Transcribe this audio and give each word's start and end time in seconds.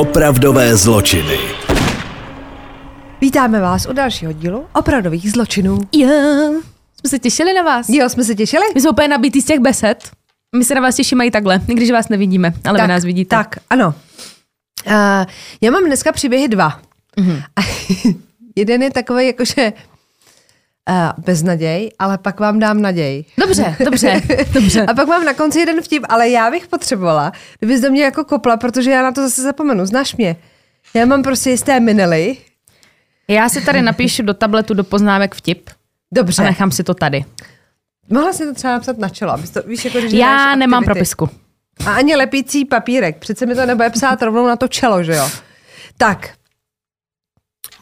Opravdové 0.00 0.76
zločiny. 0.76 1.38
Vítáme 3.20 3.60
vás 3.60 3.86
u 3.86 3.92
dalšího 3.92 4.32
dílu 4.32 4.66
opravdových 4.74 5.32
zločinů. 5.32 5.78
Jo, 5.92 6.08
jsme 7.00 7.10
se 7.10 7.18
těšili 7.18 7.52
na 7.52 7.62
vás. 7.62 7.88
Jo, 7.88 8.08
jsme 8.08 8.24
se 8.24 8.34
těšili? 8.34 8.64
My 8.74 8.80
jsme 8.80 8.90
úplně 8.90 9.08
nabitý 9.08 9.40
z 9.40 9.44
těch 9.44 9.58
besed. 9.60 10.10
My 10.56 10.64
se 10.64 10.74
na 10.74 10.80
vás 10.80 10.94
těšíme 10.94 11.26
i 11.26 11.30
takhle, 11.30 11.60
i 11.68 11.74
když 11.74 11.90
vás 11.90 12.08
nevidíme, 12.08 12.52
ale 12.64 12.78
tak, 12.78 12.86
vy 12.86 12.92
nás 12.92 13.04
vidíte. 13.04 13.36
Tak, 13.36 13.56
ano. 13.70 13.94
Uh, 14.86 14.94
já 15.60 15.70
mám 15.70 15.84
dneska 15.84 16.12
příběhy 16.12 16.48
dva. 16.48 16.80
Mhm. 17.16 17.42
A 17.56 17.60
jeden 18.56 18.82
je 18.82 18.90
takový 18.90 19.26
jakože 19.26 19.72
uh, 20.88 21.24
beznaděj, 21.24 21.90
ale 21.98 22.18
pak 22.18 22.40
vám 22.40 22.58
dám 22.58 22.82
naděj. 22.82 23.24
Dobře, 23.38 23.76
dobře, 23.84 24.22
dobře. 24.52 24.82
A 24.86 24.94
pak 24.94 25.08
mám 25.08 25.24
na 25.24 25.34
konci 25.34 25.58
jeden 25.58 25.82
vtip, 25.82 26.04
ale 26.08 26.28
já 26.28 26.50
bych 26.50 26.68
potřebovala, 26.68 27.32
kdybys 27.58 27.80
do 27.80 27.90
mě 27.90 28.02
jako 28.04 28.24
kopla, 28.24 28.56
protože 28.56 28.90
já 28.90 29.02
na 29.02 29.12
to 29.12 29.22
zase 29.22 29.42
zapomenu, 29.42 29.86
znáš 29.86 30.16
mě. 30.16 30.36
Já 30.94 31.06
mám 31.06 31.22
prostě 31.22 31.50
jisté 31.50 31.80
minely. 31.80 32.36
Já 33.28 33.48
si 33.48 33.60
tady 33.60 33.82
napíšu 33.82 34.22
do 34.22 34.34
tabletu 34.34 34.74
do 34.74 34.84
poznámek 34.84 35.34
vtip 35.34 35.68
a 35.70 35.72
Dobře. 36.12 36.42
nechám 36.42 36.70
si 36.70 36.82
to 36.84 36.94
tady. 36.94 37.24
Mohla 38.08 38.32
si 38.32 38.46
to 38.46 38.54
třeba 38.54 38.72
napsat 38.72 38.98
na 38.98 39.08
čelo, 39.08 39.32
abys 39.32 39.50
to, 39.50 39.62
víš, 39.62 39.84
jako 39.84 39.98
když 39.98 40.12
Já 40.12 40.54
nemám 40.56 40.78
aktivity. 40.78 40.94
propisku. 40.94 41.28
A 41.86 41.92
ani 41.94 42.16
lepící 42.16 42.64
papírek. 42.64 43.18
Přece 43.18 43.46
mi 43.46 43.54
to 43.54 43.66
nebude 43.66 43.90
psát 43.90 44.22
rovnou 44.22 44.46
na 44.46 44.56
to 44.56 44.68
čelo, 44.68 45.02
že 45.04 45.14
jo? 45.14 45.28
Tak, 45.96 46.30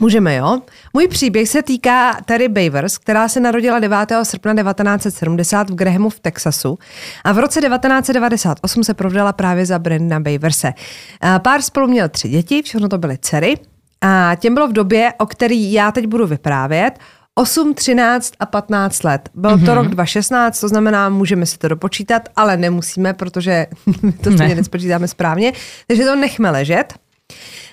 můžeme, 0.00 0.36
jo? 0.36 0.58
Můj 0.94 1.08
příběh 1.08 1.48
se 1.48 1.62
týká 1.62 2.16
Terry 2.24 2.48
Bavers, 2.48 2.98
která 2.98 3.28
se 3.28 3.40
narodila 3.40 3.78
9. 3.78 3.98
srpna 4.22 4.54
1970 4.54 5.70
v 5.70 5.74
Grahamu 5.74 6.10
v 6.10 6.20
Texasu 6.20 6.78
a 7.24 7.32
v 7.32 7.38
roce 7.38 7.60
1998 7.60 8.84
se 8.84 8.94
provdala 8.94 9.32
právě 9.32 9.66
za 9.66 9.78
Brenda 9.78 10.20
Baverse. 10.20 10.72
A 11.20 11.38
Pár 11.38 11.62
spolu 11.62 11.86
měl 11.88 12.08
tři 12.08 12.28
děti, 12.28 12.62
všechno 12.62 12.88
to 12.88 12.98
byly 12.98 13.18
dcery 13.18 13.54
a 14.00 14.32
těm 14.40 14.54
bylo 14.54 14.68
v 14.68 14.72
době, 14.72 15.12
o 15.18 15.26
který 15.26 15.72
já 15.72 15.92
teď 15.92 16.06
budu 16.06 16.26
vyprávět, 16.26 16.98
8, 17.34 17.74
13 17.74 18.32
a 18.40 18.46
15 18.46 19.02
let. 19.04 19.28
Byl 19.34 19.56
Mhm. 19.56 19.66
to 19.66 19.74
rok 19.74 19.86
2016, 19.88 20.60
to 20.60 20.68
znamená, 20.68 21.08
můžeme 21.08 21.46
si 21.46 21.58
to 21.58 21.68
dopočítat, 21.68 22.28
ale 22.36 22.56
nemusíme, 22.56 23.14
protože 23.14 23.66
to 24.22 24.30
stejně 24.32 24.48
Ne. 24.48 24.54
nespočítáme 24.54 25.08
správně, 25.08 25.52
takže 25.86 26.04
to 26.04 26.16
nechme 26.16 26.50
ležet. 26.50 26.94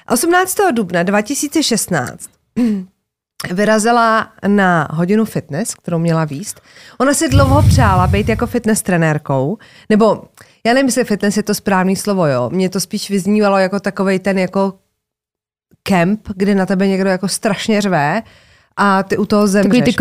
18. 0.09 0.57
dubna 0.71 1.03
2016 1.03 2.29
vyrazila 3.51 4.31
na 4.47 4.87
hodinu 4.91 5.25
fitness, 5.25 5.75
kterou 5.75 5.99
měla 5.99 6.25
výst. 6.25 6.61
Ona 6.97 7.13
si 7.13 7.29
dlouho 7.29 7.63
přála 7.63 8.07
být 8.07 8.29
jako 8.29 8.47
fitness 8.47 8.81
trenérkou, 8.81 9.57
nebo 9.89 10.23
já 10.65 10.73
nevím, 10.73 10.85
jestli 10.85 11.03
fitness 11.03 11.37
je 11.37 11.43
to 11.43 11.53
správný 11.53 11.95
slovo, 11.95 12.27
jo. 12.27 12.49
Mně 12.49 12.69
to 12.69 12.79
spíš 12.79 13.09
vyznívalo 13.09 13.57
jako 13.57 13.79
takovej 13.79 14.19
ten 14.19 14.39
jako 14.39 14.73
kemp, 15.83 16.27
kde 16.35 16.55
na 16.55 16.65
tebe 16.65 16.87
někdo 16.87 17.09
jako 17.09 17.27
strašně 17.27 17.81
řve 17.81 18.23
a 18.77 19.03
ty 19.03 19.17
u 19.17 19.25
toho 19.25 19.47
zemřeš. 19.47 19.69
Takový 19.69 19.83
ty 19.83 19.93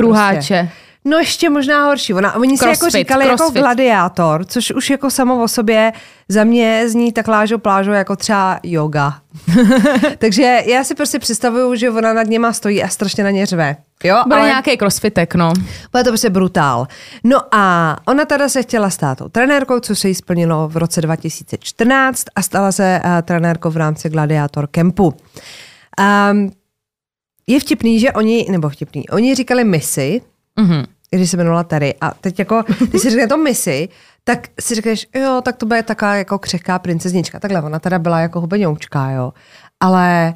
Prostě. 0.50 0.70
No 1.06 1.19
ještě 1.19 1.50
možná 1.50 1.84
horší. 1.86 2.14
Ona, 2.14 2.34
oni 2.34 2.58
si 2.58 2.64
jako 2.64 2.78
Crossfit, 2.78 3.00
říkali 3.00 3.24
jako 3.27 3.36
crossfit. 3.36 3.62
gladiátor, 3.62 4.44
což 4.44 4.70
už 4.70 4.91
jako 4.91 5.11
samo 5.11 5.42
o 5.42 5.48
sobě 5.48 5.92
za 6.28 6.44
mě 6.44 6.88
zní 6.88 7.12
tak 7.12 7.28
lážo 7.28 7.58
plážo 7.58 7.92
jako 7.92 8.16
třeba 8.16 8.61
yoga. 8.62 9.14
Takže 10.19 10.58
já 10.66 10.84
si 10.84 10.94
prostě 10.94 11.19
představuju, 11.19 11.74
že 11.74 11.91
ona 11.91 12.12
nad 12.12 12.27
něma 12.27 12.52
stojí 12.52 12.83
a 12.83 12.88
strašně 12.88 13.24
na 13.24 13.30
ně 13.30 13.46
řve. 13.46 13.77
Jo, 14.05 14.22
Bude 14.27 14.36
ale 14.36 14.48
nějaký 14.48 14.77
crossfitek, 14.77 15.34
no. 15.34 15.52
bude 15.92 16.05
to 16.05 16.11
prostě 16.11 16.30
brutál. 16.30 16.86
No 17.24 17.41
a 17.55 17.96
ona 18.06 18.24
teda 18.24 18.48
se 18.48 18.62
chtěla 18.62 18.91
stát 18.91 19.18
tou 19.18 19.28
trenérkou, 19.28 19.80
což 19.80 19.98
se 19.98 20.08
jí 20.08 20.14
splnilo 20.14 20.68
v 20.68 20.77
roce 20.77 21.00
2014 21.00 22.24
a 22.36 22.42
stala 22.42 22.72
se 22.72 23.00
uh, 23.05 23.11
trenérkou 23.22 23.70
v 23.70 23.77
rámci 23.77 24.08
Gladiator 24.08 24.68
Campu. 24.74 25.14
Um, 26.33 26.50
je 27.46 27.61
vtipný, 27.61 28.01
že 28.01 28.12
oni, 28.12 28.46
nebo 28.51 28.68
vtipný, 28.68 29.08
oni 29.08 29.34
říkali 29.34 29.64
misi, 29.64 30.20
Mhm. 30.61 30.84
Když 31.17 31.30
se 31.30 31.36
jmenovala 31.36 31.64
Terry. 31.64 31.95
A 32.01 32.11
teď 32.11 32.39
jako, 32.39 32.64
když 32.91 33.02
si 33.02 33.11
řekne 33.11 33.27
to 33.27 33.36
misi, 33.36 33.89
tak 34.25 34.48
si 34.61 34.75
řekneš, 34.75 35.07
jo, 35.14 35.41
tak 35.45 35.57
to 35.57 35.67
bude 35.67 35.83
taková 35.83 36.14
jako 36.14 36.39
křehká 36.39 36.79
princeznička. 36.79 37.41
Takhle, 37.41 37.63
ona 37.63 37.79
teda 37.79 37.98
byla 37.98 38.20
jako 38.20 38.41
hubeňoučká, 38.41 39.11
jo. 39.11 39.33
Ale 39.80 40.35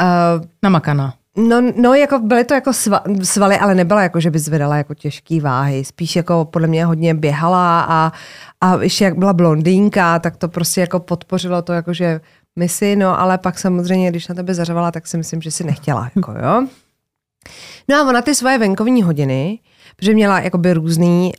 uh, 0.00 0.44
Namakaná. 0.62 1.14
No, 1.36 1.72
no, 1.76 1.94
jako 1.94 2.18
byly 2.18 2.44
to 2.44 2.54
jako 2.54 2.72
sva, 2.72 3.02
svaly, 3.22 3.58
ale 3.58 3.74
nebyla 3.74 4.02
jako, 4.02 4.20
že 4.20 4.30
by 4.30 4.38
zvedala 4.38 4.76
jako 4.76 4.94
těžký 4.94 5.40
váhy. 5.40 5.84
Spíš 5.84 6.16
jako 6.16 6.44
podle 6.44 6.68
mě 6.68 6.84
hodně 6.84 7.14
běhala 7.14 7.80
a, 7.88 8.12
a 8.60 8.82
ještě 8.82 9.04
jak 9.04 9.18
byla 9.18 9.32
blondýnka, 9.32 10.18
tak 10.18 10.36
to 10.36 10.48
prostě 10.48 10.80
jako 10.80 11.00
podpořilo 11.00 11.62
to 11.62 11.72
jako, 11.72 11.92
že 11.92 12.20
misi, 12.56 12.96
no 12.96 13.20
ale 13.20 13.38
pak 13.38 13.58
samozřejmě, 13.58 14.10
když 14.10 14.28
na 14.28 14.34
tebe 14.34 14.54
zařvala, 14.54 14.90
tak 14.90 15.06
si 15.06 15.16
myslím, 15.16 15.42
že 15.42 15.50
si 15.50 15.64
nechtěla, 15.64 16.10
jako 16.16 16.32
jo. 16.32 16.66
No 17.88 17.96
a 17.96 18.08
ona 18.08 18.22
ty 18.22 18.34
svoje 18.34 18.58
venkovní 18.58 19.02
hodiny, 19.02 19.58
protože 19.98 20.14
měla 20.14 20.40
jakoby 20.40 20.72
různý 20.72 21.32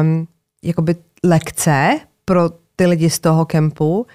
um, 0.00 0.26
jakoby 0.64 0.96
lekce 1.24 1.98
pro 2.24 2.50
ty 2.76 2.86
lidi 2.86 3.10
z 3.10 3.18
toho 3.18 3.44
kempu, 3.44 4.06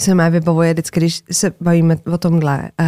mi 0.00 0.04
se 0.04 0.14
mé 0.14 0.30
vybavuje 0.30 0.72
vždycky, 0.72 1.00
když 1.00 1.22
se 1.32 1.52
bavíme 1.60 1.96
o 2.12 2.18
tomhle, 2.18 2.58
uh, 2.80 2.86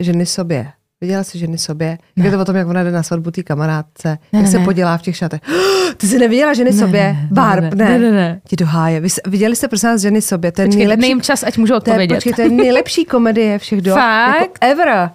ženy 0.00 0.26
sobě. 0.26 0.68
Viděla 1.00 1.24
jsi 1.24 1.38
ženy 1.38 1.58
sobě? 1.58 1.98
Jak 2.16 2.24
je 2.24 2.30
to 2.32 2.38
o 2.40 2.44
tom, 2.44 2.56
jak 2.56 2.68
ona 2.68 2.82
jde 2.84 2.90
na 2.90 3.02
svatbu 3.02 3.30
té 3.30 3.42
kamarádce, 3.42 4.08
Ne, 4.08 4.38
jak 4.38 4.42
ne, 4.42 4.50
se 4.50 4.58
ne. 4.58 4.64
podělá 4.64 4.98
v 4.98 5.02
těch 5.02 5.16
šatech. 5.16 5.40
Ty 5.96 6.06
jsi 6.06 6.18
neviděla 6.18 6.54
ženy 6.54 6.72
sobě? 6.72 7.02
ne, 7.02 7.28
Barb, 7.32 7.64
ne, 7.64 7.70
ne. 7.74 7.84
ne, 7.90 7.98
ne, 7.98 8.10
ne. 8.12 8.40
Ti 8.46 8.56
do 8.56 8.66
háje. 8.66 9.00
Vy, 9.00 9.08
viděli 9.26 9.56
jste 9.56 9.68
prosím 9.68 9.88
vás 9.88 10.00
ženy 10.00 10.22
sobě? 10.22 10.52
To 10.52 10.60
je 10.62 10.66
Počkej, 10.66 10.78
nejlepší 10.78 11.00
nejím 11.00 11.20
čas, 11.20 11.42
ať 11.42 11.58
můžu 11.58 11.68
to 11.70 11.74
je, 11.74 11.76
odpovědět. 11.78 12.14
počkej, 12.14 12.32
to 12.32 12.42
je 12.42 12.48
nejlepší 12.50 13.04
komedie 13.04 13.58
všech 13.58 13.80
dob. 13.82 13.94
Fakt? 13.98 14.40
Jako 14.40 14.52
ever. 14.60 15.10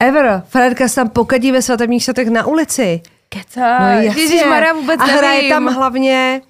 Ever. 0.00 0.42
Fredka 0.48 0.88
se 0.88 0.94
tam 0.94 1.08
pokadí 1.08 1.52
ve 1.52 1.62
svatebních 1.62 2.02
šatech 2.02 2.28
na 2.28 2.46
ulici. 2.46 3.00
Keca, 3.28 3.78
No 3.78 3.86
jasně. 4.02 4.22
Ježišmarja, 4.22 4.72
vůbec 4.72 5.00
A 5.00 5.04
hraje 5.04 5.34
nevím. 5.36 5.50
tam 5.50 5.66
hlavně, 5.66 6.40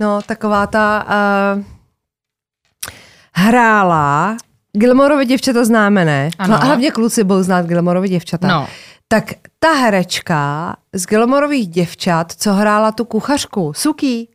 no 0.00 0.22
taková 0.22 0.66
ta, 0.66 1.06
uh, 1.56 1.62
hrála 3.32 4.36
Gilmorovi 4.72 5.26
děvčata 5.26 5.64
známe, 5.64 6.04
ne? 6.04 6.30
Ano. 6.38 6.52
No, 6.54 6.62
a 6.62 6.64
hlavně 6.64 6.90
kluci 6.90 7.24
budou 7.24 7.42
znát 7.42 7.66
Gilmorovi 7.66 8.08
děvčata. 8.08 8.48
No. 8.48 8.68
Tak 9.08 9.24
ta 9.58 9.72
herečka 9.72 10.76
z 10.92 11.06
Gilmorových 11.06 11.68
děvčat, 11.68 12.32
co 12.32 12.52
hrála 12.52 12.92
tu 12.92 13.04
kuchařku, 13.04 13.72
Suki, 13.76 14.28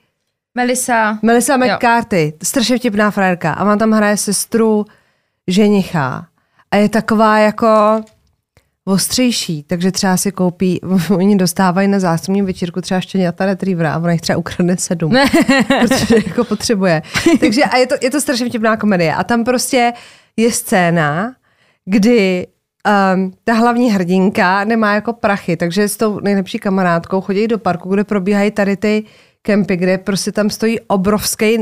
Melisa. 0.56 1.19
Melissa 1.22 1.57
McCarthy, 1.57 2.34
strašně 2.44 2.78
vtipná 2.78 3.12
frérka. 3.12 3.53
A 3.53 3.63
ona 3.63 3.75
tam 3.78 3.91
hraje 3.91 4.18
sestru 4.18 4.85
ženicha. 5.47 6.25
A 6.72 6.75
je 6.75 6.90
taková 6.90 7.38
jako 7.38 8.01
ostřejší, 8.85 9.63
takže 9.63 9.91
třeba 9.91 10.18
si 10.18 10.31
koupí, 10.31 10.81
oni 11.16 11.35
dostávají 11.35 11.88
na 11.88 12.00
zástupní 12.00 12.41
večírku 12.41 12.81
třeba 12.81 13.01
štěňata 13.01 13.46
retrievera 13.46 13.94
a 13.94 13.97
ona 13.97 14.12
jich 14.12 14.22
třeba 14.22 14.38
ukradne 14.38 14.78
sedm, 14.78 15.13
protože 15.81 16.16
jako 16.28 16.44
potřebuje. 16.44 17.01
Takže 17.40 17.63
a 17.63 17.78
je 17.78 17.88
to, 17.88 17.95
je 18.01 18.09
to 18.09 18.22
strašně 18.22 18.50
vtipná 18.50 18.78
komedie. 18.78 19.16
A 19.16 19.24
tam 19.24 19.44
prostě 19.44 19.94
je 20.38 20.51
scéna, 20.51 21.35
kdy 21.85 22.47
um, 23.16 23.34
ta 23.44 23.53
hlavní 23.53 23.91
hrdinka 23.91 24.63
nemá 24.63 24.94
jako 24.94 25.13
prachy, 25.13 25.57
takže 25.57 25.88
s 25.88 25.97
tou 25.97 26.19
nejlepší 26.19 26.59
kamarádkou 26.59 27.22
chodí 27.22 27.47
do 27.47 27.57
parku, 27.57 27.90
kde 27.90 28.03
probíhají 28.03 28.51
tady 28.51 28.78
ty 28.78 29.03
kempy, 29.41 29.78
kde 29.78 29.97
prostě 29.97 30.31
tam 30.31 30.50
stojí 30.50 30.79
obrovský 30.79 31.57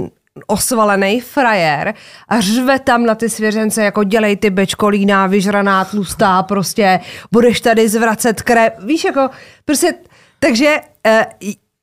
osvalený 0.47 1.21
frajer 1.21 1.93
a 2.27 2.41
řve 2.41 2.79
tam 2.79 3.05
na 3.05 3.15
ty 3.15 3.29
svěřence, 3.29 3.83
jako 3.83 4.03
dělej 4.03 4.37
ty 4.37 4.49
bečkolína, 4.49 5.27
vyžraná, 5.27 5.85
tlustá, 5.85 6.43
prostě 6.43 6.99
budeš 7.31 7.61
tady 7.61 7.89
zvracet 7.89 8.41
krev. 8.41 8.73
Víš, 8.85 9.03
jako 9.03 9.29
prostě, 9.65 9.93
takže 10.39 10.75
eh, 11.07 11.25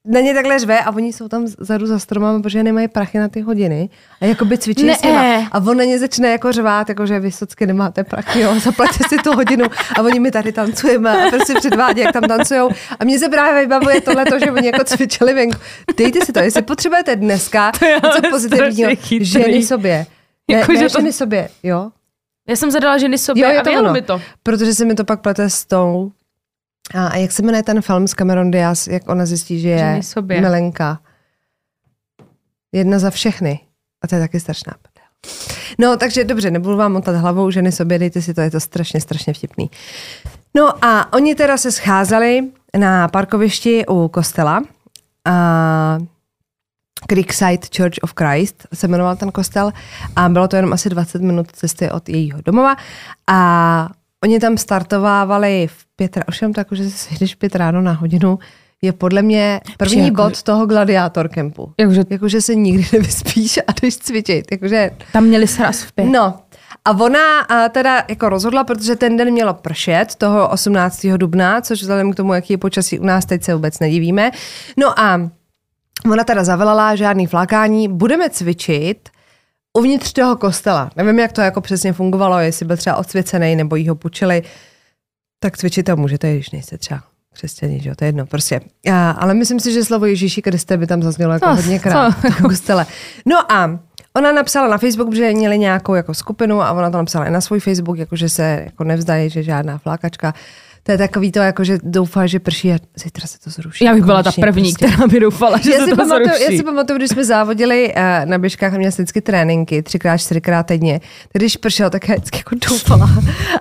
na 0.05 0.21
ně 0.21 0.35
takhle 0.35 0.59
řve 0.59 0.79
a 0.81 0.91
oni 0.91 1.13
jsou 1.13 1.29
tam 1.29 1.45
vzadu 1.45 1.87
za 1.87 1.99
stromama, 1.99 2.41
protože 2.43 2.63
nemají 2.63 2.89
prachy 2.89 3.19
na 3.19 3.29
ty 3.29 3.41
hodiny 3.41 3.89
a 4.21 4.25
jakoby 4.25 4.59
cvičí 4.59 4.85
Ne. 4.85 4.95
s 4.97 5.03
nima. 5.03 5.49
A 5.53 5.59
on 5.59 5.77
na 5.77 5.85
ně 5.85 5.99
začne 5.99 6.29
jako 6.31 6.53
řvát, 6.53 6.89
jako 6.89 7.07
že 7.07 7.21
vysocky 7.21 7.67
nemáte 7.67 8.05
prachy, 8.05 8.41
jo, 8.41 8.55
zaplaťte 8.61 9.05
si 9.09 9.17
tu 9.17 9.33
hodinu 9.33 9.65
a 9.99 10.03
oni 10.03 10.21
mi 10.21 10.31
tady 10.31 10.53
tancujeme 10.53 11.27
a 11.27 11.31
prostě 11.31 11.55
předvádí, 11.55 12.01
jak 12.01 12.13
tam 12.13 12.23
tancujou. 12.23 12.71
A 13.01 13.05
mně 13.05 13.19
se 13.19 13.29
právě 13.29 13.61
vybavuje 13.63 14.01
tohle, 14.01 14.25
že 14.45 14.53
oni 14.53 14.67
jako 14.67 14.85
cvičili 14.85 15.35
venku. 15.35 15.59
Dejte 15.97 16.25
si 16.27 16.33
to, 16.33 16.39
jestli 16.39 16.63
potřebujete 16.63 17.17
dneska 17.17 17.73
něco 18.05 18.31
pozitivního, 18.31 18.91
ženy 19.21 19.63
sobě. 19.63 20.07
Ne, 20.51 20.57
Jako, 20.59 20.73
ne 20.73 20.79
že 20.79 20.89
to- 20.89 20.99
ženy 20.99 21.13
sobě, 21.13 21.49
jo. 21.63 21.91
Já 22.49 22.57
jsem 22.57 22.71
zadala 22.71 22.99
ženy 22.99 23.19
sobě 23.19 23.43
Jo, 23.45 23.51
je 23.51 23.61
a 23.61 23.65
to 23.65 23.73
ono. 23.73 23.93
mi 23.93 24.03
to. 24.03 24.21
Protože 24.43 24.75
se 24.75 24.85
mi 24.85 24.95
to 24.95 25.05
pak 25.05 25.21
plete 25.21 25.51
s 25.51 25.65
tou 25.65 26.13
a, 26.95 27.07
a 27.07 27.17
jak 27.17 27.33
se 27.33 27.43
jmenuje 27.43 27.63
ten 27.63 27.83
film 27.83 28.09
s 28.09 28.15
Cameron 28.15 28.51
Diaz, 28.51 28.87
jak 28.87 29.09
ona 29.09 29.27
zjistí, 29.27 29.61
že 29.61 29.69
je 29.69 30.03
sobě. 30.03 30.41
milenka. 30.41 31.01
Jedna 32.73 32.99
za 32.99 33.11
všechny. 33.11 33.61
A 34.05 34.07
to 34.09 34.15
je 34.15 34.21
taky 34.21 34.41
strašná 34.41 34.75
prdel. 34.83 35.37
No, 35.79 35.97
takže 35.97 36.25
dobře, 36.25 36.51
nebudu 36.51 36.77
vám 36.77 36.93
motat 36.93 37.17
hlavou, 37.17 37.51
ženy 37.51 37.73
sobě, 37.73 37.99
dejte 37.99 38.23
si 38.23 38.35
to, 38.35 38.41
je 38.41 38.51
to 38.51 38.61
strašně, 38.61 39.01
strašně 39.01 39.33
vtipný. 39.33 39.71
No 40.57 40.85
a 40.85 41.13
oni 41.13 41.35
teda 41.35 41.57
se 41.57 41.73
scházeli 41.73 42.51
na 42.79 43.09
parkovišti 43.09 43.87
u 43.87 44.09
kostela 44.09 44.63
a 45.25 45.99
Creekside 47.07 47.69
Church 47.77 47.95
of 48.03 48.13
Christ 48.19 48.67
se 48.75 48.89
jmenoval 48.89 49.17
ten 49.17 49.33
kostel 49.33 49.73
a 50.17 50.29
bylo 50.29 50.49
to 50.49 50.57
jenom 50.57 50.73
asi 50.73 50.89
20 50.91 51.23
minut 51.23 51.53
cesty 51.53 51.91
od 51.91 52.09
jejího 52.09 52.43
domova 52.43 52.77
a 53.27 53.89
oni 54.25 54.41
tam 54.41 54.59
startovávali 54.59 55.67
v 55.67 55.87
pět, 56.09 56.25
ovšem 56.29 56.53
tak, 56.53 56.67
že 56.73 56.91
se 56.91 57.15
jdeš 57.15 57.35
pět 57.35 57.55
ráno 57.55 57.81
na 57.81 57.93
hodinu, 57.93 58.39
je 58.83 58.93
podle 58.93 59.23
mě 59.23 59.61
první 59.79 60.05
jako- 60.05 60.23
bod 60.23 60.43
toho 60.43 60.67
gladiátor 60.67 61.29
kempu. 61.29 61.73
Jakože 61.81 62.05
Jakože 62.11 62.41
se 62.41 62.55
nikdy 62.55 62.87
nevyspíš 62.93 63.59
a 63.59 63.73
jdeš 63.83 63.97
cvičit. 63.97 64.53
Jakože 64.53 64.91
tam 65.13 65.25
měli 65.25 65.47
sraz 65.47 65.83
v 65.83 65.93
pět. 65.93 66.05
No, 66.05 66.35
a 66.85 66.91
ona 66.91 67.41
a 67.41 67.69
teda 67.69 68.05
jako 68.09 68.29
rozhodla, 68.29 68.65
protože 68.65 68.97
ten 68.97 69.17
den 69.17 69.31
mělo 69.31 69.55
pršet, 69.55 70.15
toho 70.15 70.49
18. 70.49 71.07
dubna, 71.17 71.61
což 71.61 71.81
vzhledem 71.83 72.13
k 72.13 72.17
tomu, 72.17 72.35
jaký 72.35 72.53
je 72.53 72.59
počasí 72.59 72.99
u 72.99 73.05
nás, 73.05 73.27
teď 73.27 73.43
se 73.45 73.55
vůbec 73.55 73.79
nedivíme. 73.79 74.31
No 74.77 75.01
a 75.01 75.31
ona 76.13 76.25
teda 76.25 76.45
zavolala 76.45 76.95
žádný 76.97 77.27
flákání, 77.27 77.89
budeme 77.89 78.31
cvičit 78.31 79.09
uvnitř 79.79 80.13
toho 80.13 80.37
kostela. 80.37 80.91
Nevím, 80.97 81.19
jak 81.19 81.33
to 81.33 81.41
jako 81.41 81.61
přesně 81.61 81.93
fungovalo, 81.93 82.39
jestli 82.39 82.67
byl 82.67 82.77
třeba 82.77 82.97
odsvěcený 82.97 83.57
nebo 83.57 83.77
jí 83.77 83.89
ho 83.89 83.95
půjčili, 83.95 84.43
tak 85.41 85.57
cvičit 85.57 85.87
to 85.87 85.97
můžete, 85.97 86.35
když 86.35 86.51
nejste 86.51 86.79
třeba 86.79 87.03
křesťaní, 87.33 87.81
že 87.81 87.89
jo, 87.89 87.95
to 87.99 88.05
je 88.05 88.09
jedno, 88.09 88.27
prostě. 88.27 88.61
A, 88.93 89.11
ale 89.11 89.35
myslím 89.35 89.61
si, 89.61 89.73
že 89.73 89.85
slovo 89.85 90.07
Ježíši 90.07 90.43
Kriste 90.43 90.77
by 90.77 90.87
tam 90.87 91.03
zaznělo 91.03 91.33
jako 91.33 91.55
hodněkrát 91.55 92.15
v 92.15 92.23
tom 92.23 92.33
kostele. 92.49 92.87
No 93.27 93.53
a 93.53 93.79
ona 94.17 94.33
napsala 94.33 94.69
na 94.69 94.79
Facebook, 94.79 95.15
že 95.15 95.33
měli 95.33 95.59
nějakou 95.59 95.95
jako 95.95 96.15
skupinu 96.15 96.63
a 96.63 96.73
ona 96.73 96.91
to 96.91 96.97
napsala 96.97 97.27
i 97.27 97.31
na 97.31 97.41
svůj 97.41 97.61
Facebook, 97.61 97.99
jako 97.99 98.17
že 98.17 98.29
se 98.29 98.63
jako 98.65 98.85
nevzdají, 98.85 99.31
že 99.31 99.43
žádná 99.43 99.79
flákačka. 99.79 100.35
To 100.83 100.93
je 100.93 100.99
takový 100.99 101.33
to, 101.33 101.39
jako 101.39 101.65
že 101.65 101.79
doufá, 101.83 102.27
že 102.27 102.41
prší 102.41 102.73
a 102.73 102.79
zítra 102.97 103.27
se 103.27 103.39
to 103.39 103.51
zruší. 103.51 103.85
Já 103.85 103.95
bych 103.95 104.05
byla 104.05 104.23
ta 104.23 104.33
první, 104.41 104.73
prostě. 104.73 104.87
která 104.87 105.07
by 105.07 105.21
doufala, 105.21 105.59
že 105.59 105.71
Já 105.71 105.79
se 105.79 105.85
si, 105.85 105.91
to 105.91 105.97
pamatuju, 105.97 106.29
já 106.29 106.35
zruší. 106.39 106.57
si 106.57 106.63
pamatuju, 106.63 106.97
když 106.99 107.11
jsme 107.11 107.25
závodili 107.25 107.95
uh, 107.95 108.03
na 108.25 108.39
běžkách 108.39 108.75
a 108.75 108.77
měli 108.77 108.93
vždycky 108.93 109.21
tréninky, 109.21 109.83
třikrát, 109.83 110.17
čtyřikrát 110.17 110.63
týdně. 110.67 111.01
Tak 111.01 111.41
Když 111.41 111.57
pršel, 111.57 111.91
tak 111.91 112.09
já 112.09 112.15
vždycky 112.15 112.39
jako 112.39 112.55
doufala. 112.71 113.11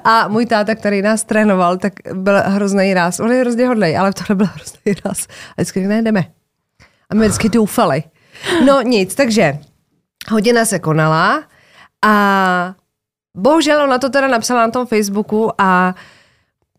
A 0.04 0.28
můj 0.28 0.46
táta, 0.46 0.76
který 0.76 1.02
nás 1.02 1.24
trénoval, 1.24 1.78
tak 1.78 1.94
byl 2.14 2.42
hrozný 2.46 2.94
ráz. 2.94 3.20
On 3.20 3.32
je 3.32 3.42
hrozně 3.42 3.68
hodnej, 3.68 3.98
ale 3.98 4.14
tohle 4.14 4.36
byl 4.36 4.46
hrozný 4.46 4.94
ráz. 5.06 5.28
A 5.28 5.54
vždycky 5.58 5.88
ne, 5.88 6.02
jdeme. 6.02 6.26
A 7.10 7.16
my 7.16 7.22
vždycky 7.22 7.50
doufali. 7.50 8.04
No 8.66 8.82
nic, 8.82 9.16
takže 9.16 9.58
hodina 10.32 10.66
se 10.66 10.80
konala 10.80 11.44
a 12.06 12.76
bohužel 13.38 13.82
ona 13.84 13.98
to 13.98 14.10
teda 14.10 14.28
napsala 14.28 14.62
na 14.66 14.72
tom 14.72 14.88
Facebooku 14.88 15.52
a 15.58 15.96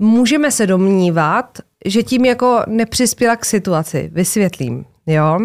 můžeme 0.00 0.50
se 0.50 0.67
domnívat, 0.67 1.58
že 1.85 2.02
tím 2.02 2.25
jako 2.25 2.62
nepřispěla 2.67 3.37
k 3.37 3.44
situaci. 3.44 4.11
Vysvětlím, 4.12 4.85
jo. 5.06 5.38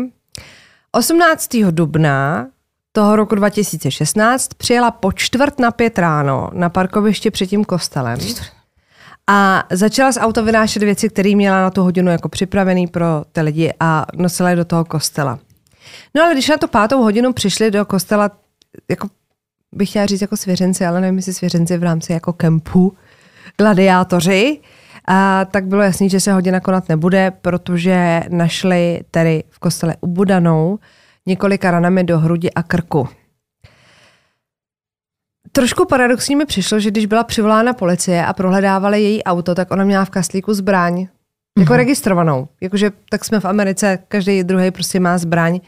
18. 0.91 1.49
dubna 1.71 2.47
toho 2.91 3.15
roku 3.15 3.35
2016 3.35 4.53
přijela 4.53 4.91
po 4.91 5.11
čtvrt 5.11 5.59
na 5.59 5.71
pět 5.71 5.99
ráno 5.99 6.49
na 6.53 6.69
parkoviště 6.69 7.31
před 7.31 7.47
tím 7.47 7.65
kostelem 7.65 8.19
a 9.27 9.63
začala 9.71 10.11
z 10.11 10.19
auta 10.19 10.41
vynášet 10.41 10.83
věci, 10.83 11.09
které 11.09 11.35
měla 11.35 11.61
na 11.61 11.69
tu 11.69 11.83
hodinu 11.83 12.11
jako 12.11 12.29
připravený 12.29 12.87
pro 12.87 13.05
ty 13.31 13.41
lidi 13.41 13.73
a 13.79 14.05
nosila 14.15 14.49
je 14.49 14.55
do 14.55 14.65
toho 14.65 14.85
kostela. 14.85 15.39
No 16.15 16.23
ale 16.23 16.33
když 16.33 16.49
na 16.49 16.57
tu 16.57 16.67
pátou 16.67 17.03
hodinu 17.03 17.33
přišli 17.33 17.71
do 17.71 17.85
kostela, 17.85 18.31
jako 18.89 19.07
bych 19.71 19.89
chtěla 19.89 20.05
říct 20.05 20.21
jako 20.21 20.37
svěřenci, 20.37 20.85
ale 20.85 21.01
nevím, 21.01 21.17
jestli 21.17 21.33
svěřenci 21.33 21.77
v 21.77 21.83
rámci 21.83 22.13
jako 22.13 22.33
kempu, 22.33 22.97
gladiátoři, 23.57 24.59
a 25.07 25.45
tak 25.45 25.65
bylo 25.65 25.81
jasný, 25.81 26.09
že 26.09 26.19
se 26.19 26.33
hodina 26.33 26.59
konat 26.59 26.89
nebude, 26.89 27.31
protože 27.31 28.23
našli 28.29 29.01
tedy 29.11 29.43
v 29.49 29.59
kostele 29.59 29.95
ubudanou 30.01 30.79
několika 31.25 31.71
ranami 31.71 32.03
do 32.03 32.19
hrudi 32.19 32.51
a 32.51 32.63
krku. 32.63 33.07
Trošku 35.51 35.85
paradoxní 35.85 36.35
mi 36.35 36.45
přišlo, 36.45 36.79
že 36.79 36.91
když 36.91 37.05
byla 37.05 37.23
přivolána 37.23 37.73
policie 37.73 38.25
a 38.25 38.33
prohledávali 38.33 39.03
její 39.03 39.23
auto, 39.23 39.55
tak 39.55 39.71
ona 39.71 39.83
měla 39.83 40.05
v 40.05 40.09
kastlíku 40.09 40.53
zbraň. 40.53 41.07
Jako 41.59 41.73
mm-hmm. 41.73 41.77
registrovanou. 41.77 42.47
Jakože 42.61 42.91
tak 43.09 43.25
jsme 43.25 43.39
v 43.39 43.45
Americe, 43.45 43.99
každý 44.07 44.43
druhý 44.43 44.71
prostě 44.71 44.99
má 44.99 45.17
zbraň. 45.17 45.59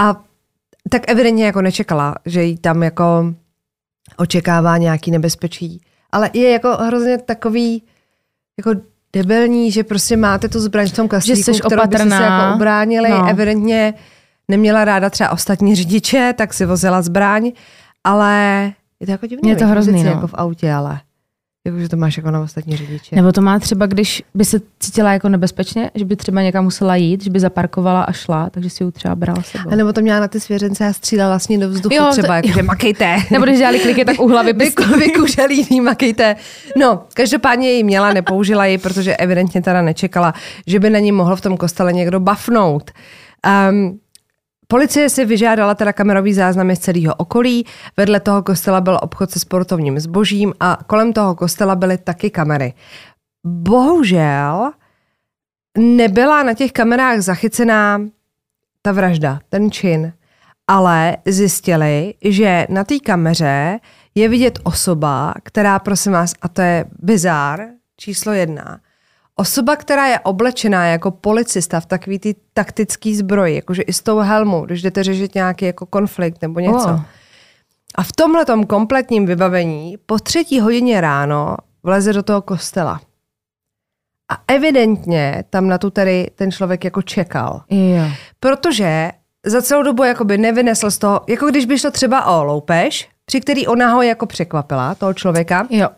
A 0.00 0.24
tak 0.90 1.10
evidentně 1.10 1.46
jako 1.46 1.62
nečekala, 1.62 2.14
že 2.26 2.42
jí 2.42 2.58
tam 2.58 2.82
jako 2.82 3.34
očekává 4.16 4.76
nějaký 4.78 5.10
nebezpečí. 5.10 5.80
Ale 6.12 6.30
je 6.32 6.50
jako 6.50 6.76
hrozně 6.76 7.18
takový 7.18 7.82
jako 8.58 8.80
debilní, 9.12 9.70
že 9.70 9.84
prostě 9.84 10.16
máte 10.16 10.48
tu 10.48 10.60
zbraň 10.60 10.88
v 10.88 10.96
tom 10.96 11.08
kastlíku, 11.08 11.54
jsi 11.54 11.60
kterou 11.60 11.86
byste 11.86 12.10
se 12.10 12.22
jako 12.22 12.54
ubránili. 12.54 13.10
No. 13.10 13.28
Evidentně 13.28 13.94
neměla 14.48 14.84
ráda 14.84 15.10
třeba 15.10 15.30
ostatní 15.30 15.74
řidiče, 15.74 16.34
tak 16.36 16.54
si 16.54 16.66
vozila 16.66 17.02
zbraň, 17.02 17.52
ale 18.04 18.72
je 19.00 19.06
to 19.06 19.12
jako 19.12 19.26
divný. 19.26 19.50
Je 19.50 19.56
to 19.56 19.66
hrozný, 19.66 20.04
no. 20.04 20.10
jako 20.10 20.26
v 20.26 20.34
autě, 20.34 20.72
ale 20.72 21.00
jako, 21.66 21.78
že 21.78 21.88
to 21.88 21.96
máš 21.96 22.16
jako 22.16 22.30
na 22.30 22.40
ostatní 22.40 22.76
řidiče. 22.76 23.16
Nebo 23.16 23.32
to 23.32 23.40
má 23.40 23.58
třeba, 23.58 23.86
když 23.86 24.22
by 24.34 24.44
se 24.44 24.60
cítila 24.80 25.12
jako 25.12 25.28
nebezpečně, 25.28 25.90
že 25.94 26.04
by 26.04 26.16
třeba 26.16 26.42
někam 26.42 26.64
musela 26.64 26.96
jít, 26.96 27.24
že 27.24 27.30
by 27.30 27.40
zaparkovala 27.40 28.02
a 28.02 28.12
šla, 28.12 28.50
takže 28.50 28.70
si 28.70 28.84
ji 28.84 28.92
třeba 28.92 29.14
brala 29.14 29.42
s 29.42 29.46
sebou. 29.46 29.70
A 29.70 29.76
nebo 29.76 29.92
to 29.92 30.00
měla 30.00 30.20
na 30.20 30.28
ty 30.28 30.40
svěřence 30.40 30.86
a 30.86 30.92
střílela 30.92 31.38
ní 31.50 31.58
do 31.58 31.68
vzduchu 31.68 31.94
Jo, 31.94 32.02
jo, 32.02 32.06
to- 32.06 32.12
třeba, 32.12 32.36
jako, 32.36 32.48
že 32.48 32.62
makejte. 32.62 33.16
Nebo 33.30 33.44
když 33.44 33.58
dělali 33.58 33.78
kliky, 33.78 34.04
tak 34.04 34.20
u 34.20 34.28
hlavy 34.28 34.52
by 34.52 34.64
Vyku, 34.68 34.82
vykuželý, 34.98 35.80
makejte. 35.80 36.36
No, 36.76 37.02
každopádně 37.14 37.72
ji 37.72 37.82
měla, 37.84 38.12
nepoužila 38.12 38.66
ji, 38.66 38.78
protože 38.78 39.16
evidentně 39.16 39.62
teda 39.62 39.82
nečekala, 39.82 40.34
že 40.66 40.80
by 40.80 40.90
na 40.90 40.98
ní 40.98 41.12
mohl 41.12 41.36
v 41.36 41.40
tom 41.40 41.56
kostele 41.56 41.92
někdo 41.92 42.20
bafnout. 42.20 42.90
Um, 43.70 43.98
Policie 44.70 45.08
si 45.08 45.24
vyžádala 45.24 45.74
teda 45.74 45.92
kamerový 45.92 46.34
záznamy 46.34 46.76
z 46.76 46.78
celého 46.78 47.14
okolí, 47.14 47.66
vedle 47.96 48.20
toho 48.20 48.42
kostela 48.42 48.80
byl 48.80 48.98
obchod 49.02 49.30
se 49.30 49.40
sportovním 49.40 50.00
zbožím 50.00 50.52
a 50.60 50.78
kolem 50.86 51.12
toho 51.12 51.34
kostela 51.34 51.76
byly 51.76 51.98
taky 51.98 52.30
kamery. 52.30 52.74
Bohužel 53.46 54.72
nebyla 55.78 56.42
na 56.42 56.54
těch 56.54 56.72
kamerách 56.72 57.20
zachycená 57.20 58.00
ta 58.82 58.92
vražda, 58.92 59.40
ten 59.48 59.70
čin, 59.70 60.12
ale 60.66 61.16
zjistili, 61.26 62.14
že 62.24 62.66
na 62.68 62.84
té 62.84 62.98
kameře 63.00 63.80
je 64.14 64.28
vidět 64.28 64.58
osoba, 64.62 65.34
která, 65.42 65.78
prosím 65.78 66.12
vás, 66.12 66.34
a 66.42 66.48
to 66.48 66.60
je 66.60 66.84
bizár, 66.98 67.66
číslo 67.96 68.32
jedna, 68.32 68.80
osoba, 69.38 69.76
která 69.76 70.06
je 70.06 70.20
oblečená 70.20 70.86
jako 70.86 71.10
policista 71.10 71.80
v 71.80 71.86
takový 71.86 72.18
ty 72.18 72.34
taktický 72.52 73.16
zbroji, 73.16 73.54
jakože 73.54 73.82
i 73.82 73.92
s 73.92 74.02
tou 74.02 74.18
helmou, 74.18 74.66
když 74.66 74.82
jdete 74.82 75.04
řešit 75.04 75.34
nějaký 75.34 75.64
jako 75.64 75.86
konflikt 75.86 76.42
nebo 76.42 76.60
něco. 76.60 76.88
Oh. 76.88 77.00
A 77.94 78.02
v 78.02 78.12
tomhle 78.12 78.44
kompletním 78.66 79.26
vybavení 79.26 79.96
po 80.06 80.18
třetí 80.18 80.60
hodině 80.60 81.00
ráno 81.00 81.56
vleze 81.82 82.12
do 82.12 82.22
toho 82.22 82.42
kostela. 82.42 83.00
A 84.32 84.42
evidentně 84.48 85.44
tam 85.50 85.68
na 85.68 85.78
tu 85.78 85.90
tedy 85.90 86.30
ten 86.34 86.52
člověk 86.52 86.84
jako 86.84 87.02
čekal. 87.02 87.62
Jo. 87.70 88.04
Protože 88.40 89.10
za 89.46 89.62
celou 89.62 89.82
dobu 89.82 90.04
jakoby 90.04 90.38
nevynesl 90.38 90.90
z 90.90 90.98
toho, 90.98 91.20
jako 91.28 91.46
když 91.46 91.66
by 91.66 91.78
šlo 91.78 91.90
třeba 91.90 92.24
o 92.24 92.44
loupež, 92.44 93.08
při 93.24 93.40
který 93.40 93.66
ona 93.66 93.92
ho 93.92 94.02
jako 94.02 94.26
překvapila, 94.26 94.94
toho 94.94 95.14
člověka, 95.14 95.66
Jo. 95.70 95.88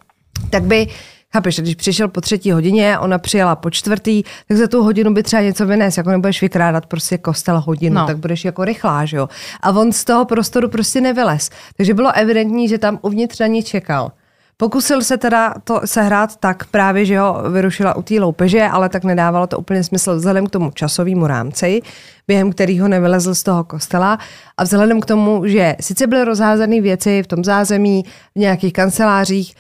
tak 0.51 0.63
by, 0.63 0.87
chápeš, 1.33 1.61
když 1.61 1.75
přišel 1.75 2.09
po 2.09 2.21
třetí 2.21 2.51
hodině, 2.53 2.99
ona 2.99 3.19
přijela 3.19 3.57
po 3.57 3.71
čtvrtý, 3.71 4.23
tak 4.49 4.57
za 4.57 4.67
tu 4.69 4.83
hodinu 4.83 5.15
by 5.15 5.23
třeba 5.23 5.43
něco 5.43 5.67
vynes, 5.67 5.97
jako 5.97 6.11
nebudeš 6.11 6.43
vykrádat 6.43 6.87
prostě 6.87 7.19
kostel 7.19 7.61
hodinu, 7.61 7.95
No. 7.95 8.07
tak 8.07 8.17
budeš 8.19 8.45
jako 8.45 8.65
rychlá, 8.65 9.05
že 9.05 9.17
jo. 9.17 9.29
A 9.61 9.71
on 9.71 9.93
z 9.93 10.05
toho 10.05 10.25
prostoru 10.25 10.69
prostě 10.69 11.01
nevylez. 11.01 11.51
Takže 11.77 11.95
bylo 11.95 12.13
evidentní, 12.13 12.69
že 12.69 12.79
tam 12.79 12.99
uvnitř 13.03 13.39
na 13.41 13.47
ní 13.47 13.63
čekal. 13.63 14.13
Pokusil 14.57 15.03
se 15.03 15.17
teda 15.19 15.55
to 15.65 15.81
sehrát 15.85 16.37
tak 16.37 16.65
právě, 16.67 17.05
že 17.05 17.19
ho 17.19 17.43
vyrušila 17.51 17.97
u 17.97 18.03
té 18.03 18.15
loupeže, 18.21 18.63
ale 18.63 18.89
tak 18.89 19.05
nedávalo 19.05 19.47
to 19.47 19.59
úplně 19.59 19.85
smysl 19.85 20.17
vzhledem 20.17 20.47
k 20.47 20.51
tomu 20.51 20.71
časovému 20.71 21.27
rámci, 21.27 21.81
během 22.29 22.53
kterého 22.53 22.89
nevylezl 22.89 23.35
z 23.35 23.43
toho 23.43 23.65
kostela 23.65 24.19
a 24.57 24.65
vzhledem 24.65 25.01
k 25.01 25.07
tomu, 25.07 25.47
že 25.47 25.77
sice 25.81 26.07
byly 26.07 26.25
rozházané 26.25 26.81
věci 26.81 27.23
v 27.23 27.27
tom 27.27 27.45
zázemí, 27.45 28.05
v 28.35 28.39
nějakých 28.39 28.73
kancelářích 28.73 29.55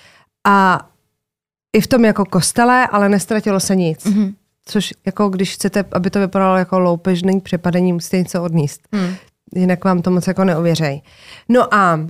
a 0.47 0.81
i 1.73 1.81
v 1.81 1.87
tom 1.87 2.05
jako 2.05 2.25
kostele, 2.25 2.87
ale 2.87 3.09
nestratilo 3.09 3.61
se 3.61 3.77
nic. 3.77 4.07
Mm-hmm. 4.07 4.35
Což 4.65 4.95
jako 5.07 5.29
když 5.29 5.55
chcete, 5.55 5.85
aby 5.93 6.11
to 6.11 6.21
vypadalo 6.21 6.57
jako 6.57 6.79
loupežný 6.79 7.41
přepadení, 7.41 7.93
musíte 7.93 8.19
něco 8.19 8.43
odníst. 8.43 8.81
Mm. 8.93 9.15
Jinak 9.55 9.85
vám 9.85 10.03
to 10.03 10.11
moc 10.11 10.27
jako 10.27 10.45
neuvěřej. 10.45 11.03
No 11.49 11.75
a 11.75 12.01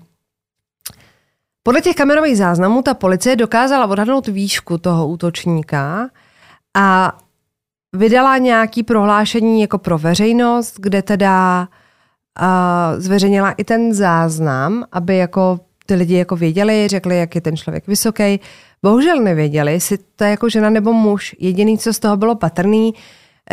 podle 1.62 1.80
těch 1.80 1.96
kamerových 1.96 2.36
záznamů 2.36 2.82
ta 2.82 2.94
policie 2.94 3.36
dokázala 3.36 3.86
odhadnout 3.86 4.26
výšku 4.28 4.78
toho 4.78 5.08
útočníka 5.08 6.10
a 6.74 7.18
vydala 7.92 8.38
nějaký 8.38 8.82
prohlášení 8.82 9.60
jako 9.60 9.78
pro 9.78 9.98
veřejnost, 9.98 10.74
kde 10.78 11.02
teda 11.02 11.68
uh, 12.40 13.00
zveřejnila 13.00 13.50
i 13.50 13.64
ten 13.64 13.94
záznam, 13.94 14.84
aby 14.92 15.16
jako 15.16 15.60
ty 15.86 15.94
lidi 15.94 16.14
jako 16.14 16.36
věděli, 16.36 16.88
řekli, 16.88 17.18
jak 17.18 17.34
je 17.34 17.40
ten 17.40 17.56
člověk 17.56 17.86
vysoký. 17.86 18.40
Bohužel 18.82 19.20
nevěděli, 19.20 19.72
jestli 19.72 19.98
to 20.16 20.24
je 20.24 20.30
jako 20.30 20.48
žena 20.48 20.70
nebo 20.70 20.92
muž. 20.92 21.36
Jediný, 21.38 21.78
co 21.78 21.92
z 21.92 21.98
toho 21.98 22.16
bylo 22.16 22.34
patrný, 22.34 22.94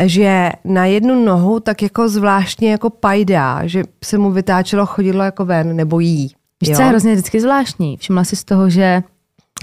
že 0.02 0.50
na 0.64 0.84
jednu 0.86 1.24
nohu 1.24 1.60
tak 1.60 1.82
jako 1.82 2.08
zvláštně 2.08 2.70
jako 2.70 2.90
pajdá, 2.90 3.66
že 3.66 3.84
se 4.04 4.18
mu 4.18 4.30
vytáčelo, 4.30 4.86
chodilo 4.86 5.24
jako 5.24 5.44
ven, 5.44 5.76
nebo 5.76 6.00
jí. 6.00 6.34
Víš, 6.60 6.76
co 6.76 6.82
je 6.82 6.88
hrozně 6.88 7.12
vždycky 7.12 7.40
zvláštní? 7.40 7.96
Všimla 7.96 8.24
si 8.24 8.36
z 8.36 8.44
toho, 8.44 8.70
že 8.70 9.02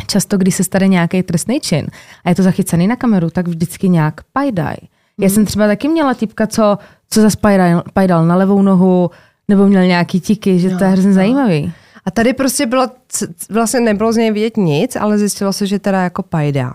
často, 0.08 0.38
když 0.38 0.56
se 0.56 0.64
stane 0.64 0.88
nějaký 0.88 1.24
trestný 1.24 1.60
čin 1.60 1.88
a 2.26 2.30
je 2.30 2.36
to 2.36 2.44
zachycený 2.44 2.88
na 2.88 2.96
kameru, 2.96 3.30
tak 3.30 3.48
vždycky 3.48 3.90
nějak 3.90 4.22
pajdaj. 4.34 4.76
Já 5.20 5.30
jsem 5.30 5.46
třeba 5.46 5.68
taky 5.68 5.88
měla 5.88 6.14
typka, 6.14 6.48
co, 6.48 6.78
co 7.10 7.22
zase 7.22 7.38
pajdal, 7.38 7.84
pajdal 7.94 8.26
na 8.26 8.36
levou 8.36 8.62
nohu, 8.62 9.10
nebo 9.48 9.68
měl 9.68 9.86
nějaký 9.86 10.20
tiky, 10.20 10.60
že 10.60 10.70
no, 10.70 10.78
to 10.78 10.84
je 10.84 10.90
hrozně 10.90 11.10
no. 11.10 11.16
zajímavý. 11.16 11.74
A 12.06 12.12
tady 12.12 12.34
prostě 12.34 12.66
bylo, 12.66 12.88
vlastně 13.50 13.80
nebylo 13.80 14.14
z 14.14 14.18
něj 14.18 14.32
vidět 14.32 14.58
nic, 14.58 14.96
ale 14.96 15.18
zjistilo 15.18 15.54
se, 15.54 15.68
že 15.68 15.80
teda 15.80 16.04
jako 16.04 16.24
pajdá. 16.24 16.74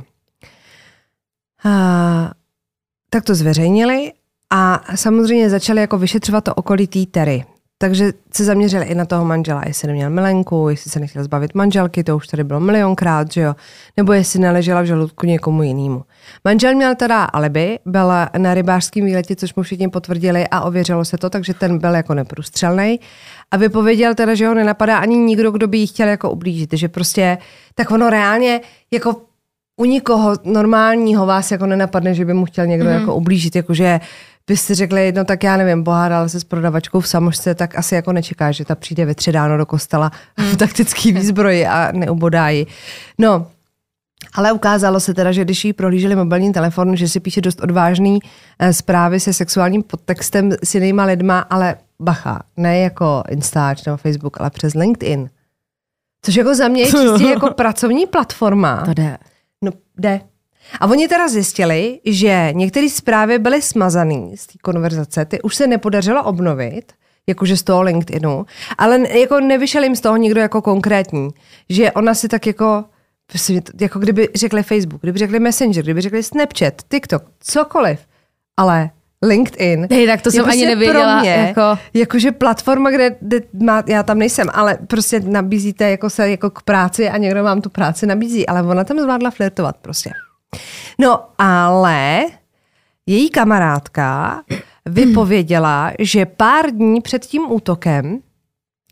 A, 1.65 2.31
tak 3.11 3.25
to 3.25 3.35
zveřejnili 3.35 4.13
a 4.51 4.81
samozřejmě 4.95 5.51
začali 5.51 5.81
jako 5.81 5.99
vyšetřovat 5.99 6.45
to 6.45 6.55
okolí 6.55 6.87
té. 6.87 7.41
Takže 7.83 8.13
se 8.35 8.45
zaměřili 8.45 8.85
i 8.85 8.95
na 8.95 9.05
toho 9.05 9.25
manžela, 9.25 9.63
jestli 9.67 9.89
neměl 9.89 10.11
milenku, 10.11 10.69
jestli 10.69 10.91
se 10.91 11.01
nechtěl 11.01 11.25
zbavit 11.25 11.55
manželky, 11.55 12.05
to 12.05 12.17
už 12.17 12.27
tady 12.27 12.45
bylo 12.45 12.61
milionkrát, 12.61 13.33
že 13.33 13.41
jo, 13.41 13.55
nebo 13.97 14.13
jestli 14.13 14.39
neležela 14.39 14.81
v 14.83 14.85
žaludku 14.85 15.27
někomu 15.27 15.63
jinému. 15.63 16.05
Manžel 16.45 16.75
měl 16.75 16.95
teda 16.95 17.25
alibi, 17.25 17.79
byl 17.87 18.13
na 18.39 18.55
rybářském 18.55 19.05
výletě, 19.05 19.37
což 19.37 19.55
mu 19.55 19.63
všichni 19.63 19.89
potvrdili 19.89 20.49
a 20.51 20.61
ověřilo 20.61 21.05
se 21.05 21.19
to, 21.19 21.31
takže 21.31 21.55
ten 21.55 21.79
byl 21.79 21.95
jako 21.95 22.15
neprůstřelný. 22.15 22.99
A 23.51 23.57
vypověděl 23.57 24.15
teda, 24.15 24.35
že 24.35 24.47
ho 24.47 24.55
nenapadá 24.55 24.99
ani 24.99 25.17
nikdo, 25.17 25.51
kdo 25.51 25.69
by 25.69 25.79
jí 25.79 25.87
chtěl 25.87 26.09
jako 26.09 26.31
ublížit, 26.31 26.71
že 26.73 26.89
prostě 26.89 27.39
tak 27.75 27.91
ono 27.91 28.11
reálně 28.11 28.61
jako 28.91 29.17
u 29.81 29.85
nikoho 29.85 30.35
normálního 30.45 31.27
vás 31.27 31.51
jako 31.51 31.67
nenapadne, 31.67 32.15
že 32.15 32.25
by 32.25 32.35
mu 32.35 32.45
chtěl 32.45 32.67
někdo 32.67 32.89
mm. 32.89 32.95
jako 32.95 33.15
ublížit, 33.15 33.57
jakože 33.57 34.01
byste 34.47 34.75
řekli, 34.75 35.13
no 35.13 35.25
tak 35.25 35.45
já 35.45 35.57
nevím, 35.57 35.85
pohádal 35.85 36.29
se 36.29 36.41
s 36.41 36.45
prodavačkou 36.45 37.01
v 37.01 37.09
samošce, 37.09 37.55
tak 37.55 37.79
asi 37.79 37.95
jako 37.95 38.13
nečeká, 38.13 38.53
že 38.53 38.65
ta 38.65 38.75
přijde 38.75 39.05
ve 39.05 39.15
tři 39.15 39.33
ráno 39.33 39.59
do 39.59 39.67
kostela 39.67 40.11
v 40.53 40.57
taktický 40.57 41.13
výzbroji 41.19 41.67
a 41.67 41.93
neubodá 41.93 42.49
ji. 42.49 42.67
No, 43.19 43.47
ale 44.35 44.53
ukázalo 44.53 45.01
se 45.01 45.15
teda, 45.15 45.33
že 45.33 45.45
když 45.45 45.65
jí 45.65 45.73
prohlíželi 45.73 46.17
mobilní 46.17 46.53
telefon, 46.53 46.97
že 46.97 47.09
si 47.09 47.21
píše 47.21 47.41
dost 47.41 47.61
odvážný 47.61 48.19
eh, 48.59 48.73
zprávy 48.73 49.21
se 49.21 49.33
sexuálním 49.33 49.83
podtextem 49.83 50.53
s 50.63 50.75
jinýma 50.75 51.05
lidma, 51.05 51.39
ale 51.39 51.77
bacha, 52.01 52.43
ne 52.57 52.79
jako 52.79 53.23
Instač 53.31 53.85
nebo 53.85 53.97
Facebook, 53.97 54.41
ale 54.41 54.51
přes 54.51 54.75
LinkedIn. 54.75 55.31
Což 56.23 56.35
jako 56.35 56.55
za 56.55 56.69
mě 56.69 56.83
je 56.83 56.87
čistě 56.87 57.29
jako 57.31 57.51
pracovní 57.57 58.07
platforma. 58.07 58.83
To 58.85 58.95
jde. 58.95 59.19
No, 59.63 59.73
jde. 59.99 60.21
A 60.81 60.87
oni 60.87 61.09
teda 61.09 61.29
zjistili, 61.29 62.01
že 62.05 62.49
některé 62.53 62.89
zprávy 62.89 63.39
byly 63.39 63.63
smazané 63.63 64.37
z 64.37 64.47
té 64.47 64.59
konverzace, 64.63 65.25
ty 65.25 65.43
už 65.43 65.57
se 65.57 65.67
nepodařilo 65.67 66.25
obnovit, 66.25 66.93
jakože 67.27 67.57
z 67.57 67.63
toho 67.63 67.83
LinkedInu, 67.83 68.47
ale 68.79 69.19
jako 69.19 69.41
nevyšel 69.41 69.83
jim 69.83 69.97
z 69.97 70.01
toho 70.01 70.17
nikdo 70.17 70.41
jako 70.41 70.63
konkrétní, 70.63 71.29
že 71.69 71.93
ona 71.93 72.15
si 72.15 72.29
tak 72.29 72.47
jako, 72.47 72.85
prostě 73.27 73.63
jako 73.81 73.99
kdyby 73.99 74.29
řekli 74.35 74.63
Facebook, 74.63 75.01
kdyby 75.01 75.19
řekli 75.19 75.41
Messenger, 75.41 75.85
kdyby 75.85 76.01
řekli 76.01 76.23
Snapchat, 76.23 76.75
TikTok, 76.89 77.25
cokoliv, 77.41 78.01
ale 78.57 78.91
LinkedIn. 79.27 79.87
Hej, 79.91 80.07
tak 80.07 80.23
to 80.23 80.31
jsem 80.31 80.45
prostě 80.45 80.59
ani 80.59 80.67
nevěděla. 80.67 81.13
Pro 81.13 81.21
mě, 81.21 81.31
jako... 81.31 81.79
Jakože 81.95 82.33
platforma, 82.33 82.91
kde, 82.91 83.17
kde 83.21 83.41
má, 83.63 83.83
já 83.87 84.03
tam 84.03 84.19
nejsem, 84.19 84.49
ale 84.53 84.79
prostě 84.87 85.21
nabízíte 85.21 85.91
jako 85.91 86.11
se 86.11 86.31
jako 86.31 86.51
k 86.51 86.63
práci 86.63 87.09
a 87.09 87.17
někdo 87.17 87.45
vám 87.45 87.61
tu 87.61 87.71
práci 87.71 88.07
nabízí, 88.07 88.47
ale 88.47 88.63
ona 88.63 88.85
tam 88.85 88.99
zvládla 88.99 89.31
flirtovat 89.31 89.77
prostě. 89.77 90.11
No 90.99 91.21
ale 91.39 92.27
její 93.07 93.31
kamarádka 93.31 94.41
vypověděla, 94.87 95.93
že 95.99 96.27
pár 96.27 96.71
dní 96.71 97.01
před 97.01 97.27
tím 97.27 97.43
útokem 97.53 98.19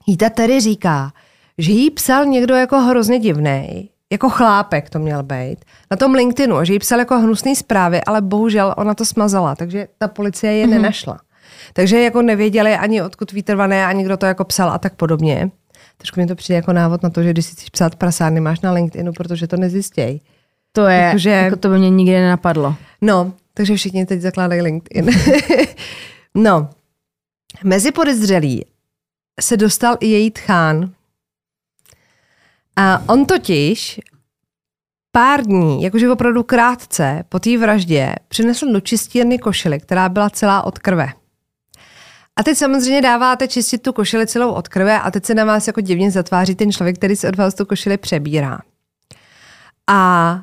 jí 0.06 0.16
ta 0.16 0.30
tedy 0.30 0.60
říká, 0.60 1.12
že 1.58 1.72
jí 1.72 1.90
psal 1.90 2.24
někdo 2.24 2.54
jako 2.54 2.80
hrozně 2.80 3.18
divný, 3.18 3.90
jako 4.12 4.28
chlápek 4.28 4.90
to 4.90 4.98
měl 4.98 5.22
být, 5.22 5.64
na 5.90 5.96
tom 5.96 6.14
LinkedInu, 6.14 6.64
že 6.64 6.72
jí 6.72 6.78
psal 6.78 6.98
jako 6.98 7.18
hnusný 7.18 7.56
zprávy, 7.56 8.00
ale 8.04 8.20
bohužel 8.20 8.74
ona 8.76 8.94
to 8.94 9.04
smazala, 9.04 9.54
takže 9.54 9.88
ta 9.98 10.08
policie 10.08 10.52
je 10.52 10.66
mm-hmm. 10.66 10.70
nenašla. 10.70 11.18
Takže 11.72 12.00
jako 12.00 12.22
nevěděli 12.22 12.74
ani 12.74 13.02
odkud 13.02 13.32
výtrvané, 13.32 13.86
ani 13.86 14.04
kdo 14.04 14.16
to 14.16 14.26
jako 14.26 14.44
psal 14.44 14.70
a 14.70 14.78
tak 14.78 14.94
podobně. 14.94 15.50
Trošku 15.96 16.20
mi 16.20 16.26
to 16.26 16.34
přijde 16.34 16.56
jako 16.56 16.72
návod 16.72 17.02
na 17.02 17.10
to, 17.10 17.22
že 17.22 17.30
když 17.30 17.46
si 17.46 17.52
chceš 17.52 17.68
psát 17.68 17.94
prasárny, 17.96 18.40
máš 18.40 18.60
na 18.60 18.72
LinkedInu, 18.72 19.12
protože 19.12 19.46
to 19.46 19.56
nezjistějí. 19.56 20.20
To 20.72 20.86
je, 20.86 20.98
jako, 20.98 21.18
že, 21.18 21.30
jako 21.30 21.56
to 21.56 21.68
by 21.68 21.78
mě 21.78 21.90
nikdy 21.90 22.12
nenapadlo. 22.12 22.74
No, 23.00 23.32
takže 23.54 23.76
všichni 23.76 24.06
teď 24.06 24.20
zakládají 24.20 24.62
LinkedIn. 24.62 25.10
no, 26.34 26.70
mezi 27.64 27.92
podezřelí 27.92 28.64
se 29.40 29.56
dostal 29.56 29.96
i 30.00 30.06
její 30.06 30.30
tchán. 30.30 30.90
A 32.80 33.02
on 33.08 33.26
totiž 33.26 34.00
pár 35.12 35.42
dní, 35.42 35.82
jakože 35.82 36.10
opravdu 36.10 36.42
krátce 36.42 37.24
po 37.28 37.38
té 37.38 37.58
vraždě, 37.58 38.14
přinesl 38.28 38.72
do 38.72 38.80
čistírny 38.80 39.38
košily, 39.38 39.80
která 39.80 40.08
byla 40.08 40.30
celá 40.30 40.62
od 40.62 40.78
krve. 40.78 41.12
A 42.36 42.42
teď 42.42 42.58
samozřejmě 42.58 43.02
dáváte 43.02 43.48
čistit 43.48 43.82
tu 43.82 43.92
košili 43.92 44.26
celou 44.26 44.52
od 44.52 44.68
krve 44.68 45.00
a 45.00 45.10
teď 45.10 45.24
se 45.24 45.34
na 45.34 45.44
vás 45.44 45.66
jako 45.66 45.80
divně 45.80 46.10
zatváří 46.10 46.54
ten 46.54 46.72
člověk, 46.72 46.96
který 46.96 47.16
se 47.16 47.28
od 47.28 47.36
vás 47.36 47.54
tu 47.54 47.64
košili 47.64 47.96
přebírá. 47.96 48.58
A 49.86 50.42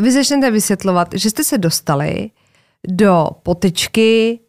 vy 0.00 0.12
začnete 0.12 0.50
vysvětlovat, 0.50 1.08
že 1.14 1.30
jste 1.30 1.44
se 1.44 1.58
dostali 1.58 2.30
do 2.88 3.30
potyčky 3.42 4.40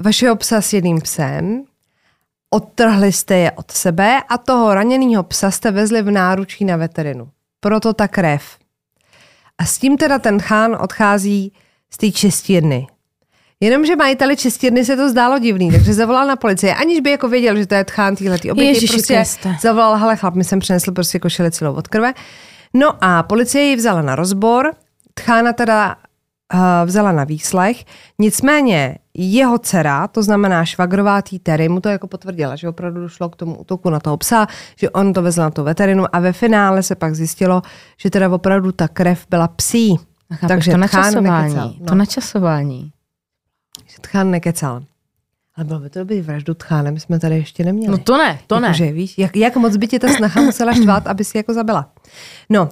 vašeho 0.00 0.36
psa 0.36 0.60
s 0.60 0.72
jedným 0.72 1.00
psem, 1.00 1.64
odtrhli 2.54 3.12
jste 3.12 3.36
je 3.36 3.50
od 3.50 3.70
sebe 3.70 4.20
a 4.28 4.38
toho 4.38 4.74
raněného 4.74 5.22
psa 5.22 5.50
jste 5.50 5.70
vezli 5.70 6.02
v 6.02 6.10
náručí 6.10 6.64
na 6.64 6.76
veterinu. 6.76 7.28
Proto 7.60 7.92
ta 7.92 8.08
krev. 8.08 8.42
A 9.58 9.64
s 9.64 9.78
tím 9.78 9.96
teda 9.96 10.18
ten 10.18 10.40
chán 10.40 10.76
odchází 10.80 11.52
z 11.90 11.96
té 11.96 12.10
čistírny. 12.10 12.86
Jenomže 13.60 13.96
majiteli 13.96 14.36
čistírny 14.36 14.84
se 14.84 14.96
to 14.96 15.08
zdálo 15.08 15.38
divný, 15.38 15.70
takže 15.70 15.94
zavolal 15.94 16.26
na 16.26 16.36
policii, 16.36 16.72
aniž 16.72 17.00
by 17.00 17.10
jako 17.10 17.28
věděl, 17.28 17.56
že 17.56 17.66
to 17.66 17.74
je 17.74 17.84
tchán 17.84 18.16
týhletý 18.16 18.50
oběti. 18.50 18.86
Prostě 18.86 19.14
Kriste. 19.14 19.56
zavolal, 19.60 19.96
hele 19.96 20.16
chlap, 20.16 20.34
mi 20.34 20.44
jsem 20.44 20.58
přinesl 20.58 20.92
prostě 20.92 21.18
košili 21.18 21.50
celou 21.50 21.74
od 21.74 21.88
krve. 21.88 22.14
No 22.74 23.04
a 23.04 23.22
policie 23.22 23.64
ji 23.64 23.76
vzala 23.76 24.02
na 24.02 24.16
rozbor, 24.16 24.72
Tchána 25.14 25.52
teda 25.52 25.96
vzala 26.84 27.12
na 27.12 27.24
výslech, 27.24 27.84
nicméně 28.18 28.98
jeho 29.14 29.58
dcera, 29.58 30.08
to 30.08 30.22
znamená 30.22 30.64
švagrová 30.64 31.22
Terry, 31.42 31.68
mu 31.68 31.80
to 31.80 31.88
jako 31.88 32.06
potvrdila, 32.06 32.56
že 32.56 32.68
opravdu 32.68 33.00
došlo 33.00 33.28
k 33.28 33.36
tomu 33.36 33.60
útoku 33.60 33.90
na 33.90 34.00
toho 34.00 34.16
psa, 34.16 34.46
že 34.76 34.90
on 34.90 35.12
to 35.12 35.22
vezl 35.22 35.40
na 35.40 35.50
tu 35.50 35.64
veterinu 35.64 36.04
a 36.12 36.20
ve 36.20 36.32
finále 36.32 36.82
se 36.82 36.94
pak 36.94 37.14
zjistilo, 37.14 37.62
že 37.96 38.10
teda 38.10 38.30
opravdu 38.30 38.72
ta 38.72 38.88
krev 38.88 39.26
byla 39.30 39.48
psí. 39.48 39.96
Chápeš, 40.32 40.48
Takže 40.48 40.70
to 40.70 40.76
načasování. 40.76 41.54
No. 41.54 41.86
To 41.86 41.94
načasování. 41.94 42.92
Tchán 44.00 44.30
nekecal. 44.30 44.82
Ale 45.56 45.64
bylo 45.64 45.80
by 45.80 45.90
to 45.90 45.98
dobrý 45.98 46.20
vraždu 46.20 46.54
tchánem, 46.54 46.98
jsme 46.98 47.18
tady 47.18 47.36
ještě 47.36 47.64
neměli. 47.64 47.92
No 47.92 47.98
to 47.98 48.16
ne, 48.16 48.38
to 48.46 48.54
jako, 48.54 48.66
ne. 48.66 48.74
Že, 48.74 48.92
víš, 48.92 49.18
jak, 49.18 49.36
jak 49.36 49.56
moc 49.56 49.76
by 49.76 49.88
tě 49.88 49.98
ta 49.98 50.08
snaha 50.08 50.42
musela 50.42 50.72
štvát, 50.72 51.06
aby 51.06 51.24
si 51.24 51.36
jako 51.36 51.54
zabila. 51.54 51.90
No, 52.50 52.68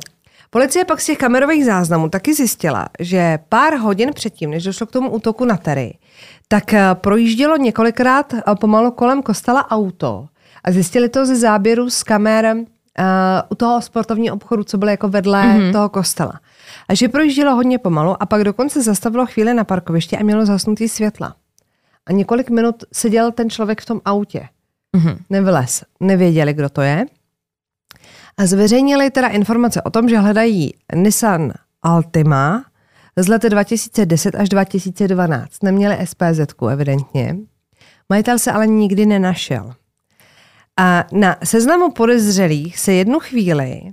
policie 0.51 0.85
pak 0.85 1.01
z 1.01 1.07
těch 1.07 1.19
kamerových 1.19 1.65
záznamů 1.65 2.09
taky 2.09 2.35
zjistila, 2.35 2.89
že 3.01 3.39
pár 3.49 3.75
hodin 3.75 4.11
předtím, 4.15 4.51
než 4.51 4.65
došlo 4.65 4.87
k 4.87 4.91
tomu 4.91 5.11
útoku 5.11 5.45
na 5.45 5.57
Terry, 5.57 5.99
tak 6.49 6.75
eh, 6.75 6.95
projíždělo 6.95 7.57
několikrát 7.57 8.35
eh, 8.35 8.43
pomalu 8.61 8.91
kolem 8.91 9.23
kostela 9.23 9.71
auto 9.71 10.27
a 10.65 10.73
zjistili 10.73 11.09
to 11.09 11.27
ze 11.27 11.37
záběru 11.37 11.91
z 11.91 12.03
kamer 12.03 12.57
uh, 12.57 12.65
u 13.49 13.55
toho 13.55 13.83
sportovního 13.83 14.37
obchodu, 14.37 14.65
co 14.65 14.79
bylo 14.79 14.91
jako 14.91 15.09
vedle 15.09 15.43
mm-hmm. 15.43 15.73
toho 15.73 15.89
kostela. 15.89 16.41
A 16.89 16.95
že 16.95 17.09
projíždělo 17.09 17.55
hodně 17.55 17.79
pomalu 17.79 18.23
a 18.23 18.27
pak 18.27 18.45
dokonce 18.45 18.83
zastavilo 18.83 19.27
chvíli 19.27 19.55
na 19.55 19.65
parkovišti 19.65 20.17
a 20.17 20.23
mělo 20.23 20.47
zasnutý 20.47 20.89
světla 20.89 21.35
a 22.07 22.13
několik 22.13 22.51
minut 22.51 22.85
seděl 22.93 23.33
ten 23.33 23.51
člověk 23.51 23.81
v 23.81 23.87
tom 23.87 24.01
autě. 24.05 24.49
Mm-hmm. 24.97 25.17
Nevylez. 25.31 25.85
Nevěděli, 26.01 26.55
kdo 26.55 26.69
to 26.69 26.83
je. 26.83 27.07
Zveřejnili 28.47 29.11
teda 29.11 29.29
informace 29.29 29.83
o 29.83 29.91
tom, 29.91 30.09
že 30.09 30.19
hledají 30.19 30.75
Nissan 30.95 31.53
Altima 31.83 32.65
z 33.17 33.29
let 33.29 33.43
2010 33.43 34.35
až 34.35 34.49
2012. 34.49 35.63
Neměli 35.63 36.07
SPZ, 36.07 36.55
evidentně. 36.71 37.37
Majitel 38.09 38.39
se 38.39 38.53
ale 38.53 38.67
nikdy 38.67 39.07
nenašel. 39.07 39.75
A 40.77 41.05
na 41.13 41.37
seznamu 41.45 41.91
podezřelých 41.91 42.79
se 42.79 42.93
jednu 42.93 43.21
chvíli 43.21 43.93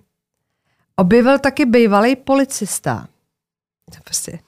objevil 0.95 1.39
taky 1.39 1.65
bývalý 1.65 2.15
policista. 2.15 3.07
Prostě 4.03 4.39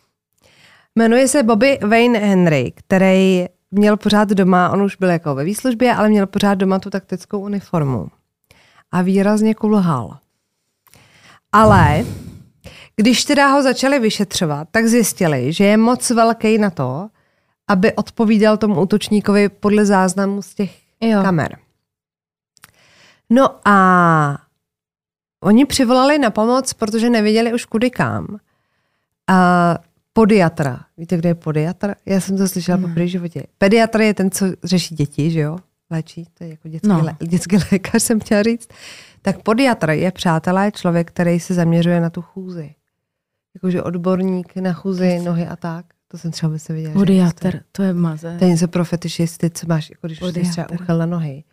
Jmenuje 0.95 1.27
se 1.27 1.43
Bobby 1.43 1.79
Wayne 1.81 2.19
Henry, 2.19 2.71
který 2.75 3.45
měl 3.71 3.97
pořád 3.97 4.29
doma, 4.29 4.69
on 4.69 4.81
už 4.81 4.95
byl 4.95 5.09
jako 5.09 5.35
ve 5.35 5.43
výslužbě, 5.43 5.95
ale 5.95 6.09
měl 6.09 6.27
pořád 6.27 6.55
doma 6.55 6.79
tu 6.79 6.89
taktickou 6.89 7.39
uniformu. 7.39 8.07
A 8.91 9.01
výrazně 9.01 9.55
kulhal. 9.55 10.17
Ale 11.51 12.05
Když 12.95 13.23
teda 13.25 13.47
ho 13.47 13.63
začali 13.63 13.99
vyšetřovat, 13.99 14.67
tak 14.71 14.85
zjistili, 14.87 15.53
že 15.53 15.63
je 15.63 15.77
moc 15.77 16.09
velký 16.09 16.57
na 16.57 16.69
to, 16.69 17.09
aby 17.67 17.93
odpovídal 17.93 18.57
tomu 18.57 18.81
útočníkovi 18.81 19.49
podle 19.49 19.85
záznamu 19.85 20.41
z 20.41 20.53
těch 20.55 20.79
Jo. 21.01 21.21
kamer. 21.23 21.57
No 23.29 23.67
a 23.67 24.37
oni 25.43 25.65
přivolali 25.65 26.19
na 26.19 26.29
pomoc, 26.29 26.73
protože 26.73 27.09
nevěděli 27.09 27.53
už 27.53 27.65
kudy 27.65 27.89
kam. 27.91 28.37
A 29.29 29.75
podiatra. 30.13 30.79
Víte, 30.97 31.17
kde 31.17 31.29
je 31.29 31.35
podiatr? 31.35 31.95
Já 32.05 32.21
jsem 32.21 32.37
to 32.37 32.47
slyšela 32.47 32.77
Ne. 32.77 32.87
po 32.87 32.93
první 32.93 33.09
životě. 33.09 33.43
Pediatr 33.57 34.01
je 34.01 34.13
ten, 34.13 34.31
co 34.31 34.45
řeší 34.63 34.95
děti, 34.95 35.31
že 35.31 35.39
jo? 35.39 35.57
Léčí, 35.91 36.25
to 36.37 36.43
je 36.43 36.49
jako 36.49 36.67
dětský, 36.67 36.87
No. 36.87 37.03
lé, 37.03 37.15
dětský 37.27 37.57
lékař, 37.71 38.03
jsem 38.03 38.19
chtěla 38.19 38.43
říct. 38.43 38.69
Tak 39.21 39.43
podiatr 39.43 39.89
je, 39.89 40.11
přátelé, 40.11 40.71
člověk, 40.71 41.07
který 41.07 41.39
se 41.39 41.53
zaměřuje 41.53 42.01
na 42.01 42.09
tu 42.09 42.21
chůzi. 42.21 42.75
Jakože 43.55 43.83
odborník 43.83 44.55
na 44.55 44.73
chůzi, 44.73 45.19
nohy 45.19 45.47
a 45.47 45.55
tak. 45.55 45.85
To 46.07 46.17
jsem 46.17 46.31
třeba 46.31 46.51
by 46.51 46.59
se 46.59 46.73
viděla. 46.73 46.91
existuje. 46.93 47.05
Podiatr, 47.31 47.59
to 47.71 47.83
je 47.83 47.93
maze. 47.93 48.35
To 48.39 48.43
je 48.45 48.49
něco 48.51 48.67
pro 48.67 48.85
fetišisty, 48.85 49.49
co 49.49 49.67
máš, 49.67 49.89
jako 49.89 50.07
když 50.07 50.19
jsi 50.19 50.51
třeba 50.51 50.67
uchyl 50.69 50.97
na 50.97 51.05
nohy, 51.05 51.43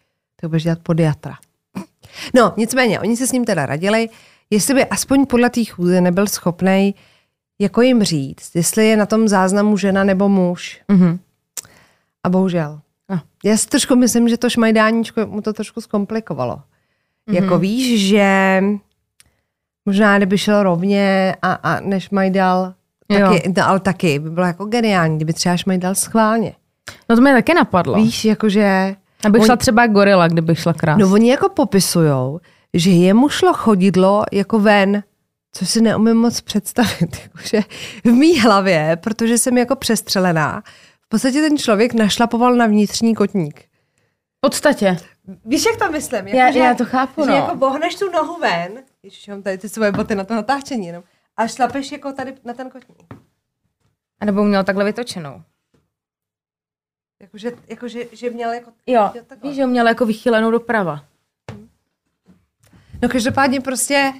tak 0.40 0.50
budeš 0.50 0.62
dělat 0.62 0.78
podiatra. 0.82 1.34
No, 2.34 2.54
nicméně, 2.56 3.00
oni 3.00 3.16
se 3.16 3.26
s 3.26 3.32
ním 3.32 3.44
teda 3.44 3.66
radili, 3.66 4.08
jestli 4.50 4.74
by 4.74 4.84
aspoň 4.86 5.26
podle 5.26 5.50
té 5.50 5.64
chůze 5.64 6.00
nebyl 6.00 6.26
schopný 6.26 6.94
jako 7.58 7.82
jim 7.82 8.02
říct, 8.02 8.54
jestli 8.54 8.86
je 8.88 8.96
na 8.96 9.06
tom 9.06 9.28
záznamu 9.28 9.76
žena 9.76 10.04
nebo 10.04 10.28
muž. 10.28 10.82
Mhm. 10.88 11.18
A 12.24 12.28
bohužel. 12.28 12.80
No. 13.10 13.20
Já 13.44 13.56
si 13.56 13.66
trošku 13.66 13.96
myslím, 13.96 14.28
že 14.28 14.36
to 14.36 14.50
šmajdáníčko 14.50 15.26
mu 15.26 15.40
to 15.42 15.52
trošku 15.52 15.80
zkomplikovalo. 15.80 16.60
Mhm. 17.26 17.36
Jako 17.36 17.58
víš, 17.58 18.08
že 18.08 18.62
možná 19.86 20.16
kdyby 20.16 20.38
šel 20.38 20.62
rovně 20.62 21.36
a, 21.42 21.52
a 21.52 21.80
než 21.80 22.10
majdal, 22.10 22.74
Jo. 23.08 23.18
taky, 23.30 23.52
no, 23.56 23.68
ale 23.68 23.80
taky 23.80 24.18
by 24.18 24.30
bylo 24.30 24.46
jako 24.46 24.64
geniální, 24.64 25.16
kdyby 25.16 25.32
třeba 25.32 25.56
šmajdal 25.56 25.94
schválně. 25.94 26.52
No 27.08 27.16
to 27.16 27.22
mě 27.22 27.32
taky 27.32 27.54
napadlo. 27.54 27.94
Víš, 27.94 28.24
jakože... 28.24 28.96
Abych 29.26 29.40
on- 29.40 29.46
šla 29.46 29.56
třeba 29.56 29.86
gorila, 29.86 30.28
kdybych 30.28 30.58
šla 30.58 30.72
krás. 30.72 30.98
No 30.98 31.12
oni 31.12 31.30
jako 31.30 31.48
popisujou, 31.48 32.40
že 32.74 32.90
jemu 32.90 33.28
šlo 33.28 33.52
chodidlo 33.54 34.24
jako 34.32 34.58
ven, 34.58 35.02
co 35.52 35.66
si 35.66 35.80
neumím 35.80 36.16
moc 36.16 36.40
představit. 36.40 37.16
Jakože 37.22 37.60
v 38.04 38.12
mý 38.12 38.40
hlavě, 38.40 38.98
protože 39.00 39.38
jsem 39.38 39.58
jako 39.58 39.76
přestřelená, 39.76 40.62
v 41.06 41.08
podstatě 41.08 41.40
ten 41.40 41.58
člověk 41.58 41.94
našlapoval 41.94 42.54
na 42.54 42.66
vnitřní 42.66 43.14
kotník. 43.14 43.60
v 44.36 44.40
podstatě. 44.40 44.96
Víš, 45.44 45.64
jak 45.66 45.76
to 45.76 45.92
myslím? 45.92 46.28
Já- 46.28 46.48
já 46.48 46.74
to 46.74 46.84
chápu, 46.84 47.24
že 47.24 47.30
no. 47.30 47.36
jako 47.36 47.56
bohneš 47.56 47.94
tu 47.94 48.10
nohu 48.10 48.40
ven, 48.40 48.82
Ježiš, 49.02 49.28
mám 49.28 49.42
tady 49.42 49.58
ty 49.58 49.68
svoje 49.68 49.92
boty 49.92 50.14
na 50.14 50.24
to 50.24 50.34
natáčení 50.34 50.86
jenom, 50.86 51.02
a 51.36 51.46
šlapeš 51.48 51.92
jako 51.92 52.12
tady 52.12 52.34
na 52.44 52.54
ten 52.54 52.70
kotník. 52.70 53.14
A 54.20 54.24
nebo 54.24 54.44
měl 54.44 54.64
takhle 54.64 54.84
vytočenou. 54.84 55.42
Jakože, 57.20 57.52
jakože 57.68 58.04
že 58.12 58.30
měl 58.30 58.52
jako... 58.52 58.72
Jo, 58.86 59.10
takhle. 59.26 59.50
víš, 59.50 59.56
že 59.56 59.62
ho 59.62 59.68
měl 59.68 59.88
jako 59.88 60.06
vychylenou 60.06 60.50
doprava. 60.50 61.04
No 63.02 63.08
každopádně 63.08 63.60
prostě... 63.60 64.12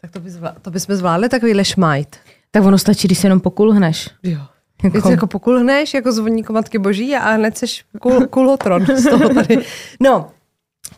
Tak 0.00 0.10
to, 0.10 0.20
by 0.20 0.30
zvlá, 0.30 0.52
to 0.62 0.70
bychom 0.70 0.96
zvládli 0.96 1.28
takovýhle 1.28 1.64
šmajt. 1.64 2.16
Tak 2.50 2.64
ono 2.64 2.78
stačí, 2.78 3.08
když 3.08 3.18
se 3.18 3.26
jenom 3.26 3.40
pokulhneš. 3.40 4.10
Jo. 4.22 4.40
Jako- 4.84 4.96
Jako, 4.96 5.10
jako 5.10 5.26
pokulhneš 5.26 5.94
jako 5.94 6.12
zvoník 6.12 6.50
Matky 6.50 6.78
Boží 6.78 7.16
a 7.16 7.30
hned 7.30 7.58
seš 7.58 7.84
kul, 8.00 8.26
kulotron 8.26 8.86
z 8.86 9.10
toho 9.10 9.28
tady. 9.34 9.58
No, 10.02 10.30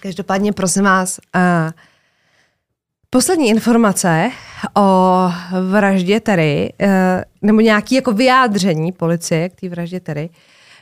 každopádně 0.01 0.53
prosím 0.53 0.85
vás, 0.85 1.21
a 1.33 1.71
poslední 3.11 3.49
informace 3.49 4.31
o 4.77 5.31
vraždě 5.71 6.21
Terry, 6.21 6.73
eh, 6.81 7.25
nebo 7.43 7.61
nějaký 7.61 7.95
jako 7.95 8.13
vyjádření 8.13 8.93
policie 8.93 9.49
k 9.49 9.61
té 9.61 9.69
vraždě 9.69 10.01
Terry, 10.01 10.31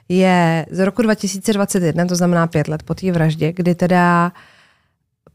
je 0.08 0.66
z 0.70 0.84
roku 0.84 1.02
2021, 1.02 2.06
to 2.06 2.16
znamená 2.16 2.46
pět 2.46 2.68
let 2.68 2.82
po 2.82 2.94
té 2.94 3.12
vraždě, 3.12 3.52
kdy 3.52 3.74
teda 3.74 4.32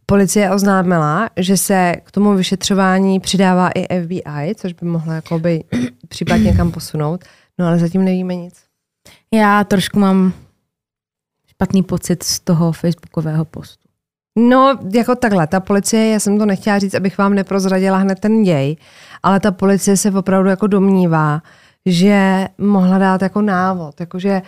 policie 0.06 0.52
oznámila, 0.52 1.30
že 1.38 1.58
se 1.58 1.96
k 2.04 2.12
tomu 2.12 2.34
vyšetřování 2.34 3.20
přidává 3.20 3.70
i 3.76 4.02
FBI, 4.02 4.56
což 4.56 4.74
by 4.74 4.86
mohlo 4.86 5.14
jakoby 5.14 5.64
případ 6.08 6.36
někam 6.38 6.72
posunout, 6.72 7.24
no 7.60 7.68
ale 7.68 7.80
zatím 7.80 8.06
nevíme 8.06 8.36
nic. 8.36 8.56
Já 9.34 9.64
trošku 9.64 10.00
mám 10.00 10.34
špatný 11.48 11.84
pocit 11.84 12.24
z 12.24 12.40
toho 12.40 12.72
facebookového 12.72 13.46
postu. 13.46 13.84
No, 14.40 14.80
jako 14.94 15.16
takhle, 15.16 15.48
ta 15.48 15.60
policie, 15.60 16.08
já 16.10 16.20
jsem 16.20 16.38
to 16.38 16.46
nechtěla 16.46 16.80
říct, 16.80 16.94
abych 16.94 17.18
vám 17.18 17.34
neprozradila 17.34 17.98
hned 17.98 18.20
ten 18.20 18.44
děj, 18.44 18.76
ale 19.24 19.40
ta 19.40 19.52
policie 19.52 19.98
se 19.98 20.12
opravdu 20.12 20.50
jako 20.50 20.68
domnívá, 20.68 21.42
že 21.86 22.48
mohla 22.58 22.98
dát 22.98 23.22
jako 23.22 23.42
návod, 23.42 24.00
jakože 24.00 24.42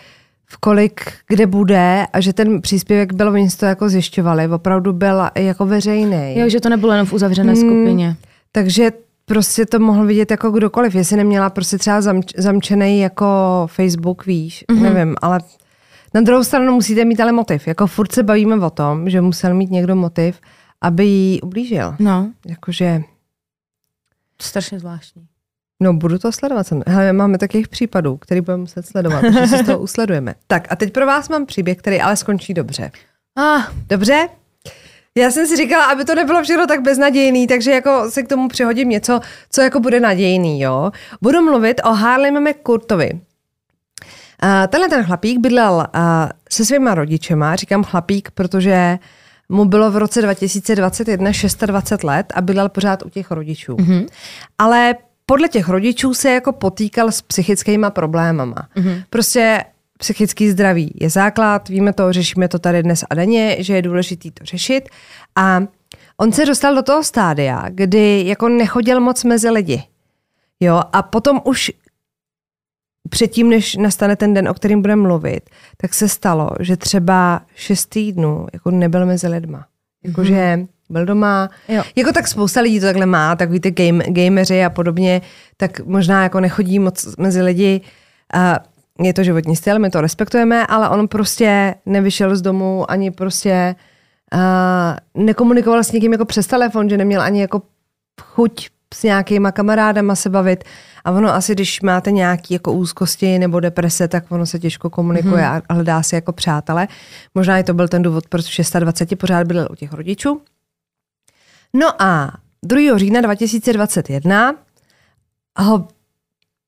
v 0.46 0.58
kolik 0.58 1.12
kde 1.28 1.48
bude 1.48 2.06
a 2.13 2.20
že 2.22 2.34
ten 2.34 2.62
příspěvek 2.62 3.13
byl, 3.13 3.30
oni 3.30 3.50
to 3.50 3.65
jako 3.65 3.89
zjišťovali, 3.89 4.48
opravdu 4.48 4.94
byl 4.94 5.30
jako 5.36 5.65
veřejný. 5.65 6.39
Jo, 6.39 6.50
že 6.50 6.60
to 6.60 6.70
nebylo 6.70 6.91
jenom 6.91 7.08
v 7.08 7.13
uzavřené 7.13 7.54
Hmm. 7.54 7.62
skupině. 7.62 8.15
Takže 8.52 8.91
prostě 9.25 9.65
to 9.65 9.79
mohl 9.79 10.05
vidět 10.05 10.31
jako 10.31 10.51
kdokoliv, 10.51 10.95
jestli 10.95 11.17
neměla 11.17 11.49
prostě 11.49 11.77
třeba 11.77 12.01
zamč, 12.01 12.33
zamčený 12.38 12.99
jako 12.99 13.25
Facebook, 13.71 14.25
víš, 14.25 14.65
Mhm. 14.71 14.79
mm-hmm. 14.79 14.93
nevím, 14.93 15.15
ale 15.21 15.39
na 16.13 16.21
druhou 16.21 16.43
stranu 16.43 16.73
musíte 16.73 17.05
mít 17.05 17.19
ale 17.19 17.31
motiv. 17.31 17.67
Jako 17.67 17.88
furt 17.88 18.11
se 18.11 18.23
bavíme 18.23 18.55
o 18.65 18.69
tom, 18.69 19.09
že 19.09 19.21
musel 19.21 19.53
mít 19.53 19.71
někdo 19.71 19.95
motiv, 19.95 20.39
aby 20.81 21.05
jí 21.05 21.41
ublížil. 21.41 21.95
No, 21.99 22.31
Jakože, 22.47 23.01
strašně 24.41 24.79
zvláštní. 24.79 25.27
no 25.79 25.93
budu 25.93 26.19
to 26.19 26.31
sledovat. 26.31 26.67
Hele, 26.88 27.13
máme 27.13 27.38
takových 27.38 27.67
případů, 27.67 28.17
který 28.17 28.41
budeme 28.41 28.61
muset 28.61 28.85
sledovat, 28.85 29.21
takže 29.21 29.47
si 29.47 29.57
z 29.57 29.65
toho 29.65 29.79
usledujeme. 29.89 30.35
Tak 30.47 30.67
a 30.71 30.75
teď 30.75 30.93
pro 30.93 31.05
vás 31.05 31.29
mám 31.29 31.45
příběh, 31.45 31.77
který 31.77 32.01
ale 32.01 32.17
skončí 32.17 32.53
dobře. 32.53 32.91
Ah, 33.38 33.61
Dobře? 33.89 34.27
Já 35.17 35.32
jsem 35.32 35.47
si 35.47 35.56
říkala, 35.56 35.86
aby 35.86 36.06
to 36.06 36.15
nebylo 36.15 36.43
všechno 36.43 36.67
tak 36.67 36.82
beznadějný, 36.82 37.47
takže 37.47 37.71
jako 37.71 38.12
se 38.12 38.23
k 38.23 38.28
tomu 38.28 38.47
přihodím 38.47 38.89
něco, 38.89 39.19
co 39.51 39.62
jako 39.62 39.80
bude 39.80 39.99
nadějný, 39.99 40.62
jo. 40.62 40.91
Budu 41.21 41.41
mluvit 41.41 41.82
o 41.84 41.93
Harlem 41.93 42.43
McCurtovi. 42.43 43.12
Uh, 43.13 44.67
tenhle 44.67 44.89
ten 44.89 45.04
chlapík 45.04 45.39
bydlel 45.39 45.73
uh, 45.73 46.01
se 46.49 46.65
svýma 46.65 46.95
rodičema, 46.95 47.56
říkám 47.56 47.84
chlapík, 47.84 48.32
protože 48.32 48.99
mu 49.49 49.65
bylo 49.65 49.91
v 49.91 49.97
roce 49.97 50.21
2021 50.21 51.32
26 51.65 52.04
let 52.04 52.34
a 52.36 52.41
bydlel 52.41 52.69
pořád 52.69 53.04
u 53.06 53.10
těch 53.10 53.32
rodičů. 53.32 53.75
Mm-hmm. 53.75 54.08
Ale 54.58 54.95
podle 55.25 55.47
těch 55.47 55.69
rodičů 55.69 56.13
se 56.13 56.32
jako 56.32 56.51
potýkal 56.51 57.12
s 57.12 57.21
psychickýma 57.21 57.89
problémama. 57.89 58.67
Mm-hmm. 58.75 59.04
Prostě 59.10 59.63
psychický 59.99 60.49
zdraví 60.49 60.91
je 61.01 61.10
základ, 61.10 61.69
víme 61.69 61.93
to, 61.93 62.13
řešíme 62.13 62.47
to 62.47 62.60
tady 62.60 62.84
dnes 62.84 63.03
a 63.10 63.15
denně, 63.15 63.58
že 63.60 63.75
je 63.75 63.81
důležité 63.81 64.31
to 64.31 64.45
řešit. 64.45 64.89
A 65.36 65.62
on 66.17 66.31
se 66.31 66.45
dostal 66.45 66.75
do 66.75 66.84
toho 66.84 67.03
stádia, 67.03 67.65
kdy 67.69 68.23
jako 68.25 68.49
nechodil 68.49 68.99
moc 68.99 69.23
mezi 69.23 69.49
lidi. 69.49 69.84
Jo, 70.60 70.81
a 70.93 71.01
potom 71.01 71.41
už 71.43 71.71
předtím, 73.10 73.49
než 73.49 73.75
nastane 73.75 74.15
ten 74.15 74.34
den, 74.34 74.49
o 74.49 74.53
kterým 74.53 74.81
budeme 74.81 75.01
mluvit, 75.01 75.49
tak 75.77 75.93
se 75.93 76.10
stalo, 76.10 76.49
že 76.60 76.77
třeba 76.77 77.41
šest 77.55 77.86
týdnů 77.86 78.47
jako 78.53 78.71
nebyl 78.71 79.05
mezi 79.05 79.27
lidma. 79.27 79.65
Jakože 80.03 80.34
mm-hmm. 80.34 80.67
byl 80.89 81.05
doma. 81.05 81.49
Jo. 81.67 81.84
Jako 81.95 82.12
tak 82.12 82.27
spousta 82.27 82.62
lidí 82.62 82.79
to 82.79 82.86
takhle 82.86 83.05
má, 83.05 83.36
takový 83.36 83.60
ty 83.60 83.71
game, 83.71 84.03
gameři 84.08 84.63
a 84.63 84.69
podobně, 84.69 85.21
tak 85.58 85.79
možná 85.79 86.23
jako 86.23 86.39
nechodí 86.39 86.79
moc 86.79 87.15
mezi 87.17 87.41
lidi. 87.41 87.81
A 88.34 88.60
je 88.99 89.13
to 89.13 89.23
životní 89.23 89.55
styl, 89.55 89.79
my 89.79 89.89
to 89.89 90.01
respektujeme, 90.01 90.67
ale 90.67 90.89
on 90.89 91.08
prostě 91.08 91.75
nevyšel 91.86 92.36
z 92.36 92.41
domu, 92.41 92.91
ani 92.91 93.12
prostě 93.12 93.75
uh, 94.34 95.23
nekomunikoval 95.23 95.84
s 95.84 95.91
někým 95.91 96.12
jako 96.12 96.25
přes 96.25 96.47
telefon, 96.47 96.89
že 96.89 96.97
neměl 96.97 97.21
ani 97.21 97.41
jako 97.41 97.62
chuť 98.21 98.69
s 98.93 99.03
nějakýma 99.03 99.51
kamarádama 99.51 100.15
se 100.15 100.29
bavit. 100.29 100.63
A 101.05 101.12
ono 101.12 101.34
asi, 101.34 101.53
když 101.53 101.81
máte 101.81 102.12
nějaký 102.12 102.53
jako 102.53 102.73
úzkosti 102.73 103.39
nebo 103.39 103.60
deprese, 103.60 104.08
tak 104.08 104.31
ono 104.31 104.45
se 104.45 104.60
těžko 104.60 104.89
komunikuje 104.89 105.43
mm-hmm. 105.43 105.62
a 105.69 105.73
hledá 105.73 106.03
si 106.03 106.15
jako 106.15 106.31
přátele. 106.31 106.88
Možná 107.36 107.60
i 107.60 107.63
to 107.63 107.73
byl 107.73 107.88
ten 107.88 108.01
důvod, 108.01 108.27
proč 108.27 108.60
v 108.60 108.79
26 108.79 109.19
pořád 109.19 109.47
byl 109.47 109.67
u 109.71 109.75
těch 109.75 109.93
rodičů. 109.93 110.41
No 111.73 112.01
a 112.01 112.31
2. 112.63 112.97
října 112.97 113.21
2021 113.21 114.55
ho 115.60 115.88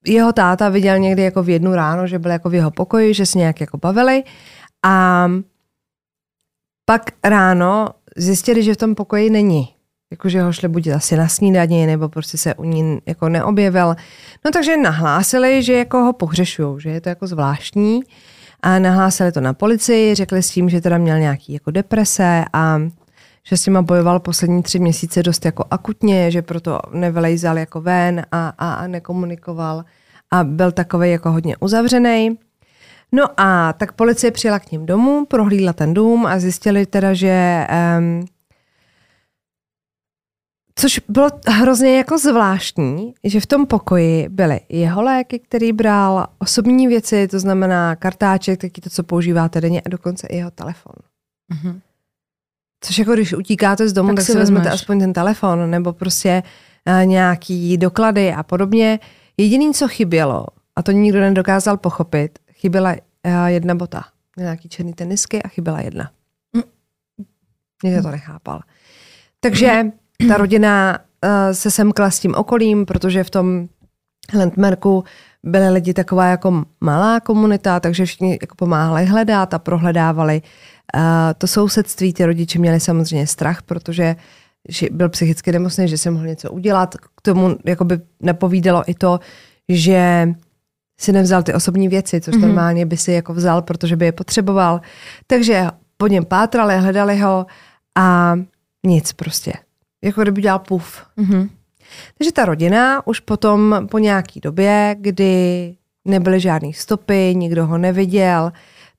jeho 0.07 0.33
táta 0.33 0.69
viděl 0.69 0.99
někdy 0.99 1.21
jako 1.21 1.43
v 1.43 1.49
jednu 1.49 1.75
ráno, 1.75 2.07
že 2.07 2.19
byl 2.19 2.31
jako 2.31 2.49
v 2.49 2.53
jeho 2.53 2.71
pokoji, 2.71 3.13
že 3.13 3.25
se 3.25 3.37
nějak 3.37 3.61
jako 3.61 3.77
bavili 3.77 4.23
a 4.85 5.27
pak 6.85 7.01
ráno 7.23 7.89
zjistili, 8.17 8.63
že 8.63 8.73
v 8.73 8.77
tom 8.77 8.95
pokoji 8.95 9.29
není. 9.29 9.73
Jakože 10.11 10.41
ho 10.41 10.53
šli 10.53 10.67
buď 10.67 10.87
asi 10.87 11.17
na 11.17 11.27
snídaní, 11.27 11.85
nebo 11.85 12.09
prostě 12.09 12.37
se 12.37 12.55
u 12.55 12.63
ní 12.63 12.99
jako 13.05 13.29
neobjevil. 13.29 13.95
No 14.45 14.51
takže 14.51 14.77
nahlásili, 14.77 15.63
že 15.63 15.73
jako 15.73 15.97
ho 15.97 16.13
pohřešují, 16.13 16.81
že 16.81 16.89
je 16.89 17.01
to 17.01 17.09
jako 17.09 17.27
zvláštní. 17.27 18.01
A 18.61 18.79
nahlásili 18.79 19.31
to 19.31 19.41
na 19.41 19.53
policii, 19.53 20.15
řekli 20.15 20.43
s 20.43 20.49
tím, 20.49 20.69
že 20.69 20.81
teda 20.81 20.97
měl 20.97 21.19
nějaký 21.19 21.53
jako 21.53 21.71
deprese 21.71 22.45
a 22.53 22.79
že 23.49 23.57
s 23.57 23.65
nima 23.65 23.81
bojoval 23.81 24.19
poslední 24.19 24.63
tři 24.63 24.79
měsíce 24.79 25.23
dost 25.23 25.45
jako 25.45 25.65
akutně, 25.71 26.31
že 26.31 26.41
proto 26.41 26.79
nevylejzal 26.91 27.57
jako 27.57 27.81
ven 27.81 28.25
a, 28.31 28.53
a, 28.57 28.73
a 28.73 28.88
nekomunikoval 28.88 29.86
a 30.31 30.43
byl 30.43 30.71
takový 30.71 31.12
jako 31.12 31.31
hodně 31.31 31.57
uzavřený. 31.57 32.39
No 33.12 33.25
a 33.38 33.73
tak 33.73 33.91
policie 33.91 34.31
přijela 34.31 34.60
k 34.60 34.71
ním 34.71 34.86
domů, 34.86 35.25
prohlídla 35.25 35.73
ten 35.73 35.93
dům 35.93 36.25
a 36.25 36.39
zjistili 36.39 36.86
teda, 36.86 37.13
že 37.13 37.67
um, 37.99 38.25
Což 40.79 41.01
bylo 41.10 41.29
hrozně 41.47 41.97
jako 41.97 42.17
zvláštní, 42.17 43.13
že 43.23 43.39
v 43.39 43.45
tom 43.45 43.65
pokoji 43.65 44.29
byly 44.29 44.60
jeho 44.69 45.01
léky, 45.01 45.39
který 45.39 45.73
bral, 45.73 46.27
osobní 46.39 46.88
věci, 46.88 47.27
to 47.27 47.39
znamená 47.39 47.95
kartáček, 47.95 48.62
taky 48.62 48.81
to, 48.81 48.89
co 48.89 49.03
používáte 49.03 49.62
denně, 49.62 49.81
a 49.81 49.89
dokonce 49.89 50.27
i 50.27 50.38
jeho 50.38 50.51
telefon. 50.51 50.93
Mm-hmm. 51.53 51.81
Což 52.81 52.97
jako 52.99 53.13
když 53.13 53.33
utíkáte 53.33 53.89
z 53.89 53.93
domu, 53.93 54.09
tak, 54.09 54.15
tak 54.15 54.25
si 54.25 54.33
vezmete 54.33 54.63
vezmeš. 54.63 54.81
aspoň 54.81 54.99
ten 54.99 55.13
telefon, 55.13 55.71
nebo 55.71 55.93
prostě 55.93 56.43
uh, 56.87 57.05
nějaký 57.05 57.77
doklady 57.77 58.33
a 58.33 58.43
podobně. 58.43 58.99
Jediný, 59.37 59.73
co 59.73 59.87
chybělo, 59.87 60.45
a 60.75 60.83
to 60.83 60.91
nikdo 60.91 61.19
nedokázal 61.19 61.77
pochopit, 61.77 62.39
chyběla 62.53 62.91
uh, 62.91 63.45
jedna 63.45 63.75
bota. 63.75 64.03
Nějaký 64.37 64.69
černý 64.69 64.93
tenisky 64.93 65.43
a 65.43 65.47
chyběla 65.47 65.81
jedna. 65.81 66.11
Mm. 66.53 66.63
Nikdo 67.83 68.01
to 68.01 68.11
nechápal. 68.11 68.61
Takže 69.39 69.85
ta 70.27 70.37
rodina 70.37 70.99
uh, 71.23 71.53
se 71.53 71.71
semkla 71.71 72.11
s 72.11 72.19
tím 72.19 72.35
okolím, 72.35 72.85
protože 72.85 73.23
v 73.23 73.29
tom 73.29 73.67
Landmerku 74.37 75.03
byly 75.43 75.69
lidi 75.69 75.93
taková 75.93 76.25
jako 76.25 76.65
malá 76.81 77.19
komunita, 77.19 77.79
takže 77.79 78.05
všichni 78.05 78.37
jako 78.41 78.55
pomáhali 78.55 79.05
hledat 79.05 79.53
a 79.53 79.59
prohledávali 79.59 80.41
uh, 80.41 80.47
to 81.38 81.47
sousedství. 81.47 82.13
Ty 82.13 82.26
rodiče 82.26 82.60
měli 82.60 82.80
samozřejmě 82.80 83.28
strach, 83.28 83.62
protože 83.62 84.15
že 84.69 84.88
byl 84.91 85.10
psychicky 85.10 85.52
nemocný, 85.52 85.88
že 85.88 85.97
se 85.97 86.12
mohl 86.12 86.26
něco 86.26 86.52
udělat. 86.52 86.95
K 87.15 87.21
tomu 87.21 87.58
jakoby 87.65 88.00
nepovídalo 88.19 88.84
i 88.88 88.93
to, 88.93 89.19
že 89.69 90.30
si 91.00 91.12
nevzal 91.12 91.43
ty 91.43 91.54
osobní 91.54 91.88
věci, 91.88 92.21
což 92.21 92.36
mm-hmm. 92.36 92.41
normálně 92.41 92.86
by 92.86 92.97
si 92.97 93.12
jako 93.12 93.34
vzal, 93.34 93.62
protože 93.62 93.95
by 93.95 94.06
je 94.06 94.12
potřeboval. 94.12 94.82
Takže 95.28 95.65
po 95.97 96.08
něm 96.08 96.26
pátrali, 96.26 96.78
hledali 96.78 97.19
ho 97.19 97.45
a 97.97 98.36
nic 98.86 99.13
prostě 99.13 99.54
jako 100.04 100.21
kdyby 100.21 100.41
dělal 100.41 100.60
puf. 100.60 101.06
Mm-hmm. 101.17 101.50
Takže 102.17 102.32
ta 102.32 102.45
rodina 102.45 103.08
už 103.08 103.19
potom 103.19 103.88
po 103.91 104.00
nějaký 104.00 104.39
době, 104.39 104.95
kdy 105.00 105.76
nebyly 106.06 106.39
žádné 106.39 106.73
stopy, 106.73 107.34
nikdo 107.36 107.65
ho 107.65 107.78
neviděl, 107.78 108.52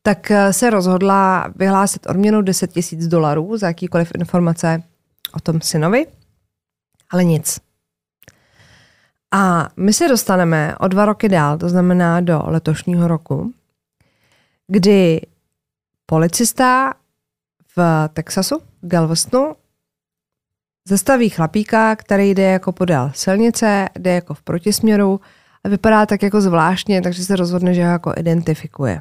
tak 0.09 0.31
eh, 0.31 0.53
se 0.53 0.71
rozhodla 0.71 1.53
vyhlásit 1.57 2.07
odměnu 2.07 2.43
10 2.43 2.73
tisíc 2.73 3.07
dolarů 3.07 3.57
za 3.57 3.67
jakýkoliv 3.67 4.13
informace 4.19 4.83
o 5.33 5.41
tom 5.41 5.61
synovi, 5.61 6.07
ale 7.11 7.25
nic. 7.25 7.61
A 9.35 9.69
my 9.77 9.93
se 9.93 10.09
dostaneme 10.09 10.77
o 10.79 10.89
dva 10.89 11.05
roky 11.05 11.29
dál, 11.29 11.59
to 11.59 11.69
znamená 11.69 12.21
do 12.21 12.43
letošního 12.47 13.09
roku, 13.09 13.53
kdy 14.67 15.21
policista 16.07 16.95
v 17.77 18.09
Texasu, 18.13 18.63
Galvestonu, 18.81 19.55
Zastaví 20.89 21.29
chlapíka, 21.29 21.97
který 21.97 22.31
jde 22.31 22.43
jako 22.43 22.73
podél 22.73 23.11
silnice, 23.15 23.89
jde 23.99 24.15
jako 24.15 24.35
v 24.35 24.43
protisměru 24.43 25.21
a 25.65 25.69
vypadá 25.69 26.07
tak 26.07 26.23
jako 26.23 26.41
zvláštně, 26.41 27.03
takže 27.03 27.25
se 27.25 27.37
rozhodne, 27.37 27.75
že 27.75 27.85
ho 27.85 27.91
jako 27.91 28.13
identifikuje. 28.17 29.01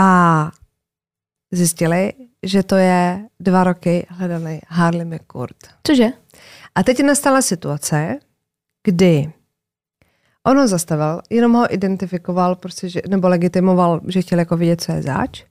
A 0.00 0.50
zjistili, 1.52 2.12
že 2.42 2.62
to 2.62 2.76
je 2.76 3.28
dva 3.40 3.64
roky 3.64 4.06
hledaný 4.08 4.60
Harley 4.68 5.04
McCourt. 5.04 5.56
Cože? 5.86 6.08
A 6.74 6.82
teď 6.82 7.02
nastala 7.02 7.42
situace, 7.42 8.18
kdy 8.82 9.32
on 10.46 10.58
ho 10.58 10.68
zastavil, 10.68 11.20
jenom 11.30 11.52
ho 11.52 11.74
identifikoval, 11.74 12.56
prostě, 12.56 12.88
že, 12.88 13.00
nebo 13.08 13.28
legitimoval, 13.28 14.00
že 14.08 14.22
chtěl 14.22 14.38
jako 14.38 14.56
vidět, 14.56 14.80
co 14.80 14.92
je 14.92 15.02
zač. 15.02 15.44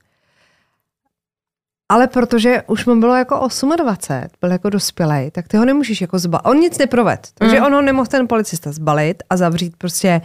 Ale 1.89 2.07
protože 2.07 2.63
už 2.67 2.85
mu 2.85 2.99
bylo 2.99 3.15
jako 3.15 3.47
28, 3.77 4.29
byl 4.41 4.51
jako 4.51 4.69
dospělej, 4.69 5.31
tak 5.31 5.47
ty 5.47 5.57
ho 5.57 5.65
nemůžeš 5.65 6.01
jako 6.01 6.19
zbalit. 6.19 6.45
On 6.45 6.57
nic 6.57 6.77
neproved, 6.77 7.27
takže 7.33 7.59
mm. 7.59 7.65
on 7.65 7.73
ho 7.73 7.81
nemohl 7.81 8.07
ten 8.07 8.27
policista 8.27 8.71
zbalit 8.71 9.23
a 9.29 9.37
zavřít 9.37 9.75
prostě 9.77 10.21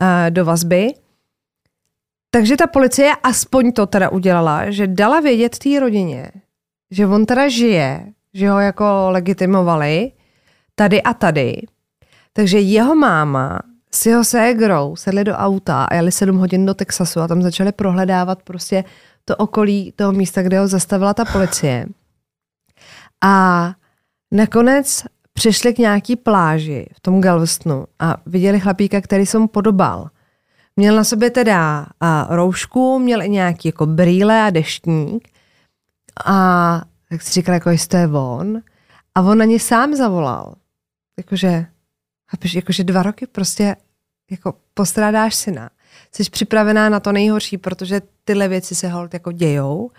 uh, 0.00 0.30
do 0.30 0.44
vazby. 0.44 0.94
Takže 2.30 2.56
ta 2.56 2.66
policie 2.66 3.12
aspoň 3.22 3.72
to 3.72 3.86
teda 3.86 4.08
udělala, 4.08 4.70
že 4.70 4.86
dala 4.86 5.20
vědět 5.20 5.58
té 5.58 5.80
rodině, 5.80 6.30
že 6.90 7.06
on 7.06 7.26
teda 7.26 7.48
žije, 7.48 8.12
že 8.34 8.50
ho 8.50 8.58
jako 8.58 8.84
legitimovali 9.10 10.12
tady 10.74 11.02
a 11.02 11.14
tady. 11.14 11.62
Takže 12.32 12.58
jeho 12.58 12.94
máma 12.94 13.58
s 13.90 14.06
jeho 14.06 14.24
ségrou 14.24 14.96
sedli 14.96 15.24
do 15.24 15.34
auta 15.34 15.84
a 15.84 15.94
jeli 15.94 16.12
sedm 16.12 16.36
hodin 16.36 16.66
do 16.66 16.74
Texasu 16.74 17.20
a 17.20 17.28
tam 17.28 17.42
začali 17.42 17.72
prohledávat 17.72 18.42
prostě 18.42 18.84
to 19.24 19.36
okolí 19.36 19.92
toho 19.96 20.12
místa, 20.12 20.42
kde 20.42 20.58
ho 20.58 20.68
zastavila 20.68 21.14
ta 21.14 21.24
policie. 21.24 21.86
A 23.24 23.72
nakonec 24.32 25.04
přišli 25.32 25.74
k 25.74 25.78
nějaký 25.78 26.16
pláži 26.16 26.86
v 26.92 27.00
tom 27.00 27.20
Galvestonu 27.20 27.86
a 27.98 28.16
viděli 28.26 28.60
chlapíka, 28.60 29.00
který 29.00 29.26
se 29.26 29.38
mu 29.38 29.48
podobal. 29.48 30.10
Měl 30.78 30.96
na 30.96 31.04
sobě 31.04 31.30
teda 31.30 31.86
a 32.00 32.26
roušku, 32.30 32.98
měl 32.98 33.22
i 33.22 33.28
nějaký 33.28 33.68
jako 33.68 33.86
brýle 33.86 34.42
a 34.42 34.50
deštník 34.50 35.28
a 36.24 36.82
tak 37.08 37.22
si 37.22 37.32
říkal, 37.32 37.54
jako 37.54 37.70
jestli 37.70 38.08
to 38.08 38.36
on. 38.36 38.62
A 39.14 39.20
on 39.20 39.38
na 39.38 39.44
ně 39.44 39.60
sám 39.60 39.94
zavolal. 39.94 40.54
Jakože, 41.16 41.66
jakože 42.54 42.84
dva 42.84 43.02
roky 43.02 43.26
prostě 43.26 43.76
jako 44.30 44.54
postrádáš 44.74 45.34
syna 45.34 45.70
jsi 46.12 46.30
připravená 46.30 46.88
na 46.88 47.00
to 47.00 47.12
nejhorší, 47.12 47.58
protože 47.58 48.00
tyhle 48.24 48.48
věci 48.48 48.74
se 48.74 48.88
hold 48.88 49.14
jako 49.14 49.32
dějou 49.32 49.90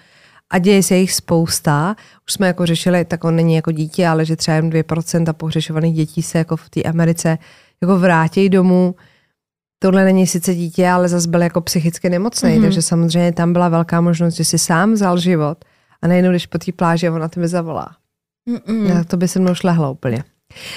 a 0.49 0.57
děje 0.57 0.83
se 0.83 0.95
jich 0.95 1.13
spousta. 1.13 1.95
Už 2.27 2.33
jsme 2.33 2.47
jako 2.47 2.65
řešili, 2.65 3.05
tak 3.05 3.23
on 3.23 3.35
není 3.35 3.55
jako 3.55 3.71
dítě, 3.71 4.07
ale 4.07 4.25
že 4.25 4.35
třeba 4.35 4.55
jen 4.55 4.69
2% 4.69 5.33
pohřešovaných 5.33 5.95
dětí 5.95 6.21
se 6.21 6.37
jako 6.37 6.57
v 6.57 6.69
té 6.69 6.83
Americe 6.83 7.37
jako 7.81 7.99
vrátí 7.99 8.49
domů. 8.49 8.95
Tohle 9.79 10.05
není 10.05 10.27
sice 10.27 10.55
dítě, 10.55 10.89
ale 10.89 11.07
zase 11.07 11.27
byl 11.27 11.41
jako 11.41 11.61
psychicky 11.61 12.09
nemocný, 12.09 12.49
mm-hmm. 12.49 12.61
takže 12.61 12.81
samozřejmě 12.81 13.31
tam 13.31 13.53
byla 13.53 13.69
velká 13.69 14.01
možnost, 14.01 14.33
že 14.33 14.45
si 14.45 14.59
sám 14.59 14.93
vzal 14.93 15.17
život 15.17 15.65
a 16.01 16.07
nejenom 16.07 16.31
když 16.31 16.45
po 16.45 16.57
té 16.57 16.71
pláži 16.71 17.09
on 17.09 17.21
na 17.21 17.27
tebe 17.27 17.47
zavolá. 17.47 17.89
Mm-mm. 18.49 19.03
To 19.05 19.17
by 19.17 19.27
se 19.27 19.39
mnou 19.39 19.55
šlehlo 19.55 19.91
úplně. 19.91 20.23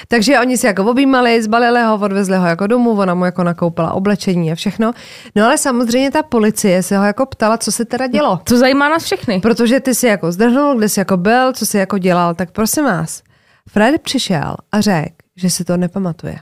Takže 0.09 0.41
oni 0.41 0.59
si 0.59 0.67
jako 0.67 0.85
objímali, 0.85 1.43
zbalili 1.43 1.83
ho, 1.83 1.95
odvezli 1.95 2.37
ho 2.37 2.47
jako 2.47 2.67
domů, 2.67 2.91
ona 2.91 3.15
mu 3.15 3.25
jako 3.25 3.43
nakoupila 3.43 3.93
oblečení 3.93 4.53
a 4.53 4.55
všechno. 4.55 4.93
No 5.37 5.45
ale 5.45 5.59
samozřejmě 5.59 6.11
ta 6.11 6.23
policie 6.23 6.83
se 6.83 6.99
ho 6.99 7.05
jako 7.05 7.27
ptala, 7.27 7.59
co 7.59 7.73
se 7.73 7.85
teda 7.85 8.07
dělo. 8.07 8.41
To 8.45 8.59
zajímá 8.59 8.89
nás 8.89 9.05
všechny. 9.05 9.41
Protože 9.41 9.81
ty 9.81 9.95
si 9.95 10.07
jako 10.07 10.33
zdrhnul, 10.33 10.79
kde 10.79 10.89
jsi 10.89 11.01
jako 11.01 11.17
byl, 11.17 11.53
co 11.53 11.67
jsi 11.67 11.79
jako 11.79 11.99
dělal, 11.99 12.35
tak 12.35 12.51
prosím 12.51 12.85
vás. 12.85 13.23
Fred 13.69 14.03
přišel 14.03 14.55
a 14.73 14.81
řekl, 14.81 15.15
že 15.37 15.51
si 15.51 15.65
to 15.65 15.77
nepamatuje. 15.77 16.37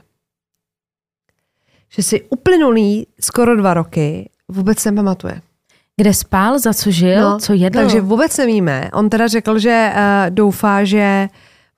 Že 1.95 2.03
si 2.03 2.21
uplynulý 2.21 3.07
skoro 3.21 3.55
dva 3.55 3.73
roky 3.73 4.29
vůbec 4.47 4.85
nepamatuje. 4.85 5.41
Kde 5.97 6.13
spál, 6.13 6.59
za 6.59 6.73
co 6.73 6.91
žil, 6.91 7.21
no, 7.21 7.39
co 7.39 7.53
jedl? 7.53 7.79
Takže 7.79 8.01
vůbec 8.01 8.37
nevíme. 8.37 8.89
On 8.93 9.09
teda 9.09 9.27
řekl, 9.27 9.59
že 9.59 9.93
uh, 9.95 10.29
doufá, 10.29 10.83
že 10.83 11.27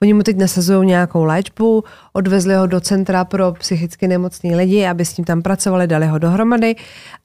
Oni 0.04 0.14
mu 0.14 0.24
teď 0.24 0.38
nasazují 0.38 0.88
nějakou 0.88 1.24
léčbu, 1.24 1.84
odvezli 2.14 2.56
ho 2.56 2.68
do 2.68 2.82
centra 2.82 3.26
pro 3.26 3.54
psychicky 3.54 4.08
nemocný 4.08 4.56
lidi, 4.56 4.86
aby 4.86 5.06
s 5.06 5.18
ním 5.18 5.26
tam 5.26 5.42
pracovali, 5.42 5.88
dali 5.88 6.08
ho 6.08 6.20
dohromady 6.20 6.76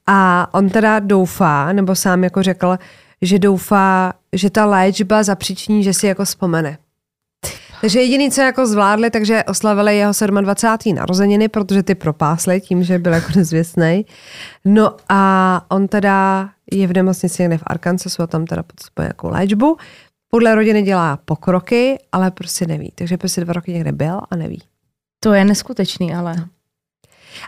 a 0.07 0.47
on 0.53 0.69
teda 0.69 0.99
doufá, 0.99 1.73
nebo 1.73 1.95
sám 1.95 2.23
jako 2.23 2.43
řekl, 2.43 2.77
že 3.21 3.39
doufá, 3.39 4.13
že 4.33 4.49
ta 4.49 4.65
léčba 4.65 5.23
zapříční, 5.23 5.83
že 5.83 5.93
si 5.93 6.07
jako 6.07 6.25
vzpomene. 6.25 6.77
Takže 7.81 8.01
jediný, 8.01 8.31
co 8.31 8.41
jako 8.41 8.67
zvládli, 8.67 9.09
takže 9.09 9.43
oslavili 9.43 9.97
jeho 9.97 10.13
27. 10.41 10.95
narozeniny, 10.95 11.47
protože 11.47 11.83
ty 11.83 11.95
propásly 11.95 12.61
tím, 12.61 12.83
že 12.83 12.99
byl 12.99 13.13
jako 13.13 13.27
nezvěstný. 13.35 14.05
No 14.65 14.95
a 15.09 15.65
on 15.69 15.87
teda 15.87 16.49
je 16.71 16.87
v 16.87 16.93
nemocnici 16.93 17.41
někde 17.41 17.57
v 17.57 17.63
Arkansasu 17.67 18.23
a 18.23 18.27
tam 18.27 18.45
teda 18.45 18.63
podstupuje 18.63 19.07
jako 19.07 19.29
léčbu 19.29 19.77
podle 20.29 20.55
rodiny 20.55 20.81
dělá 20.81 21.17
pokroky, 21.25 21.99
ale 22.11 22.31
prostě 22.31 22.67
neví. 22.67 22.91
Takže 22.95 23.17
prostě 23.17 23.41
dva 23.41 23.53
roky 23.53 23.73
někde 23.73 23.91
byl 23.91 24.21
a 24.31 24.35
neví. 24.35 24.61
To 25.19 25.33
je 25.33 25.45
neskutečný, 25.45 26.13
ale. 26.13 26.35
No. 26.37 26.45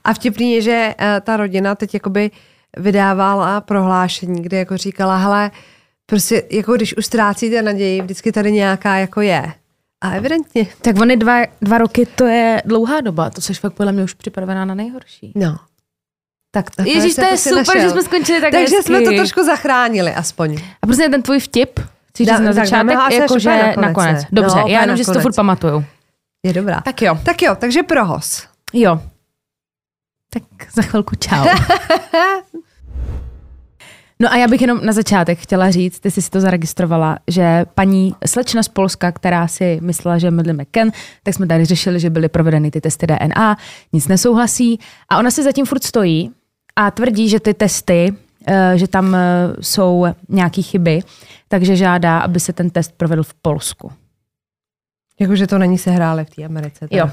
A 0.04 0.14
vtipný 0.14 0.54
je, 0.54 0.62
že 0.62 0.96
uh, 1.00 1.06
ta 1.22 1.38
rodina 1.38 1.76
teď 1.76 1.94
jakoby 1.94 2.32
vydávala 2.78 3.62
prohlášení, 3.62 4.42
kde 4.42 4.58
jako 4.58 4.78
říkala, 4.78 5.18
hele, 5.18 5.52
prostě 6.06 6.44
jako 6.52 6.74
když 6.74 6.98
už 6.98 7.06
ztrácíte 7.06 7.62
naději, 7.62 8.02
vždycky 8.02 8.32
tady 8.32 8.52
nějaká 8.52 8.98
jako 8.98 9.22
je. 9.22 9.54
A 10.02 10.12
evidentně. 10.12 10.68
Tak 10.82 11.00
oni 11.00 11.18
dva, 11.18 11.38
dva 11.62 11.78
roky, 11.78 12.06
to 12.06 12.26
je 12.26 12.62
dlouhá 12.66 13.02
doba, 13.02 13.30
to 13.30 13.42
jsi 13.42 13.54
fakt 13.54 13.74
podle 13.74 13.92
mě 13.92 14.04
už 14.04 14.14
připravená 14.14 14.66
na 14.66 14.76
nejhorší. 14.76 15.32
No. 15.36 15.58
Tak 16.54 16.66
Ježíš, 16.86 17.16
to 17.16 17.26
je 17.26 17.38
super, 17.38 17.58
našel. 17.58 17.82
že 17.82 17.90
jsme 17.90 18.04
skončili 18.04 18.42
tak 18.42 18.52
Takže 18.52 18.76
hezky. 18.76 18.84
jsme 18.84 19.02
to 19.02 19.12
trošku 19.12 19.44
zachránili 19.44 20.14
aspoň. 20.14 20.58
A 20.82 20.88
prostě 20.88 21.10
ten 21.10 21.22
tvůj 21.22 21.40
vtip, 21.40 21.80
Chci 22.10 22.26
říct 22.26 22.40
na 22.40 22.54
začátek, 22.54 22.98
jakože 23.12 23.50
nakonec. 23.50 23.78
nakonec, 23.78 24.22
ne? 24.22 24.28
Dobře, 24.32 24.56
No, 24.58 24.68
já 24.68 24.82
jenom, 24.82 24.98
že 24.98 25.04
si 25.04 25.12
to 25.14 25.20
furt 25.20 25.36
pamatuju. 25.36 25.86
Je 26.46 26.54
dobrá. 26.54 26.82
Tak 26.82 27.02
jo, 27.02 27.18
Tak 27.26 27.42
jo, 27.42 27.56
takže 27.56 27.84
prohoz. 27.84 28.48
jo. 28.74 29.02
Tak 30.34 30.44
za 30.74 30.82
chvilku 30.82 31.16
čau. 31.16 31.46
No 34.22 34.34
a 34.34 34.38
já 34.38 34.48
bych 34.48 34.62
jenom 34.62 34.86
na 34.86 34.94
začátek 34.94 35.40
chtěla 35.40 35.72
říct, 35.72 36.00
ty 36.00 36.12
jsi 36.12 36.22
si 36.22 36.30
to 36.30 36.42
zaregistrovala, 36.42 37.18
že 37.28 37.66
paní 37.76 38.16
slečna 38.26 38.64
z 38.64 38.68
Polska, 38.68 39.12
která 39.12 39.48
si 39.48 39.80
myslela, 39.82 40.18
že 40.18 40.28
je 40.28 40.32
Madeleine 40.32 40.64
McCann, 40.64 40.92
tak 41.24 41.34
jsme 41.34 41.48
tady 41.48 41.66
řešili, 41.66 42.00
že 42.00 42.10
byly 42.10 42.30
provedeny 42.30 42.72
ty 42.72 42.82
testy 42.82 43.08
DNA, 43.08 43.58
nic 43.94 44.08
nesouhlasí 44.08 44.80
a 45.10 45.18
ona 45.18 45.32
si 45.32 45.44
zatím 45.44 45.66
furt 45.66 45.84
stojí 45.84 46.32
a 46.76 46.92
tvrdí, 46.92 47.30
že 47.30 47.40
ty 47.40 47.54
testy, 47.54 48.14
eh, 48.48 48.74
že 48.76 48.88
tam 48.88 49.16
eh, 49.16 49.20
jsou 49.62 50.06
nějaké 50.30 50.62
chyby, 50.62 51.04
takže 51.48 51.76
žádá, 51.76 52.20
aby 52.20 52.40
se 52.40 52.54
ten 52.54 52.70
test 52.70 52.94
provedl 52.98 53.24
v 53.24 53.34
Polsku. 53.34 53.92
Jakože 55.20 55.48
to 55.48 55.58
není 55.58 55.78
sehrále 55.78 56.26
v 56.26 56.30
té 56.30 56.44
Americe. 56.44 56.88
teda. 56.88 57.04
Jo. 57.04 57.12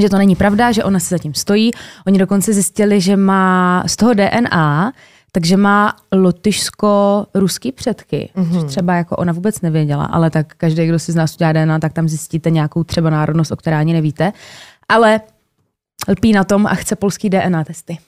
Že 0.00 0.08
to 0.08 0.18
není 0.18 0.36
pravda, 0.36 0.72
že 0.72 0.84
ona 0.84 0.98
si 1.00 1.08
zatím 1.08 1.34
stojí. 1.34 1.70
Oni 2.06 2.18
dokonce 2.18 2.52
zjistili, 2.52 3.00
že 3.00 3.16
má 3.16 3.84
z 3.86 3.96
toho 3.96 4.14
DNA, 4.14 4.92
takže 5.38 5.56
má 5.56 5.96
lotyšsko-ruský 6.12 7.72
předky. 7.72 8.30
Mm-hmm. 8.36 8.60
Což 8.60 8.70
třeba 8.70 8.94
jako 8.94 9.16
ona 9.16 9.32
vůbec 9.32 9.60
nevěděla, 9.60 10.04
ale 10.04 10.30
tak 10.30 10.54
každý, 10.56 10.86
kdo 10.86 10.98
si 10.98 11.12
z 11.12 11.14
nás 11.14 11.34
udělá 11.34 11.52
DNA, 11.52 11.78
tak 11.78 11.92
tam 11.92 12.08
zjistíte 12.08 12.50
nějakou 12.50 12.84
třeba 12.84 13.10
národnost, 13.10 13.52
o 13.52 13.56
které 13.56 13.76
ani 13.76 13.92
nevíte. 13.92 14.32
Ale 14.88 15.20
lpí 16.08 16.32
na 16.32 16.44
tom 16.44 16.66
a 16.66 16.74
chce 16.74 16.96
polský 16.96 17.30
DNA 17.30 17.64
testy. 17.64 17.98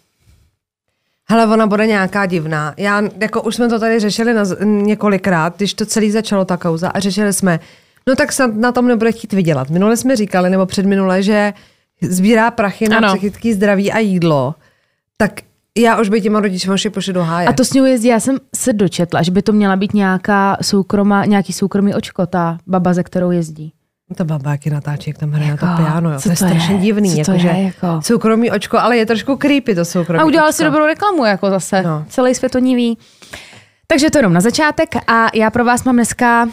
Hele, 1.29 1.47
ona 1.47 1.67
bude 1.67 1.87
nějaká 1.87 2.27
divná. 2.27 2.75
Já, 2.77 3.03
jako 3.21 3.43
už 3.43 3.55
jsme 3.55 3.69
to 3.69 3.79
tady 3.79 4.01
řešili 4.01 4.35
na, 4.35 4.45
několikrát, 4.65 5.57
když 5.57 5.75
to 5.75 5.87
celý 5.87 6.11
začalo 6.11 6.45
ta 6.45 6.57
kauza 6.57 6.89
a 6.89 7.01
řešili 7.01 7.33
jsme, 7.33 7.61
no 8.07 8.17
tak 8.17 8.33
snad 8.33 8.55
na 8.55 8.73
tom 8.73 8.87
nebude 8.89 9.13
chtít 9.13 9.33
vydělat. 9.33 9.71
Minule 9.71 9.97
jsme 9.97 10.17
říkali, 10.17 10.51
nebo 10.51 10.67
předminule, 10.67 11.23
že 11.23 11.53
sbírá 12.03 12.51
prachy 12.51 12.89
na 12.89 12.97
Ano. 12.97 13.09
psychický 13.09 13.53
zdraví 13.53 13.93
a 13.93 13.99
jídlo. 13.99 14.55
Tak 15.17 15.33
já 15.79 16.01
už 16.01 16.09
by 16.09 16.21
těma 16.21 16.41
rodičům 16.41 16.77
šli 16.77 16.91
pošli 16.91 17.13
do 17.13 17.25
háje. 17.25 17.49
A 17.49 17.53
to 17.53 17.65
s 17.65 17.73
ní 17.73 17.91
jezdí, 17.91 18.09
já 18.09 18.21
jsem 18.21 18.37
se 18.57 18.73
dočetla, 18.73 19.23
že 19.23 19.31
by 19.31 19.43
to 19.43 19.53
měla 19.53 19.77
být 19.77 19.95
nějaká 19.95 20.57
soukromá, 20.63 21.25
nějaký 21.25 21.53
soukromý 21.53 21.95
očko, 21.95 22.27
ta 22.27 22.59
baba, 22.67 22.95
ze 22.95 23.03
kterou 23.03 23.31
jezdí. 23.31 23.73
Ta 24.17 24.25
baba, 24.25 24.51
jaký 24.51 24.71
natáčí, 24.71 25.11
jak 25.11 25.19
tam 25.19 25.31
hraje 25.31 25.51
Jako, 25.51 25.67
na 25.67 25.77
to 25.77 25.83
piano, 25.83 26.11
jo. 26.13 26.21
To 26.23 26.29
je 26.31 26.37
to 26.37 26.45
strašně 26.47 26.75
je? 26.75 26.81
divný. 26.81 27.11
Co 27.11 27.25
to 27.25 27.31
jakože 27.31 27.49
je, 27.49 27.63
jako? 27.63 28.01
Soukromý 28.03 28.51
očko, 28.51 28.79
ale 28.79 28.97
je 28.97 29.07
trošku 29.07 29.37
creepy 29.37 29.75
to 29.75 29.85
soukromý 29.85 30.21
A 30.23 30.25
udělal 30.25 30.49
očko. 30.49 30.57
si 30.57 30.65
dobrou 30.65 30.87
reklamu, 30.87 31.25
jako 31.25 31.51
zase. 31.51 31.83
No. 31.83 32.05
Celý 32.09 32.35
svět 32.35 32.55
o 32.55 32.59
ní 32.59 32.77
ví. 32.77 32.99
Takže 33.87 34.11
to 34.11 34.19
jenom 34.19 34.33
na 34.33 34.41
začátek 34.41 34.89
a 35.07 35.27
já 35.35 35.51
pro 35.51 35.65
vás 35.65 35.85
mám 35.85 35.95
dneska 35.95 36.49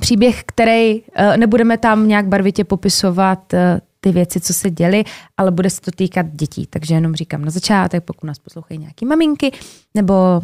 příběh, 0.00 0.42
který 0.46 1.02
eh, 1.14 1.36
nebudeme 1.36 1.78
tam 1.78 2.08
nějak 2.08 2.26
barvitě 2.26 2.64
popisovat 2.64 3.54
eh, 3.54 3.80
ty 4.04 4.12
věci, 4.12 4.40
co 4.40 4.54
se 4.54 4.70
děly, 4.70 5.04
ale 5.36 5.50
bude 5.50 5.70
se 5.70 5.80
to 5.80 5.90
týkat 5.90 6.26
dětí. 6.32 6.66
Takže 6.70 6.94
jenom 6.94 7.14
říkám 7.14 7.44
na 7.44 7.50
začátek, 7.50 8.04
pokud 8.04 8.26
nás 8.26 8.38
poslouchají 8.38 8.80
nějaký 8.80 9.06
maminky 9.06 9.52
nebo 9.94 10.42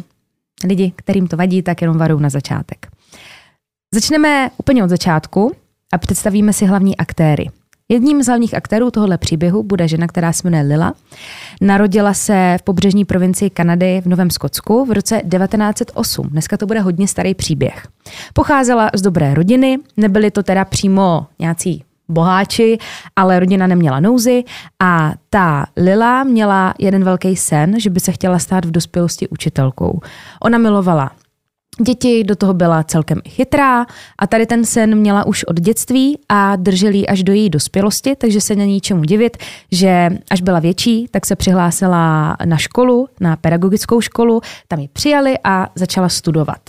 lidi, 0.65 0.93
kterým 0.95 1.27
to 1.27 1.37
vadí, 1.37 1.61
tak 1.61 1.81
jenom 1.81 1.97
varuju 1.97 2.19
na 2.19 2.29
začátek. 2.29 2.87
Začneme 3.93 4.51
úplně 4.57 4.83
od 4.83 4.89
začátku 4.89 5.51
a 5.93 5.97
představíme 5.97 6.53
si 6.53 6.65
hlavní 6.65 6.97
aktéry. 6.97 7.49
Jedním 7.89 8.23
z 8.23 8.27
hlavních 8.27 8.53
aktérů 8.53 8.91
tohoto 8.91 9.17
příběhu 9.17 9.63
bude 9.63 9.87
žena, 9.87 10.07
která 10.07 10.33
se 10.33 10.41
jmenuje 10.43 10.63
Lila. 10.63 10.93
Narodila 11.61 12.13
se 12.13 12.57
v 12.59 12.63
pobřežní 12.63 13.05
provincii 13.05 13.49
Kanady 13.49 14.01
v 14.01 14.05
Novém 14.05 14.29
Skotsku 14.29 14.85
v 14.85 14.91
roce 14.91 15.21
1908. 15.21 16.27
Dneska 16.27 16.57
to 16.57 16.65
bude 16.65 16.79
hodně 16.79 17.07
starý 17.07 17.33
příběh. 17.33 17.87
Pocházela 18.33 18.89
z 18.93 19.01
dobré 19.01 19.33
rodiny, 19.33 19.77
nebyli 19.97 20.31
to 20.31 20.43
teda 20.43 20.65
přímo 20.65 21.27
nějací 21.39 21.83
boháči, 22.11 22.77
ale 23.15 23.39
rodina 23.39 23.67
neměla 23.67 23.99
nouzy 23.99 24.43
a 24.81 25.13
ta 25.29 25.65
Lila 25.77 26.23
měla 26.23 26.73
jeden 26.79 27.03
velký 27.03 27.35
sen, 27.35 27.79
že 27.79 27.89
by 27.89 27.99
se 27.99 28.11
chtěla 28.11 28.39
stát 28.39 28.65
v 28.65 28.71
dospělosti 28.71 29.27
učitelkou. 29.27 29.99
Ona 30.43 30.57
milovala 30.57 31.11
Děti 31.79 32.23
do 32.23 32.35
toho 32.35 32.53
byla 32.53 32.83
celkem 32.83 33.21
chytrá 33.29 33.85
a 34.19 34.27
tady 34.27 34.45
ten 34.45 34.65
sen 34.65 34.95
měla 34.95 35.25
už 35.25 35.43
od 35.43 35.59
dětství 35.59 36.19
a 36.29 36.55
držel 36.55 36.93
ji 36.93 37.07
až 37.07 37.23
do 37.23 37.33
její 37.33 37.49
dospělosti, 37.49 38.15
takže 38.15 38.41
se 38.41 38.55
není 38.55 38.81
čemu 38.81 39.03
divit, 39.03 39.37
že 39.71 40.09
až 40.31 40.41
byla 40.41 40.59
větší, 40.59 41.07
tak 41.11 41.25
se 41.25 41.35
přihlásila 41.35 42.37
na 42.45 42.57
školu, 42.57 43.07
na 43.19 43.35
pedagogickou 43.35 44.01
školu, 44.01 44.41
tam 44.67 44.79
ji 44.79 44.87
přijali 44.87 45.37
a 45.43 45.67
začala 45.75 46.09
studovat. 46.09 46.59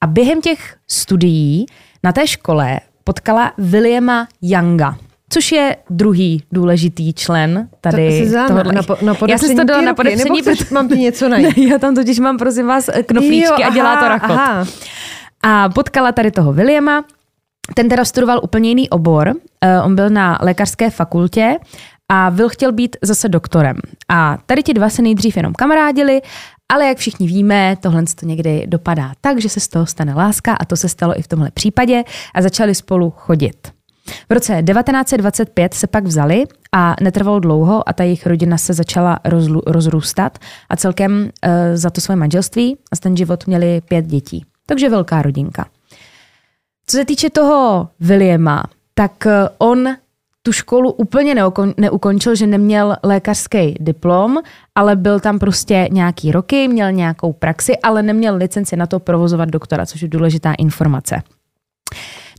A 0.00 0.06
během 0.06 0.40
těch 0.40 0.76
studií 0.88 1.66
na 2.02 2.12
té 2.12 2.26
škole 2.26 2.80
potkala 3.14 3.52
Williama 3.58 4.28
Younga, 4.42 4.96
což 5.28 5.52
je 5.52 5.76
druhý 5.90 6.42
důležitý 6.52 7.12
člen 7.12 7.68
tady 7.80 8.30
To 8.30 8.36
tohohle- 8.48 8.72
na, 8.74 8.82
po- 8.82 8.96
na 9.02 9.14
Já 9.28 9.38
jsem 9.38 9.56
to 9.56 9.64
dala 9.64 9.82
na 9.82 9.94
podepření, 9.94 10.40
chceš, 10.42 10.70
mám 10.70 10.88
ti 10.88 10.98
něco 10.98 11.28
najít? 11.28 11.56
ne, 11.56 11.64
já 11.68 11.78
tam 11.78 11.94
totiž 11.94 12.18
mám, 12.18 12.36
prosím 12.38 12.66
vás, 12.66 12.90
knoflíčky 13.06 13.62
Jo, 13.62 13.68
a 13.68 13.74
dělá 13.74 13.96
to 13.96 14.04
aha, 14.04 14.08
rachot. 14.08 14.30
aha. 14.30 14.64
A 15.42 15.68
potkala 15.68 16.12
tady 16.12 16.30
toho 16.30 16.52
Williama, 16.52 17.04
ten 17.74 17.88
teda 17.88 18.04
studoval 18.04 18.40
úplně 18.42 18.68
jiný 18.68 18.90
obor, 18.90 19.28
uh, 19.28 19.86
on 19.86 19.94
byl 19.94 20.10
na 20.10 20.38
lékařské 20.42 20.90
fakultě 20.90 21.56
a 22.08 22.28
Will 22.30 22.48
chtěl 22.48 22.72
být 22.72 22.96
zase 23.02 23.28
doktorem. 23.28 23.76
A 24.08 24.38
tady 24.46 24.62
ti 24.62 24.74
dva 24.74 24.88
se 24.90 25.02
nejdřív 25.02 25.36
jenom 25.36 25.52
kamarádili, 25.54 26.20
ale 26.70 26.86
jak 26.86 26.98
všichni 26.98 27.26
víme, 27.26 27.76
tohle 27.80 28.04
to 28.20 28.26
někdy 28.26 28.64
dopadá 28.66 29.12
tak, 29.20 29.40
že 29.40 29.48
se 29.48 29.60
z 29.60 29.68
toho 29.68 29.86
stane 29.86 30.14
láska 30.14 30.54
a 30.54 30.64
to 30.64 30.76
se 30.76 30.88
stalo 30.88 31.18
i 31.18 31.22
v 31.22 31.28
tomhle 31.28 31.50
případě 31.50 32.04
a 32.34 32.42
začali 32.42 32.74
spolu 32.74 33.10
chodit. 33.16 33.68
V 34.28 34.32
roce 34.32 34.62
1925 34.62 35.74
se 35.74 35.86
pak 35.86 36.04
vzali 36.04 36.44
a 36.72 36.96
netrvalo 37.02 37.40
dlouho 37.40 37.88
a 37.88 37.92
ta 37.92 38.04
jejich 38.04 38.26
rodina 38.26 38.58
se 38.58 38.74
začala 38.74 39.18
rozlu, 39.24 39.62
rozrůstat 39.66 40.38
a 40.68 40.76
celkem 40.76 41.22
uh, 41.22 41.50
za 41.74 41.90
to 41.90 42.00
své 42.00 42.16
manželství 42.16 42.76
a 42.92 42.96
ten 42.96 43.16
život 43.16 43.46
měli 43.46 43.80
pět 43.80 44.06
dětí. 44.06 44.44
Takže 44.66 44.88
velká 44.88 45.22
rodinka. 45.22 45.66
Co 46.86 46.96
se 46.96 47.04
týče 47.04 47.30
toho 47.30 47.88
Williama, 48.00 48.64
tak 48.94 49.26
eh, 49.26 49.48
on 49.58 49.88
tu 50.42 50.52
školu 50.52 50.92
úplně 50.92 51.34
neukon, 51.34 51.74
neukončil, 51.76 52.34
že 52.34 52.46
neměl 52.46 52.96
lékařský 53.02 53.74
diplom, 53.80 54.38
ale 54.74 54.96
byl 54.96 55.20
tam 55.20 55.38
prostě 55.38 55.88
nějaký 55.92 56.32
roky, 56.32 56.68
měl 56.68 56.92
nějakou 56.92 57.32
praxi, 57.32 57.78
ale 57.78 58.02
neměl 58.02 58.36
licenci 58.36 58.76
na 58.76 58.86
to 58.86 58.98
provozovat 58.98 59.48
doktora, 59.48 59.86
což 59.86 60.02
je 60.02 60.08
důležitá 60.08 60.54
informace. 60.58 61.22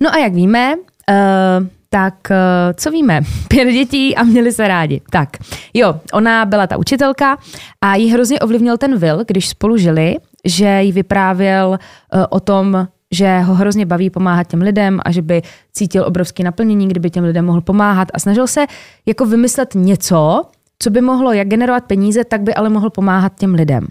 No 0.01 0.13
a 0.13 0.17
jak 0.17 0.33
víme, 0.33 0.75
uh, 0.75 1.67
tak 1.89 2.15
uh, 2.29 2.35
co 2.75 2.91
víme? 2.91 3.21
Pět 3.47 3.71
dětí 3.71 4.15
a 4.15 4.23
měli 4.23 4.51
se 4.51 4.67
rádi. 4.67 5.01
Tak, 5.09 5.29
jo, 5.73 5.99
ona 6.13 6.45
byla 6.45 6.67
ta 6.67 6.77
učitelka 6.77 7.37
a 7.81 7.95
jí 7.95 8.11
hrozně 8.11 8.39
ovlivnil 8.39 8.77
ten 8.77 8.97
Will, 8.97 9.23
když 9.27 9.49
spolu 9.49 9.77
žili, 9.77 10.15
že 10.45 10.81
jí 10.81 10.91
vyprávěl 10.91 11.69
uh, 11.69 12.23
o 12.29 12.39
tom, 12.39 12.87
že 13.12 13.39
ho 13.39 13.54
hrozně 13.54 13.86
baví 13.86 14.10
pomáhat 14.10 14.47
těm 14.47 14.62
lidem 14.62 15.00
a 15.06 15.12
že 15.12 15.21
by 15.21 15.41
cítil 15.74 16.04
obrovské 16.08 16.43
naplnění, 16.43 16.88
kdyby 16.88 17.10
těm 17.10 17.24
lidem 17.24 17.45
mohl 17.45 17.62
pomáhat 17.62 18.08
a 18.13 18.19
snažil 18.19 18.47
se 18.47 18.65
jako 19.06 19.26
vymyslet 19.26 19.76
něco, 19.76 20.45
co 20.80 20.89
by 20.89 21.02
mohlo 21.02 21.34
jak 21.34 21.47
generovat 21.47 21.84
peníze, 21.86 22.24
tak 22.24 22.41
by 22.41 22.54
ale 22.54 22.69
mohl 22.69 22.89
pomáhat 22.89 23.34
těm 23.39 23.54
lidem. 23.54 23.88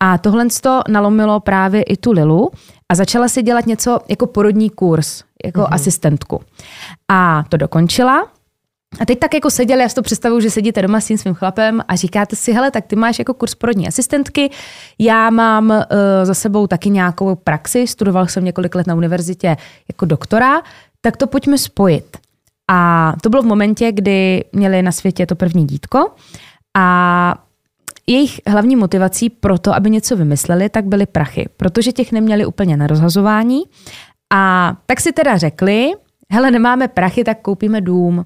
A 0.00 0.18
tohle 0.18 0.46
to 0.62 0.80
nalomilo 0.88 1.40
právě 1.40 1.82
i 1.82 1.96
tu 1.96 2.12
Lilu 2.12 2.50
a 2.88 2.94
začala 2.94 3.28
si 3.28 3.42
dělat 3.42 3.66
něco 3.66 3.98
jako 4.08 4.26
porodní 4.26 4.70
kurz, 4.70 5.22
jako 5.44 5.60
mm-hmm. 5.60 5.74
asistentku. 5.74 6.40
A 7.08 7.44
to 7.48 7.56
dokončila. 7.56 8.28
A 9.00 9.06
teď 9.06 9.18
tak 9.18 9.34
jako 9.34 9.50
seděli, 9.50 9.82
já 9.82 9.88
si 9.88 9.94
to 9.94 10.02
představuju, 10.02 10.40
že 10.40 10.50
sedíte 10.50 10.82
doma 10.82 11.00
s 11.00 11.06
tím 11.06 11.18
svým 11.18 11.34
chlapem 11.34 11.82
a 11.88 11.96
říkáte 11.96 12.36
si, 12.36 12.52
hele, 12.52 12.70
tak 12.70 12.86
ty 12.86 12.96
máš 12.96 13.18
jako 13.18 13.34
kurz 13.34 13.54
porodní 13.54 13.88
asistentky, 13.88 14.50
já 14.98 15.30
mám 15.30 15.70
uh, 15.70 15.76
za 16.22 16.34
sebou 16.34 16.66
taky 16.66 16.90
nějakou 16.90 17.34
praxi, 17.34 17.86
studoval 17.86 18.26
jsem 18.26 18.44
několik 18.44 18.74
let 18.74 18.86
na 18.86 18.94
univerzitě 18.94 19.56
jako 19.88 20.06
doktora, 20.06 20.62
tak 21.00 21.16
to 21.16 21.26
pojďme 21.26 21.58
spojit. 21.58 22.16
A 22.70 23.12
to 23.20 23.30
bylo 23.30 23.42
v 23.42 23.46
momentě, 23.46 23.92
kdy 23.92 24.44
měli 24.52 24.82
na 24.82 24.92
světě 24.92 25.26
to 25.26 25.34
první 25.34 25.66
dítko 25.66 26.10
a 26.76 27.34
jejich 28.06 28.40
hlavní 28.46 28.76
motivací 28.76 29.30
pro 29.30 29.58
to, 29.58 29.74
aby 29.74 29.90
něco 29.90 30.16
vymysleli, 30.16 30.68
tak 30.68 30.84
byly 30.84 31.06
prachy, 31.06 31.48
protože 31.56 31.92
těch 31.92 32.12
neměli 32.12 32.46
úplně 32.46 32.76
na 32.76 32.86
rozhazování. 32.86 33.62
A 34.32 34.74
tak 34.86 35.00
si 35.00 35.12
teda 35.12 35.36
řekli, 35.36 35.92
hele, 36.30 36.50
nemáme 36.50 36.88
prachy, 36.88 37.24
tak 37.24 37.40
koupíme 37.42 37.80
dům. 37.80 38.24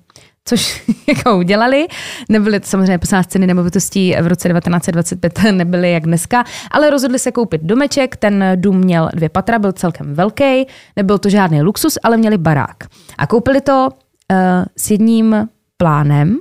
Což 0.49 0.93
jako 1.09 1.39
udělali. 1.39 1.87
Nebyly 2.29 2.61
to 2.61 2.67
samozřejmě 2.67 2.99
posledná 2.99 3.25
ceny 3.25 3.47
nemovitostí 3.47 4.15
v 4.21 4.27
roce 4.27 4.49
1925 4.49 5.39
nebyly 5.53 5.93
jak 5.93 6.05
dneska, 6.05 6.45
ale 6.71 6.91
rozhodli 6.91 7.19
se 7.19 7.33
koupit 7.33 7.63
domeček. 7.63 8.17
Ten 8.17 8.45
dům 8.55 8.79
měl 8.79 9.11
dvě 9.15 9.29
patra, 9.29 9.59
byl 9.59 9.73
celkem 9.73 10.15
velký, 10.15 10.67
nebyl 10.97 11.19
to 11.19 11.29
žádný 11.29 11.63
luxus, 11.63 11.99
ale 12.03 12.17
měli 12.17 12.39
barák. 12.39 12.77
A 13.19 13.27
koupili 13.27 13.61
to 13.61 13.89
uh, 13.91 14.37
s 14.77 14.91
jedním 14.91 15.49
plánem, 15.77 16.39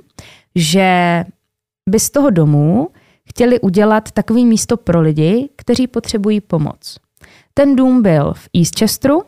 že 0.54 1.24
by 1.90 2.00
z 2.00 2.10
toho 2.10 2.30
domu 2.30 2.88
chtěli 3.28 3.60
udělat 3.60 4.10
takový 4.10 4.46
místo 4.46 4.76
pro 4.76 5.00
lidi, 5.00 5.48
kteří 5.56 5.86
potřebují 5.86 6.40
pomoc. 6.40 6.96
Ten 7.54 7.76
dům 7.76 8.02
byl 8.02 8.34
v 8.34 8.48
Eastchesteru 8.56 9.22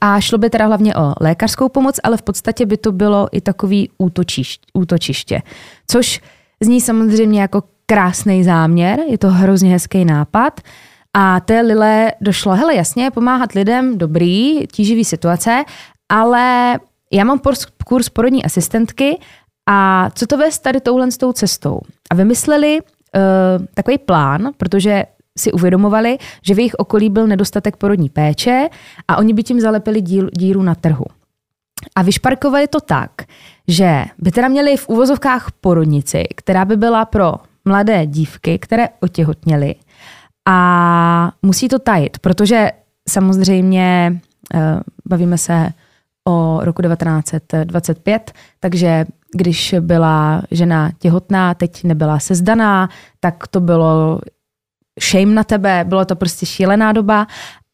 a 0.00 0.20
šlo 0.20 0.38
by 0.38 0.50
teda 0.50 0.66
hlavně 0.66 0.94
o 0.94 1.14
lékařskou 1.20 1.68
pomoc, 1.68 2.00
ale 2.02 2.16
v 2.16 2.22
podstatě 2.22 2.66
by 2.66 2.76
to 2.76 2.92
bylo 2.92 3.28
i 3.32 3.40
takový 3.40 3.90
útočiště, 3.98 4.66
útočiště 4.74 5.42
což 5.86 6.20
zní 6.62 6.80
samozřejmě 6.80 7.40
jako 7.40 7.62
krásný 7.86 8.44
záměr, 8.44 9.00
je 9.08 9.18
to 9.18 9.30
hrozně 9.30 9.70
hezký 9.70 10.04
nápad. 10.04 10.60
A 11.14 11.40
té 11.40 11.60
Lile 11.60 12.12
došlo, 12.20 12.54
hele 12.54 12.74
jasně, 12.74 13.10
pomáhat 13.10 13.52
lidem, 13.52 13.98
dobrý, 13.98 14.66
tíživý 14.66 15.04
situace, 15.04 15.64
ale 16.08 16.78
já 17.12 17.24
mám 17.24 17.40
kurz 17.84 18.08
porodní 18.08 18.44
asistentky 18.44 19.18
a 19.68 20.10
co 20.14 20.26
to 20.26 20.36
vést 20.36 20.58
tady 20.58 20.80
touhle 20.80 21.10
s 21.10 21.16
tou 21.16 21.32
cestou? 21.32 21.80
A 22.10 22.14
vymysleli 22.14 22.78
uh, 22.80 23.66
takový 23.74 23.98
plán, 23.98 24.50
protože 24.56 25.04
si 25.38 25.52
uvědomovali, 25.52 26.18
že 26.42 26.54
v 26.54 26.58
jejich 26.58 26.74
okolí 26.74 27.10
byl 27.10 27.26
nedostatek 27.26 27.76
porodní 27.76 28.08
péče 28.08 28.68
a 29.08 29.16
oni 29.16 29.34
by 29.34 29.42
tím 29.42 29.60
zalepili 29.60 30.00
díl, 30.00 30.28
díru 30.32 30.62
na 30.62 30.74
trhu. 30.74 31.04
A 31.96 32.02
vyšparkovali 32.02 32.68
to 32.68 32.80
tak, 32.80 33.10
že 33.68 34.04
by 34.18 34.30
teda 34.30 34.48
měli 34.48 34.76
v 34.76 34.88
úvozovkách 34.88 35.52
porodnici, 35.60 36.24
která 36.34 36.64
by 36.64 36.76
byla 36.76 37.04
pro 37.04 37.34
mladé 37.64 38.06
dívky, 38.06 38.58
které 38.58 38.88
otěhotněly 39.00 39.74
a 40.46 41.32
musí 41.42 41.68
to 41.68 41.78
tajit, 41.78 42.18
protože 42.18 42.70
samozřejmě 43.08 44.20
uh, 44.54 44.60
bavíme 45.06 45.38
se 45.38 45.68
o 46.28 46.58
roku 46.62 46.82
1925, 46.82 48.32
takže 48.60 49.06
když 49.36 49.74
byla 49.80 50.42
žena 50.50 50.90
těhotná, 50.98 51.54
teď 51.54 51.84
nebyla 51.84 52.18
sezdaná, 52.18 52.88
tak 53.20 53.46
to 53.46 53.60
bylo 53.60 54.20
shame 55.00 55.34
na 55.34 55.44
tebe, 55.44 55.84
bylo 55.88 56.04
to 56.04 56.16
prostě 56.16 56.46
šílená 56.46 56.92
doba 56.92 57.26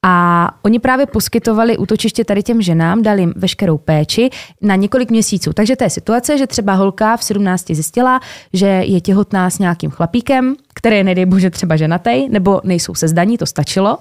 a 0.05 0.49
oni 0.63 0.79
právě 0.79 1.07
poskytovali 1.07 1.79
útočiště 1.79 2.25
tady 2.25 2.43
těm 2.43 2.63
ženám, 2.63 3.03
dali 3.03 3.23
jim 3.23 3.33
veškerou 3.37 3.79
péči 3.79 4.31
na 4.63 4.77
několik 4.77 5.11
měsíců. 5.11 5.53
Takže 5.53 5.77
to 5.77 5.85
je 5.85 5.91
situace, 5.91 6.39
že 6.39 6.47
třeba 6.47 6.73
holka 6.73 7.17
v 7.17 7.25
17 7.25 7.67
zjistila, 7.67 8.21
že 8.53 8.67
je 8.67 9.01
těhotná 9.01 9.51
s 9.51 9.59
nějakým 9.59 9.91
chlapíkem, 9.91 10.57
který 10.75 10.97
je, 10.97 11.05
nedej 11.05 11.27
bože, 11.27 11.51
třeba 11.51 11.77
ženatej, 11.77 12.29
nebo 12.29 12.61
nejsou 12.65 12.95
se 12.95 13.09
zdaní, 13.09 13.39
to 13.39 13.47
stačilo. 13.47 13.99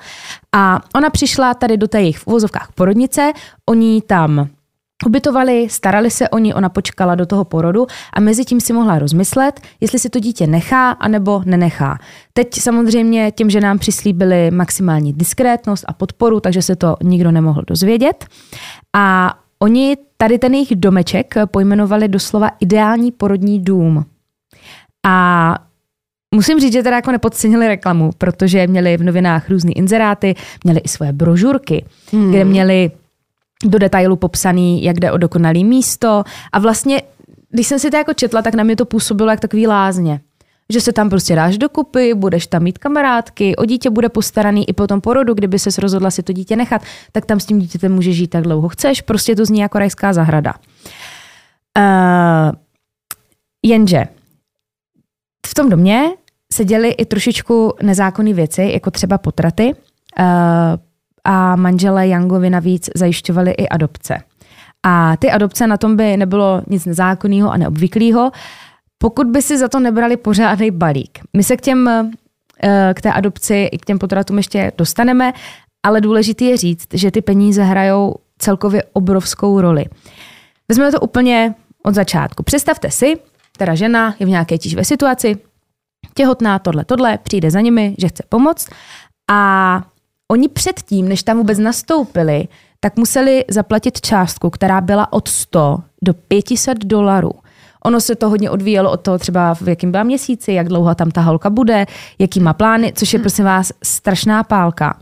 A 0.56 0.82
ona 0.96 1.10
přišla 1.10 1.54
tady 1.54 1.78
do 1.78 1.88
té 1.88 2.02
jejich 2.02 2.18
v 2.18 2.26
porodnice, 2.76 3.32
oni 3.70 4.02
tam 4.02 4.50
ubytovali, 5.06 5.68
starali 5.70 6.12
se 6.12 6.30
o 6.30 6.38
ní, 6.38 6.54
ona 6.54 6.70
počkala 6.70 7.16
do 7.16 7.26
toho 7.26 7.46
porodu 7.46 7.88
a 8.14 8.20
mezi 8.20 8.46
tím 8.46 8.62
si 8.62 8.74
mohla 8.74 9.00
rozmyslet, 9.00 9.60
jestli 9.82 10.00
si 10.00 10.10
to 10.10 10.20
dítě 10.20 10.48
nechá 10.48 10.92
anebo 10.92 11.42
nenechá. 11.46 12.00
Teď 12.34 12.60
samozřejmě 12.60 13.32
těm 13.32 13.50
ženám 13.50 13.80
přislíbili 13.80 14.52
maximální 14.52 15.14
diskrétnost 15.14 15.86
a 15.88 15.94
podporu, 15.94 16.40
takže 16.40 16.62
se 16.62 16.76
to 16.76 16.96
nikdo 17.04 17.32
nemohl 17.32 17.62
dozvědět. 17.68 18.26
A 18.96 19.34
oni 19.60 19.98
tady 20.18 20.40
ten 20.40 20.54
jejich 20.54 20.76
domeček 20.76 21.34
pojmenovali 21.46 22.08
doslova 22.08 22.50
ideální 22.60 23.12
porodní 23.12 23.60
dům. 23.60 24.06
A 25.08 25.56
Musím 26.36 26.60
říct, 26.60 26.74
že 26.74 26.84
teda 26.84 26.96
jako 26.96 27.12
nepodcenili 27.12 27.68
reklamu, 27.68 28.12
protože 28.18 28.68
měli 28.68 28.98
v 28.98 29.04
novinách 29.04 29.50
různé 29.50 29.72
inzeráty, 29.72 30.36
měli 30.64 30.80
i 30.80 30.88
svoje 30.88 31.14
brožurky, 31.14 31.86
hmm. 32.12 32.30
kde 32.30 32.46
měli 32.46 32.92
do 33.64 33.80
detailu 33.80 34.16
popsaný, 34.16 34.84
jak 34.84 35.00
jde 35.00 35.12
o 35.12 35.18
dokonalý 35.18 35.64
místo 35.64 36.24
a 36.52 36.60
vlastně, 36.60 37.02
když 37.50 37.68
jsem 37.68 37.80
si 37.80 37.92
to 37.92 37.98
jako 37.98 38.14
četla, 38.14 38.42
tak 38.42 38.56
na 38.56 38.64
mě 38.64 38.76
to 38.76 38.86
působilo 38.86 39.30
jak 39.30 39.40
takový 39.40 39.68
lázně. 39.68 40.22
Že 40.70 40.82
se 40.82 40.94
tam 40.94 41.10
prostě 41.10 41.36
dáš 41.36 41.58
dokupy, 41.58 42.14
budeš 42.14 42.48
tam 42.48 42.64
mít 42.64 42.78
kamarádky, 42.78 43.56
o 43.56 43.66
dítě 43.66 43.90
bude 43.90 44.10
postaraný 44.10 44.70
i 44.70 44.74
po 44.74 44.88
tom 44.88 45.02
porodu, 45.02 45.34
kdyby 45.34 45.60
se 45.60 45.82
rozhodla 45.82 46.12
si 46.12 46.24
to 46.24 46.34
dítě 46.34 46.56
nechat, 46.56 46.82
tak 47.12 47.26
tam 47.26 47.40
s 47.40 47.46
tím 47.46 47.60
dítětem 47.60 47.94
můžeš 47.94 48.16
žít 48.16 48.28
tak 48.28 48.44
dlouho 48.44 48.70
chceš, 48.70 49.02
prostě 49.02 49.36
to 49.36 49.46
zní 49.46 49.60
jako 49.60 49.80
rajská 49.80 50.14
zahrada. 50.14 50.54
Uh, 51.78 52.56
jenže 53.66 54.06
v 55.48 55.54
tom 55.54 55.70
domě 55.70 56.10
se 56.54 56.66
děly 56.66 56.90
i 56.90 57.06
trošičku 57.06 57.74
nezákonné 57.82 58.34
věci, 58.34 58.70
jako 58.74 58.92
třeba 58.92 59.18
potraty. 59.18 59.76
Uh, 60.20 60.26
a 61.24 61.56
manželé 61.56 62.08
Yangovi 62.08 62.50
navíc 62.50 62.90
zajišťovali 62.96 63.52
i 63.52 63.68
adopce. 63.68 64.18
A 64.84 65.18
ty 65.18 65.32
adopce 65.32 65.68
na 65.68 65.78
tom 65.78 65.96
by 65.96 66.18
nebylo 66.18 66.62
nic 66.68 66.86
nezákonného 66.86 67.52
a 67.52 67.58
neobvyklého, 67.58 68.32
pokud 68.98 69.28
by 69.28 69.42
si 69.42 69.58
za 69.58 69.68
to 69.68 69.80
nebrali 69.80 70.18
pořádný 70.18 70.72
balík. 70.72 71.20
My 71.38 71.44
se 71.44 71.58
k 71.58 71.62
těm 71.62 71.88
eh, 71.88 72.94
k 72.94 73.02
té 73.02 73.14
adopci 73.14 73.70
i 73.72 73.78
k 73.78 73.86
těm 73.86 74.00
potratům 74.00 74.38
ještě 74.38 74.72
dostaneme, 74.78 75.34
ale 75.84 76.02
důležité 76.02 76.46
je 76.46 76.58
říct, 76.58 76.88
že 76.94 77.12
ty 77.12 77.22
peníze 77.22 77.64
hrajou 77.64 78.16
celkově 78.38 78.84
obrovskou 78.94 79.62
roli. 79.62 79.86
Vezmeme 80.70 80.92
to 80.92 81.00
úplně 81.00 81.56
od 81.84 81.96
začátku. 81.96 82.44
Představte 82.44 82.92
si, 82.92 83.14
teda 83.58 83.76
žena 83.76 84.16
je 84.20 84.26
v 84.26 84.30
nějaké 84.30 84.58
tíživé 84.58 84.86
situaci, 84.86 85.38
těhotná, 86.14 86.60
tohle, 86.60 86.86
tohle, 86.86 87.18
přijde 87.18 87.52
za 87.52 87.62
nimi, 87.62 87.96
že 87.98 88.08
chce 88.08 88.24
pomoct 88.30 88.70
a 89.32 89.84
Oni 90.32 90.50
předtím, 90.50 91.08
než 91.08 91.24
tam 91.24 91.38
vůbec 91.38 91.60
nastoupili, 91.60 92.48
tak 92.80 92.98
museli 92.98 93.46
zaplatit 93.50 94.02
částku, 94.02 94.50
která 94.50 94.82
byla 94.82 95.14
od 95.14 95.28
100 95.28 95.80
do 96.04 96.14
500 96.14 96.78
dolarů. 96.86 97.32
Ono 97.86 98.02
se 98.02 98.16
to 98.16 98.30
hodně 98.30 98.50
odvíjelo 98.50 98.92
od 98.92 99.02
toho 99.02 99.20
třeba, 99.20 99.54
v 99.54 99.68
jakém 99.68 99.92
byla 99.92 100.04
měsíci, 100.04 100.54
jak 100.54 100.68
dlouho 100.68 100.96
tam 100.96 101.12
ta 101.12 101.22
holka 101.22 101.50
bude, 101.50 101.86
jaký 102.20 102.40
má 102.40 102.54
plány, 102.54 102.94
což 102.96 103.14
je 103.14 103.20
prosím 103.20 103.46
vás 103.46 103.72
strašná 103.84 104.44
pálka. 104.44 104.98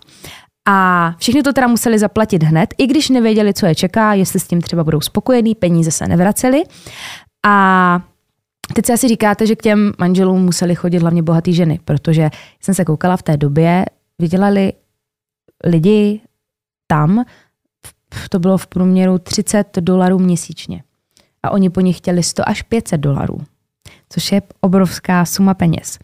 A 0.68 1.12
všichni 1.18 1.44
to 1.44 1.54
teda 1.54 1.68
museli 1.68 2.00
zaplatit 2.00 2.44
hned, 2.44 2.74
i 2.78 2.88
když 2.88 3.10
nevěděli, 3.10 3.54
co 3.54 3.65
je 3.65 3.76
čeká, 3.76 4.13
jestli 4.13 4.39
s 4.39 4.48
tím 4.48 4.62
třeba 4.62 4.84
budou 4.84 5.02
spokojení, 5.02 5.56
peníze 5.56 5.92
se 5.92 6.08
nevracely. 6.08 6.63
A 7.46 8.00
Teď 8.74 8.86
si 8.86 8.94
asi 8.94 9.08
říkáte, 9.08 9.46
že 9.46 9.56
k 9.56 9.62
těm 9.62 9.94
manželům 10.00 10.42
museli 10.42 10.76
chodit 10.76 11.00
hlavně 11.00 11.24
bohatý 11.24 11.54
ženy, 11.54 11.80
protože 11.86 12.30
jsem 12.62 12.76
se 12.76 12.86
koukala 12.86 13.18
v 13.18 13.24
té 13.24 13.38
době, 13.38 13.86
vydělali 14.20 14.74
lidi 15.65 16.22
tam, 16.88 17.26
to 18.30 18.39
bylo 18.39 18.58
v 18.58 18.67
průměru 18.67 19.17
30 19.17 19.78
dolarů 19.80 20.19
měsíčně. 20.19 20.84
A 21.43 21.52
oni 21.52 21.69
po 21.69 21.82
nich 21.82 21.98
chtěli 21.98 22.24
100 22.24 22.50
až 22.50 22.62
500 22.62 23.02
dolarů, 23.02 23.41
což 24.10 24.32
je 24.32 24.41
obrovská 24.62 25.26
suma 25.26 25.54
peněz. 25.54 26.00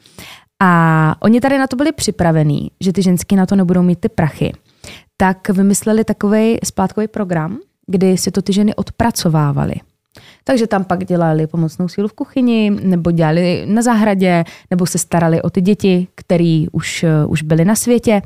A 0.60 1.16
oni 1.20 1.42
tady 1.42 1.58
na 1.58 1.68
to 1.68 1.76
byli 1.76 1.92
připravení, 1.92 2.72
že 2.82 2.94
ty 2.94 3.02
ženský 3.02 3.36
na 3.36 3.46
to 3.46 3.56
nebudou 3.56 3.82
mít 3.82 4.00
ty 4.00 4.10
prachy. 4.10 4.54
Tak 5.18 5.50
vymysleli 5.50 6.04
takový 6.04 6.58
splátkový 6.64 7.08
program, 7.08 7.58
kdy 7.88 8.18
si 8.18 8.32
to 8.32 8.42
ty 8.42 8.54
ženy 8.54 8.76
odpracovávaly. 8.76 9.76
Takže 10.44 10.68
tam 10.68 10.84
pak 10.84 11.06
dělali 11.06 11.48
pomocnou 11.48 11.88
sílu 11.88 12.08
v 12.08 12.14
kuchyni, 12.14 12.70
nebo 12.70 13.12
dělali 13.12 13.66
na 13.66 13.82
zahradě, 13.82 14.44
nebo 14.72 14.86
se 14.86 14.98
starali 14.98 15.42
o 15.42 15.50
ty 15.50 15.62
děti, 15.62 16.08
které 16.16 16.66
už, 16.72 17.06
už 17.28 17.42
byly 17.42 17.66
na 17.66 17.76
světě. 17.76 18.22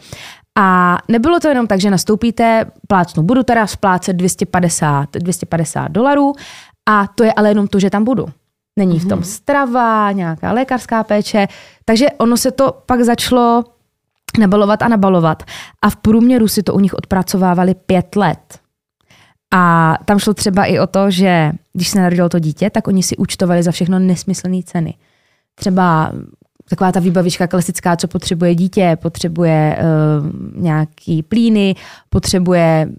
A 0.58 0.98
nebylo 1.08 1.40
to 1.40 1.48
jenom 1.48 1.68
tak, 1.68 1.80
že 1.80 1.90
nastoupíte, 1.92 2.66
plácnu, 2.88 3.24
budu 3.24 3.44
teda 3.44 3.68
splácet 3.68 4.16
250, 4.16 5.10
250 5.14 5.88
dolarů 5.88 6.34
a 6.90 7.08
to 7.08 7.24
je 7.24 7.34
ale 7.34 7.50
jenom 7.50 7.68
to, 7.68 7.80
že 7.80 7.90
tam 7.90 8.04
budu. 8.04 8.26
Není 8.80 9.00
v 9.00 9.08
tom 9.08 9.20
mhm. 9.20 9.28
strava, 9.28 10.12
nějaká 10.12 10.52
lékařská 10.52 11.04
péče, 11.04 11.48
takže 11.86 12.08
ono 12.18 12.38
se 12.38 12.52
to 12.52 12.84
pak 12.86 13.02
začalo 13.02 13.64
nabalovat 14.40 14.82
a 14.82 14.88
nabalovat. 14.88 15.44
A 15.82 15.90
v 15.90 15.96
průměru 15.96 16.48
si 16.48 16.64
to 16.64 16.74
u 16.74 16.80
nich 16.80 16.94
odpracovávali 16.94 17.76
pět 17.76 18.16
let. 18.16 18.60
A 19.54 19.94
tam 20.06 20.20
šlo 20.20 20.34
třeba 20.34 20.66
i 20.66 20.80
o 20.80 20.88
to, 20.88 21.12
že 21.12 21.52
když 21.74 21.88
se 21.88 22.02
narodilo 22.02 22.30
to 22.30 22.40
dítě, 22.40 22.70
tak 22.70 22.88
oni 22.88 23.04
si 23.04 23.18
účtovali 23.18 23.64
za 23.64 23.72
všechno 23.72 24.00
nesmyslné 24.00 24.64
ceny. 24.64 24.94
Třeba 25.56 26.12
taková 26.70 26.92
ta 26.92 27.00
výbavička 27.00 27.48
klasická, 27.48 27.96
co 27.96 28.08
potřebuje 28.08 28.56
dítě, 28.56 28.98
potřebuje 29.02 29.78
uh, 29.80 30.62
nějaký 30.62 31.24
plíny, 31.24 31.76
potřebuje 32.10 32.90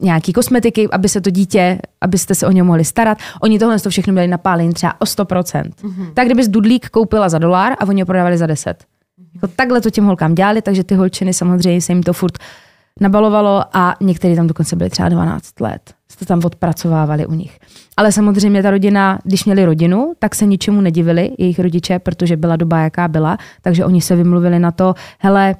nějaký 0.00 0.32
kosmetiky, 0.32 0.88
aby 0.88 1.08
se 1.08 1.20
to 1.20 1.30
dítě, 1.30 1.78
abyste 2.00 2.34
se 2.34 2.46
o 2.46 2.50
něj 2.50 2.62
mohli 2.62 2.84
starat. 2.84 3.18
Oni 3.42 3.58
tohle 3.58 3.80
to 3.80 3.90
všechno 3.90 4.12
měli 4.12 4.28
napálení 4.28 4.72
třeba 4.72 5.00
o 5.00 5.04
100%. 5.04 5.62
Mm-hmm. 5.62 6.12
Tak 6.14 6.26
kdybys 6.26 6.48
dudlík 6.48 6.88
koupila 6.88 7.28
za 7.28 7.38
dolar 7.38 7.72
a 7.78 7.88
oni 7.88 8.02
ho 8.02 8.06
prodávali 8.06 8.38
za 8.38 8.46
10. 8.46 8.70
Mm-hmm. 8.70 9.26
Jako 9.34 9.46
takhle 9.46 9.80
to 9.80 9.90
těm 9.90 10.04
holkám 10.04 10.34
dělali, 10.34 10.62
takže 10.62 10.84
ty 10.84 10.94
holčiny 10.94 11.34
samozřejmě 11.34 11.80
se 11.80 11.92
jim 11.92 12.02
to 12.02 12.12
furt 12.12 12.38
nabalovalo 13.02 13.64
a 13.72 13.94
některý 14.00 14.36
tam 14.36 14.46
dokonce 14.46 14.76
byli 14.76 14.90
třeba 14.90 15.08
12 15.08 15.60
let. 15.60 15.94
Jste 16.12 16.26
tam 16.26 16.40
odpracovávali 16.44 17.26
u 17.26 17.32
nich. 17.32 17.58
Ale 17.96 18.12
samozřejmě 18.12 18.62
ta 18.62 18.70
rodina, 18.70 19.18
když 19.24 19.44
měli 19.44 19.64
rodinu, 19.64 20.12
tak 20.18 20.34
se 20.34 20.46
ničemu 20.46 20.80
nedivili 20.80 21.30
jejich 21.38 21.58
rodiče, 21.58 21.98
protože 21.98 22.36
byla 22.36 22.56
doba, 22.56 22.80
jaká 22.80 23.08
byla, 23.08 23.38
takže 23.62 23.84
oni 23.84 24.00
se 24.00 24.16
vymluvili 24.16 24.58
na 24.58 24.72
to, 24.72 24.94
hele, 25.18 25.54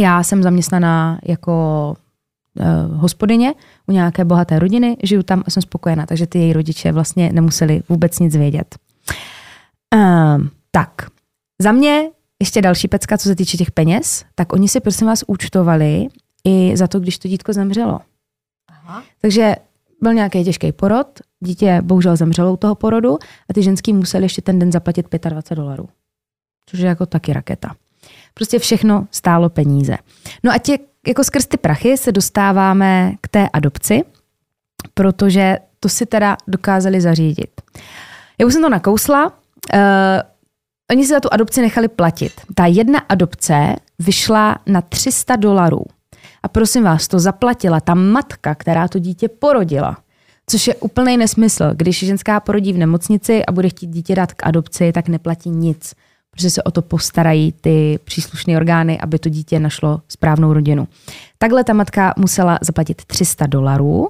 já 0.00 0.22
jsem 0.22 0.42
zaměstnaná 0.42 1.18
jako 1.24 1.94
uh, 2.60 3.00
hospodyně 3.00 3.54
u 3.86 3.92
nějaké 3.92 4.24
bohaté 4.24 4.58
rodiny, 4.58 4.96
žiju 5.02 5.22
tam 5.22 5.42
a 5.46 5.50
jsem 5.50 5.62
spokojená, 5.62 6.06
takže 6.06 6.26
ty 6.26 6.38
její 6.38 6.52
rodiče 6.52 6.92
vlastně 6.92 7.30
nemuseli 7.32 7.82
vůbec 7.88 8.18
nic 8.18 8.36
vědět. 8.36 8.76
Uh, 9.94 10.46
tak, 10.70 10.90
za 11.62 11.72
mě 11.72 12.10
ještě 12.40 12.62
další 12.62 12.88
pecka, 12.88 13.18
co 13.18 13.28
se 13.28 13.36
týče 13.36 13.56
těch 13.56 13.70
peněz, 13.70 14.24
tak 14.34 14.52
oni 14.52 14.68
si 14.68 14.80
prosím 14.80 15.06
vás 15.06 15.24
účtovali 15.26 16.08
i 16.48 16.76
za 16.76 16.86
to, 16.86 17.00
když 17.00 17.18
to 17.18 17.28
dítko 17.28 17.52
zemřelo. 17.52 18.00
Aha. 18.68 19.02
Takže 19.20 19.56
byl 20.02 20.14
nějaký 20.14 20.44
těžký 20.44 20.72
porod, 20.72 21.06
dítě 21.40 21.80
bohužel 21.82 22.16
zemřelo 22.16 22.52
u 22.52 22.56
toho 22.56 22.74
porodu 22.74 23.18
a 23.50 23.52
ty 23.54 23.62
ženský 23.62 23.92
museli 23.92 24.24
ještě 24.24 24.42
ten 24.42 24.58
den 24.58 24.72
zaplatit 24.72 25.06
25 25.28 25.56
dolarů. 25.56 25.88
Což 26.66 26.80
je 26.80 26.86
jako 26.86 27.06
taky 27.06 27.32
raketa. 27.32 27.74
Prostě 28.34 28.58
všechno 28.58 29.06
stálo 29.10 29.48
peníze. 29.48 29.96
No 30.44 30.52
a 30.52 30.58
tě, 30.58 30.78
jako 31.06 31.24
skrz 31.24 31.46
ty 31.46 31.56
prachy 31.56 31.96
se 31.96 32.12
dostáváme 32.12 33.12
k 33.20 33.28
té 33.28 33.48
adopci, 33.48 34.02
protože 34.94 35.58
to 35.80 35.88
si 35.88 36.06
teda 36.06 36.36
dokázali 36.48 37.00
zařídit. 37.00 37.60
Já 38.38 38.46
už 38.46 38.52
jsem 38.52 38.62
to 38.62 38.68
nakousla, 38.68 39.26
uh, 39.26 39.32
oni 40.90 41.02
si 41.02 41.08
za 41.08 41.20
tu 41.20 41.28
adopci 41.32 41.60
nechali 41.60 41.88
platit. 41.88 42.32
Ta 42.54 42.66
jedna 42.66 42.98
adopce 42.98 43.76
vyšla 43.98 44.58
na 44.66 44.80
300 44.80 45.36
dolarů. 45.36 45.84
A 46.42 46.48
prosím 46.48 46.84
vás, 46.84 47.08
to 47.08 47.18
zaplatila 47.18 47.80
ta 47.80 47.94
matka, 47.94 48.54
která 48.54 48.88
to 48.88 48.98
dítě 48.98 49.28
porodila. 49.28 49.96
Což 50.46 50.66
je 50.66 50.74
úplný 50.74 51.16
nesmysl. 51.16 51.70
Když 51.74 51.98
ženská 51.98 52.40
porodí 52.40 52.72
v 52.72 52.78
nemocnici 52.78 53.46
a 53.46 53.52
bude 53.52 53.68
chtít 53.68 53.86
dítě 53.86 54.14
dát 54.14 54.32
k 54.32 54.46
adopci, 54.46 54.92
tak 54.92 55.08
neplatí 55.08 55.50
nic. 55.50 55.94
Protože 56.30 56.50
se 56.50 56.62
o 56.62 56.70
to 56.70 56.82
postarají 56.82 57.52
ty 57.60 57.98
příslušné 58.04 58.56
orgány, 58.56 59.00
aby 59.00 59.18
to 59.18 59.28
dítě 59.28 59.60
našlo 59.60 60.00
správnou 60.08 60.52
rodinu. 60.52 60.88
Takhle 61.38 61.64
ta 61.64 61.72
matka 61.72 62.14
musela 62.16 62.58
zaplatit 62.62 63.04
300 63.04 63.46
dolarů. 63.46 64.08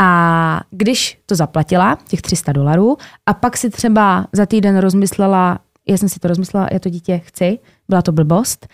A 0.00 0.60
když 0.70 1.18
to 1.26 1.34
zaplatila, 1.34 1.98
těch 2.08 2.22
300 2.22 2.52
dolarů, 2.52 2.96
a 3.26 3.34
pak 3.34 3.56
si 3.56 3.70
třeba 3.70 4.26
za 4.32 4.46
týden 4.46 4.78
rozmyslela, 4.78 5.58
já 5.88 5.98
jsem 5.98 6.08
si 6.08 6.20
to 6.20 6.28
rozmyslela, 6.28 6.68
já 6.72 6.78
to 6.78 6.88
dítě 6.88 7.18
chci, 7.18 7.58
byla 7.88 8.02
to 8.02 8.12
blbost, 8.12 8.66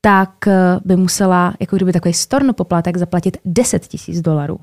tak 0.00 0.46
eh, 0.46 0.78
by 0.84 0.96
musela, 0.96 1.54
jako 1.60 1.76
kdyby 1.76 1.92
takový 1.92 2.14
stornopoplatek, 2.14 2.96
zaplatit 2.96 3.36
10 3.44 3.86
tisíc 3.86 4.20
dolarů. 4.20 4.58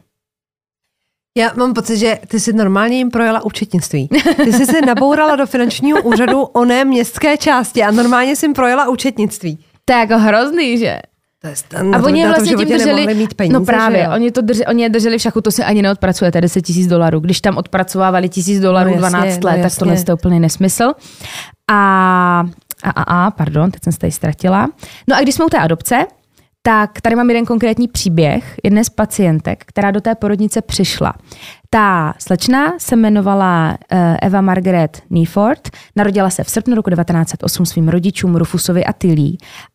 Já 1.38 1.51
mám 1.55 1.73
pocit, 1.73 1.97
že 1.97 2.19
ty 2.27 2.39
jsi 2.39 2.53
normálně 2.53 2.97
jim 2.97 3.11
projela 3.11 3.45
účetnictví. 3.45 4.09
Ty 4.43 4.53
jsi 4.53 4.65
se 4.65 4.81
nabourala 4.81 5.35
do 5.35 5.45
finančního 5.45 6.01
úřadu 6.01 6.41
oné 6.41 6.85
městské 6.85 7.38
části 7.38 7.83
a 7.83 7.91
normálně 7.91 8.35
jsi 8.35 8.45
jim 8.45 8.53
projela 8.53 8.89
účetnictví. 8.89 9.59
To 9.85 9.93
je 9.93 9.99
jako 9.99 10.17
hrozný, 10.17 10.77
že? 10.77 10.99
To 11.41 11.47
je 11.47 11.55
stan, 11.55 11.95
a 11.95 12.03
oni 12.03 12.27
vlastně 12.27 12.55
tím 12.55 12.67
drželi, 12.67 13.15
mít 13.15 13.33
peníze, 13.33 13.59
no 13.59 13.65
právě, 13.65 14.09
oni, 14.09 14.31
to 14.31 14.41
drži, 14.41 14.65
oni 14.65 14.83
je 14.83 14.89
drželi 14.89 15.17
v 15.17 15.21
šachu, 15.21 15.41
to 15.41 15.51
si 15.51 15.63
ani 15.63 15.81
neodpracujete, 15.81 16.41
10 16.41 16.61
tisíc 16.61 16.88
dolarů. 16.88 17.19
Když 17.19 17.41
tam 17.41 17.57
odpracovávali 17.57 18.29
tisíc 18.29 18.59
dolarů 18.59 18.91
no, 18.91 18.97
12 18.97 19.43
let, 19.43 19.57
no, 19.57 19.63
tak 19.63 19.77
tohle 19.79 19.95
je 20.07 20.13
úplně 20.13 20.39
nesmysl. 20.39 20.91
A 21.71 22.43
a, 22.88 22.89
a, 22.89 23.25
a, 23.27 23.31
pardon, 23.31 23.71
teď 23.71 23.83
jsem 23.83 23.93
se 23.93 23.99
tady 23.99 24.11
ztratila. 24.11 24.67
No 25.09 25.15
a 25.15 25.21
když 25.21 25.35
jsme 25.35 25.45
u 25.45 25.49
té 25.49 25.57
adopce, 25.57 26.05
tak 26.61 27.01
tady 27.01 27.15
mám 27.15 27.29
jeden 27.29 27.45
konkrétní 27.45 27.88
příběh 27.88 28.55
jedné 28.63 28.83
z 28.83 28.89
pacientek, 28.89 29.63
která 29.65 29.91
do 29.91 30.01
té 30.01 30.15
porodnice 30.15 30.61
přišla. 30.61 31.13
Ta 31.69 32.13
slečna 32.19 32.73
se 32.77 32.95
jmenovala 32.95 33.77
eh, 33.91 34.17
Eva 34.21 34.41
Margaret 34.41 35.01
Neeford, 35.09 35.69
narodila 35.95 36.29
se 36.29 36.43
v 36.43 36.49
srpnu 36.49 36.75
roku 36.75 36.89
1908 36.89 37.65
svým 37.65 37.89
rodičům 37.89 38.35
Rufusovi 38.35 38.85
a 38.85 38.93
Tilly 38.93 39.31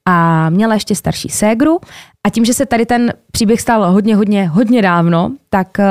a 0.08 0.50
měla 0.50 0.74
ještě 0.74 0.94
starší 0.94 1.28
ségru 1.28 1.80
a 2.26 2.30
tím, 2.30 2.44
že 2.44 2.54
se 2.54 2.66
tady 2.66 2.86
ten 2.86 3.12
příběh 3.32 3.60
stal 3.60 3.92
hodně, 3.92 4.16
hodně, 4.16 4.48
hodně 4.48 4.82
dávno, 4.82 5.32
tak 5.50 5.68
uh, 5.78 5.84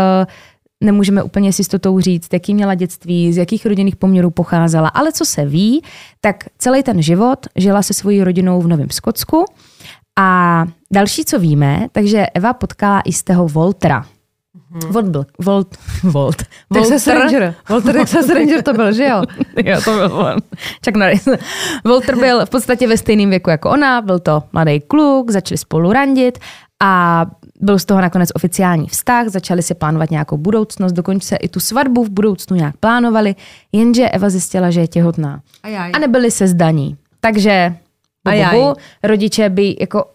nemůžeme 0.82 1.24
úplně 1.24 1.54
s 1.54 1.60
jistotou 1.60 2.00
říct, 2.00 2.34
jaký 2.34 2.54
měla 2.54 2.76
dětství, 2.76 3.34
z 3.34 3.38
jakých 3.38 3.66
rodinných 3.66 3.96
poměrů 3.96 4.32
pocházela, 4.32 4.90
ale 4.90 5.12
co 5.12 5.26
se 5.26 5.46
ví, 5.46 5.84
tak 6.22 6.44
celý 6.58 6.84
ten 6.84 7.02
život 7.02 7.40
žila 7.56 7.82
se 7.82 7.94
svojí 7.94 8.24
rodinou 8.24 8.62
v 8.62 8.68
Novém 8.68 8.90
Skotsku 8.90 9.46
a 10.20 10.66
další, 10.92 11.26
co 11.26 11.40
víme, 11.40 11.88
takže 11.92 12.26
Eva 12.34 12.54
potkala 12.54 13.02
jistého 13.06 13.48
Voltera. 13.48 14.06
Mm-hmm. 14.72 14.92
Volt 14.92 15.08
byl, 15.08 15.26
Volt, 15.40 15.78
Volt. 16.04 16.44
Texas 16.74 17.08
Ranger. 17.08 17.56
Walter 17.70 17.96
Texas 17.96 18.30
Ranger 18.30 18.62
to 18.62 18.74
byl, 18.74 18.94
že 18.94 19.04
jo? 19.04 19.24
jo, 19.66 19.82
to 19.86 19.92
byl 19.92 20.18
on. 20.18 20.36
Chuck 20.86 20.98
Norris. 20.98 21.28
Walter 21.86 22.16
byl 22.16 22.46
v 22.46 22.50
podstatě 22.50 22.88
ve 22.88 22.98
stejném 22.98 23.30
věku 23.30 23.50
jako 23.50 23.70
ona, 23.70 24.02
byl 24.02 24.20
to 24.20 24.44
mladý 24.54 24.80
kluk, 24.80 25.32
začali 25.32 25.58
spolu 25.58 25.94
randit 25.94 26.40
a 26.84 27.26
byl 27.62 27.80
z 27.80 27.86
toho 27.86 28.02
nakonec 28.02 28.30
oficiální 28.36 28.88
vztah, 28.88 29.28
začali 29.28 29.62
si 29.62 29.74
plánovat 29.74 30.12
nějakou 30.12 30.38
budoucnost, 30.38 30.92
dokonce 30.92 31.36
i 31.36 31.48
tu 31.48 31.60
svatbu 31.60 32.04
v 32.04 32.10
budoucnu 32.10 32.58
nějak 32.58 32.78
plánovali, 32.78 33.36
jenže 33.72 34.10
Eva 34.10 34.30
zjistila, 34.30 34.72
že 34.72 34.80
je 34.80 34.88
těhotná. 34.88 35.42
Ajaj. 35.64 35.92
A 35.94 36.00
nebyli 36.00 36.32
se 36.32 36.48
zdaní. 36.48 36.98
Takže 37.20 37.76
bobu, 38.26 38.74
rodiče 39.04 39.50
by 39.50 39.78
jako 39.80 40.06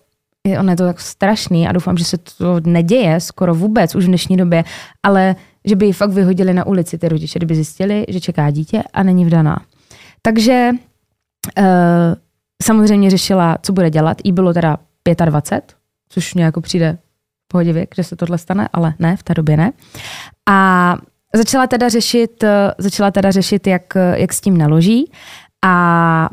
ono 0.58 0.70
je 0.70 0.76
to 0.76 0.86
tak 0.86 1.00
strašný 1.00 1.68
a 1.68 1.72
doufám, 1.72 1.96
že 1.96 2.04
se 2.04 2.18
to 2.18 2.60
neděje 2.64 3.20
skoro 3.20 3.54
vůbec 3.54 3.94
už 3.94 4.04
v 4.04 4.08
dnešní 4.08 4.36
době, 4.36 4.64
ale 5.02 5.36
že 5.64 5.76
by 5.76 5.86
ji 5.86 5.92
fakt 5.92 6.10
vyhodili 6.10 6.54
na 6.54 6.66
ulici 6.66 6.98
ty 6.98 7.08
rodiče, 7.08 7.38
kdyby 7.38 7.54
zjistili, 7.54 8.04
že 8.08 8.20
čeká 8.20 8.50
dítě 8.50 8.82
a 8.92 9.02
není 9.02 9.24
vdaná. 9.24 9.56
Takže 10.22 10.70
uh, 11.58 11.64
samozřejmě 12.62 13.10
řešila, 13.10 13.58
co 13.62 13.72
bude 13.72 13.90
dělat. 13.90 14.18
Jí 14.24 14.32
bylo 14.32 14.54
teda 14.54 14.78
25, 15.24 15.76
což 16.08 16.34
mě 16.34 16.44
jako 16.44 16.60
přijde 16.60 16.98
pohodě 17.48 17.72
věk, 17.72 17.94
že 17.96 18.04
se 18.04 18.16
tohle 18.16 18.38
stane, 18.38 18.68
ale 18.72 18.94
ne, 18.98 19.16
v 19.16 19.22
té 19.22 19.34
době 19.34 19.56
ne. 19.56 19.72
A 20.48 20.96
začala 21.34 21.66
teda 21.66 21.88
řešit, 21.88 22.44
začala 22.78 23.10
teda 23.10 23.30
řešit 23.30 23.66
jak, 23.66 23.94
jak 24.14 24.32
s 24.32 24.40
tím 24.40 24.56
naloží 24.56 25.12
a 25.64 26.28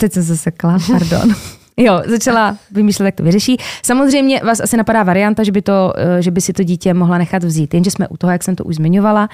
teď 0.00 0.12
jsem 0.12 0.24
se 0.24 0.36
sekla, 0.36 0.78
pardon. 0.92 1.34
Jo, 1.78 2.02
začala 2.06 2.56
vymýšlet, 2.70 3.06
jak 3.06 3.14
to 3.14 3.22
vyřeší. 3.22 3.56
Samozřejmě 3.82 4.40
vás 4.44 4.60
asi 4.60 4.76
napadá 4.76 5.02
varianta, 5.02 5.42
že 5.42 5.52
by, 5.52 5.62
to, 5.62 5.92
že 6.20 6.30
by 6.30 6.40
si 6.40 6.52
to 6.52 6.62
dítě 6.62 6.94
mohla 6.94 7.18
nechat 7.18 7.44
vzít. 7.44 7.74
Jenže 7.74 7.90
jsme 7.90 8.08
u 8.08 8.16
toho, 8.16 8.30
jak 8.30 8.42
jsem 8.42 8.56
to 8.56 8.64
už 8.64 8.74
zmiňovala, 8.74 9.28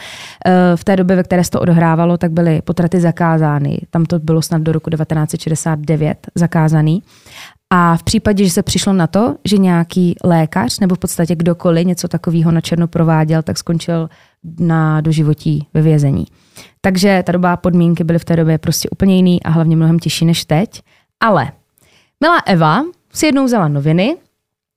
v 0.77 0.85
té 0.85 0.97
době, 0.97 1.17
ve 1.17 1.23
které 1.23 1.45
se 1.45 1.51
to 1.51 1.61
odohrávalo, 1.61 2.19
tak 2.19 2.31
byly 2.31 2.63
potraty 2.63 3.01
zakázány. 3.01 3.79
Tam 3.91 4.05
to 4.05 4.19
bylo 4.19 4.43
snad 4.43 4.63
do 4.63 4.73
roku 4.73 4.91
1969 4.91 6.27
zakázaný. 6.35 7.03
A 7.75 7.97
v 7.97 8.03
případě, 8.03 8.45
že 8.45 8.51
se 8.51 8.63
přišlo 8.63 8.93
na 8.93 9.07
to, 9.07 9.37
že 9.45 9.59
nějaký 9.59 10.17
lékař 10.25 10.81
nebo 10.81 10.95
v 10.95 10.99
podstatě 10.99 11.37
kdokoliv 11.37 11.87
něco 11.87 12.09
takového 12.09 12.53
na 12.53 12.61
černo 12.61 12.89
prováděl, 12.89 13.43
tak 13.43 13.59
skončil 13.59 14.09
na 14.59 15.01
doživotí 15.01 15.67
ve 15.75 15.83
vězení. 15.83 16.27
Takže 16.81 17.23
ta 17.27 17.33
doba 17.33 17.57
podmínky 17.57 18.05
byly 18.05 18.19
v 18.19 18.25
té 18.25 18.37
době 18.37 18.59
prostě 18.59 18.91
úplně 18.91 19.17
jiný 19.17 19.43
a 19.43 19.51
hlavně 19.51 19.77
mnohem 19.77 19.99
těžší 19.99 20.25
než 20.25 20.45
teď. 20.45 20.83
Ale 21.21 21.53
milá 22.21 22.39
Eva 22.47 22.83
si 23.13 23.27
jednou 23.27 23.45
vzala 23.45 23.69
noviny 23.69 24.17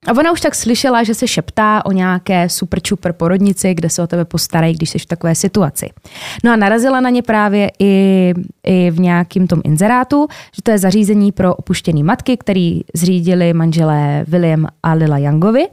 a 0.07 0.11
ona 0.11 0.31
už 0.31 0.41
tak 0.41 0.55
slyšela, 0.55 1.03
že 1.03 1.13
se 1.13 1.27
šeptá 1.27 1.85
o 1.85 1.91
nějaké 1.91 2.49
super 2.49 2.81
čuper 2.81 3.13
porodnici, 3.13 3.73
kde 3.73 3.89
se 3.89 4.03
o 4.03 4.07
tebe 4.07 4.25
postarají, 4.25 4.73
když 4.75 4.89
jsi 4.89 4.99
v 4.99 5.05
takové 5.05 5.35
situaci. 5.35 5.89
No 6.43 6.51
a 6.51 6.55
narazila 6.55 7.01
na 7.01 7.09
ně 7.09 7.21
právě 7.21 7.71
i, 7.79 8.33
i 8.63 8.91
v 8.91 8.99
nějakým 8.99 9.47
tom 9.47 9.61
inzerátu, 9.63 10.27
že 10.55 10.61
to 10.61 10.71
je 10.71 10.77
zařízení 10.77 11.31
pro 11.31 11.55
opuštěné 11.55 12.03
matky, 12.03 12.37
který 12.37 12.81
zřídili 12.93 13.53
manželé 13.53 14.25
William 14.27 14.67
a 14.83 14.93
Lila 14.93 15.17
Youngovi. 15.17 15.67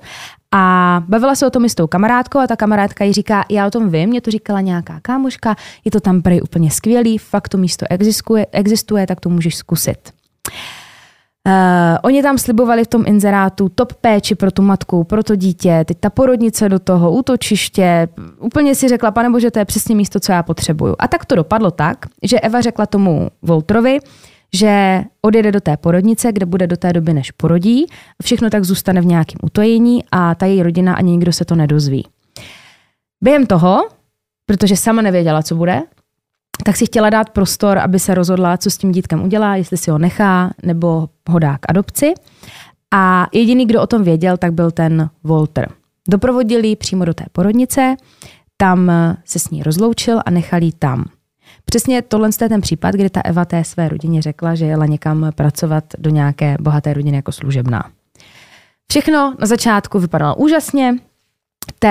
A 0.55 1.03
bavila 1.09 1.35
se 1.35 1.47
o 1.47 1.51
tom 1.51 1.65
i 1.65 1.71
s 1.71 1.75
tou 1.75 1.87
kamarádkou 1.87 2.39
a 2.39 2.47
ta 2.47 2.57
kamarádka 2.57 3.05
jí 3.05 3.13
říká, 3.13 3.45
já 3.51 3.67
o 3.67 3.71
tom 3.71 3.91
vím, 3.91 4.09
mě 4.09 4.21
to 4.21 4.31
říkala 4.31 4.61
nějaká 4.61 5.01
kámoška, 5.03 5.57
je 5.85 5.91
to 5.91 6.01
tam 6.01 6.23
prej 6.23 6.41
úplně 6.43 6.71
skvělý, 6.71 7.19
fakt 7.19 7.49
to 7.49 7.59
místo 7.59 7.87
existuje, 7.91 8.47
existuje 8.53 9.07
tak 9.07 9.21
to 9.21 9.29
můžeš 9.29 9.57
zkusit. 9.57 9.99
Uh, 11.49 11.99
oni 12.03 12.23
tam 12.23 12.39
slibovali 12.39 12.85
v 12.85 12.87
tom 12.87 13.05
inzerátu 13.07 13.69
top 13.69 13.93
péči 13.93 14.35
pro 14.35 14.51
tu 14.51 14.63
matku, 14.63 15.05
pro 15.05 15.23
to 15.23 15.37
dítě, 15.37 15.85
teď 15.85 15.97
ta 16.01 16.11
porodnice 16.11 16.69
do 16.69 16.79
toho, 16.79 17.13
útočiště. 17.13 18.09
Úplně 18.39 18.75
si 18.75 18.89
řekla, 18.89 19.11
pane 19.11 19.31
bože, 19.31 19.51
to 19.51 19.59
je 19.59 19.65
přesně 19.65 19.95
místo, 19.95 20.21
co 20.21 20.33
já 20.33 20.43
potřebuju. 20.43 20.97
A 20.99 21.09
tak 21.09 21.25
to 21.25 21.35
dopadlo 21.35 21.71
tak, 21.71 22.07
že 22.23 22.41
Eva 22.41 22.61
řekla 22.61 22.87
tomu 22.87 23.29
Voltrovi, 23.43 23.99
že 24.55 25.03
odjede 25.23 25.53
do 25.53 25.61
té 25.61 25.77
porodnice, 25.77 26.33
kde 26.33 26.47
bude 26.47 26.67
do 26.67 26.77
té 26.77 26.93
doby, 26.93 27.13
než 27.13 27.31
porodí. 27.31 27.87
Všechno 28.23 28.51
tak 28.51 28.65
zůstane 28.65 29.01
v 29.01 29.07
nějakém 29.07 29.39
utojení 29.43 30.05
a 30.13 30.35
ta 30.35 30.47
její 30.47 30.63
rodina 30.63 30.95
ani 30.95 31.11
nikdo 31.11 31.33
se 31.33 31.45
to 31.45 31.55
nedozví. 31.55 32.07
Během 33.25 33.47
toho, 33.47 33.89
protože 34.47 34.77
sama 34.77 35.03
nevěděla, 35.03 35.43
co 35.43 35.55
bude, 35.55 35.83
tak 36.65 36.77
si 36.77 36.87
chtěla 36.87 37.11
dát 37.11 37.31
prostor, 37.31 37.79
aby 37.79 37.99
se 37.99 38.15
rozhodla, 38.15 38.57
co 38.57 38.71
s 38.71 38.79
tím 38.79 38.93
dítkem 38.93 39.25
udělá, 39.25 39.57
jestli 39.57 39.77
si 39.77 39.91
ho 39.91 39.99
nechá 39.99 40.51
nebo 40.63 41.09
ho 41.29 41.39
dá 41.39 41.59
k 41.59 41.61
adopci. 41.69 42.15
A 42.95 43.27
jediný, 43.33 43.67
kdo 43.67 43.83
o 43.83 43.87
tom 43.87 44.03
věděl, 44.03 44.37
tak 44.37 44.53
byl 44.53 44.71
ten 44.71 45.11
Walter. 45.25 45.69
Doprovodili 46.09 46.77
přímo 46.77 47.05
do 47.05 47.15
té 47.15 47.25
porodnice, 47.33 47.97
tam 48.57 48.93
se 49.25 49.39
s 49.39 49.51
ní 49.51 49.63
rozloučil 49.63 50.21
a 50.27 50.31
nechal 50.31 50.63
jí 50.63 50.73
tam. 50.73 51.05
Přesně 51.65 52.03
tohle 52.03 52.29
je 52.43 52.49
ten 52.49 52.61
případ, 52.61 52.95
kdy 52.95 53.11
ta 53.11 53.21
Eva 53.21 53.45
té 53.45 53.65
své 53.65 53.89
rodině 53.89 54.23
řekla, 54.23 54.55
že 54.55 54.65
jela 54.65 54.87
někam 54.87 55.31
pracovat 55.35 55.85
do 55.99 56.11
nějaké 56.11 56.57
bohaté 56.61 56.95
rodiny 56.95 57.17
jako 57.17 57.33
služebná. 57.33 57.91
Všechno 58.91 59.35
na 59.39 59.47
začátku 59.47 59.99
vypadalo 59.99 60.37
úžasně, 60.37 60.95
té 61.79 61.89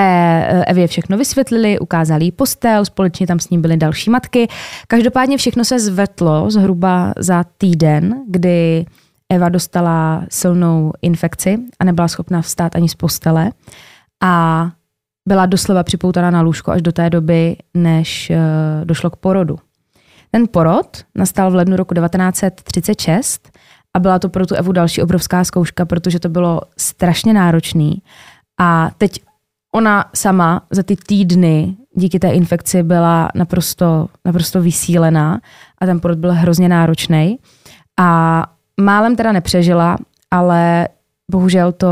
eh, 0.48 0.66
Evě 0.66 0.88
všechno 0.88 1.18
vysvětlili, 1.18 1.80
ukázali 1.80 2.26
jí 2.26 2.32
postel, 2.32 2.86
společně 2.86 3.28
tam 3.28 3.40
s 3.40 3.50
ním 3.50 3.62
byly 3.62 3.78
další 3.78 4.10
matky. 4.10 4.48
Každopádně 4.88 5.38
všechno 5.38 5.66
se 5.66 5.80
zvetlo 5.80 6.52
zhruba 6.52 7.14
za 7.18 7.44
týden, 7.58 8.16
kdy 8.28 8.86
Eva 9.30 9.50
dostala 9.50 10.24
silnou 10.30 10.94
infekci 11.02 11.60
a 11.80 11.84
nebyla 11.84 12.08
schopná 12.08 12.42
vstát 12.42 12.76
ani 12.76 12.90
z 12.90 12.96
postele 12.96 13.52
a 14.24 14.68
byla 15.28 15.46
doslova 15.46 15.84
připoutaná 15.84 16.32
na 16.32 16.42
lůžko 16.42 16.72
až 16.72 16.82
do 16.82 16.92
té 16.92 17.10
doby, 17.10 17.56
než 17.74 18.30
eh, 18.30 18.40
došlo 18.84 19.10
k 19.10 19.16
porodu. 19.16 19.60
Ten 20.32 20.48
porod 20.52 21.04
nastal 21.16 21.52
v 21.52 21.56
lednu 21.56 21.76
roku 21.76 21.94
1936 21.94 23.50
a 23.94 24.00
byla 24.00 24.20
to 24.20 24.30
pro 24.30 24.46
tu 24.46 24.56
Evu 24.56 24.72
další 24.72 25.02
obrovská 25.02 25.44
zkouška, 25.44 25.86
protože 25.86 26.20
to 26.20 26.30
bylo 26.30 26.62
strašně 26.78 27.34
náročný. 27.34 28.02
A 28.60 28.92
teď 28.98 29.22
ona 29.76 30.06
sama 30.16 30.62
za 30.72 30.84
ty 30.84 30.96
týdny 30.96 31.76
díky 31.96 32.20
té 32.20 32.30
infekci 32.30 32.84
byla 32.84 33.30
naprosto, 33.36 34.08
naprosto 34.26 34.62
vysílená 34.62 35.42
a 35.78 35.86
ten 35.86 36.00
porod 36.00 36.18
byl 36.18 36.34
hrozně 36.34 36.70
náročný. 36.70 37.40
A 38.00 38.44
málem 38.82 39.16
teda 39.16 39.32
nepřežila, 39.32 39.98
ale 40.32 40.88
bohužel 41.32 41.72
to 41.72 41.88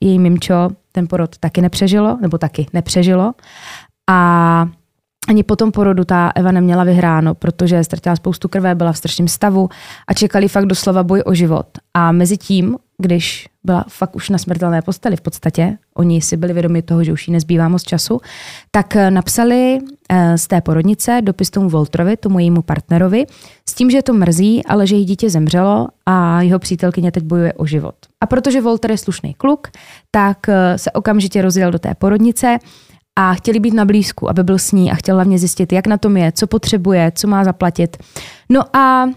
její 0.00 0.18
mimčo 0.18 0.70
ten 0.92 1.08
porod 1.08 1.38
taky 1.38 1.62
nepřežilo, 1.62 2.18
nebo 2.20 2.38
taky 2.38 2.66
nepřežilo. 2.72 3.32
A 4.10 4.68
ani 5.28 5.42
po 5.42 5.56
tom 5.56 5.72
porodu 5.72 6.04
ta 6.04 6.32
Eva 6.34 6.52
neměla 6.52 6.84
vyhráno, 6.84 7.34
protože 7.34 7.84
ztratila 7.84 8.16
spoustu 8.16 8.48
krve, 8.48 8.74
byla 8.74 8.92
v 8.92 8.98
strašném 8.98 9.28
stavu 9.28 9.68
a 10.06 10.14
čekali 10.14 10.48
fakt 10.48 10.66
doslova 10.66 11.02
boj 11.02 11.22
o 11.26 11.34
život. 11.34 11.66
A 11.94 12.12
mezi 12.12 12.36
tím, 12.36 12.76
když 12.98 13.48
byla 13.64 13.84
fakt 13.88 14.16
už 14.16 14.30
na 14.30 14.38
smrtelné 14.38 14.82
posteli 14.82 15.16
v 15.16 15.20
podstatě, 15.20 15.78
oni 15.94 16.20
si 16.20 16.36
byli 16.36 16.52
vědomi 16.52 16.82
toho, 16.82 17.04
že 17.04 17.12
už 17.12 17.28
jí 17.28 17.32
nezbývá 17.32 17.68
moc 17.68 17.82
času, 17.82 18.20
tak 18.70 18.96
napsali 19.10 19.78
eh, 20.08 20.38
z 20.38 20.46
té 20.46 20.60
porodnice 20.60 21.20
dopis 21.22 21.50
tomu 21.50 21.68
Voltrovi, 21.68 22.16
tomu 22.16 22.38
jejímu 22.38 22.62
partnerovi, 22.62 23.26
s 23.68 23.74
tím, 23.74 23.90
že 23.90 24.02
to 24.02 24.12
mrzí, 24.12 24.64
ale 24.66 24.86
že 24.86 24.96
její 24.96 25.04
dítě 25.04 25.30
zemřelo 25.30 25.88
a 26.06 26.42
jeho 26.42 26.58
přítelkyně 26.58 27.12
teď 27.12 27.24
bojuje 27.24 27.52
o 27.52 27.66
život. 27.66 27.94
A 28.20 28.26
protože 28.26 28.60
Volter 28.60 28.90
je 28.90 28.98
slušný 28.98 29.34
kluk, 29.34 29.68
tak 30.10 30.48
eh, 30.48 30.78
se 30.78 30.90
okamžitě 30.90 31.42
rozjel 31.42 31.70
do 31.70 31.78
té 31.78 31.94
porodnice, 31.94 32.58
a 33.16 33.34
chtěli 33.34 33.60
být 33.60 33.74
na 33.74 33.84
blízku, 33.84 34.30
aby 34.30 34.44
byl 34.44 34.58
s 34.58 34.72
ní 34.72 34.92
a 34.92 34.94
chtěl 34.94 35.14
hlavně 35.14 35.38
zjistit, 35.38 35.72
jak 35.72 35.86
na 35.86 35.98
tom 35.98 36.16
je, 36.16 36.32
co 36.32 36.46
potřebuje, 36.46 37.12
co 37.14 37.28
má 37.28 37.44
zaplatit. 37.44 37.96
No 38.48 38.76
a 38.76 39.10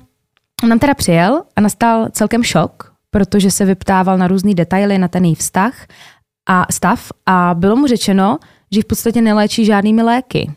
on 0.64 0.80
teda 0.80 0.94
přijel 0.94 1.44
a 1.56 1.62
nastal 1.62 2.08
celkem 2.12 2.44
šok, 2.44 2.97
protože 3.18 3.52
se 3.52 3.66
vyptával 3.66 4.18
na 4.18 4.28
různé 4.28 4.54
detaily 4.54 4.98
na 4.98 5.08
ten 5.08 5.26
její 5.26 5.36
vztah 5.36 5.88
a 6.50 6.66
stav 6.72 7.12
a 7.26 7.54
bylo 7.54 7.76
mu 7.76 7.88
řečeno, 7.88 8.38
že 8.72 8.82
v 8.82 8.86
podstatě 8.86 9.22
neléčí 9.22 9.66
žádnými 9.66 10.04
léky. 10.04 10.52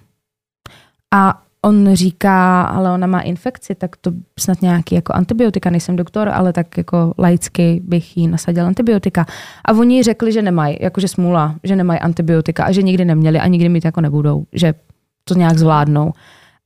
A 1.14 1.42
on 1.62 1.94
říká, 1.94 2.62
ale 2.62 2.90
ona 2.90 3.06
má 3.06 3.20
infekci, 3.20 3.74
tak 3.74 3.96
to 3.96 4.12
snad 4.38 4.62
nějaký 4.62 4.94
jako 4.94 5.12
antibiotika, 5.12 5.70
nejsem 5.70 5.96
doktor, 5.96 6.28
ale 6.28 6.52
tak 6.52 6.76
jako 6.76 7.14
laicky 7.18 7.80
bych 7.84 8.16
jí 8.16 8.28
nasadil 8.28 8.66
antibiotika. 8.66 9.26
A 9.64 9.72
oni 9.72 10.02
řekli, 10.02 10.32
že 10.32 10.42
nemají, 10.42 10.76
jakože 10.80 11.08
smůla, 11.08 11.54
že 11.64 11.76
nemají 11.76 12.00
antibiotika 12.00 12.64
a 12.64 12.72
že 12.72 12.82
nikdy 12.82 13.04
neměli 13.04 13.40
a 13.40 13.46
nikdy 13.46 13.68
mít 13.68 13.84
jako 13.84 14.00
nebudou, 14.00 14.44
že 14.52 14.74
to 15.24 15.34
nějak 15.34 15.58
zvládnou. 15.58 16.12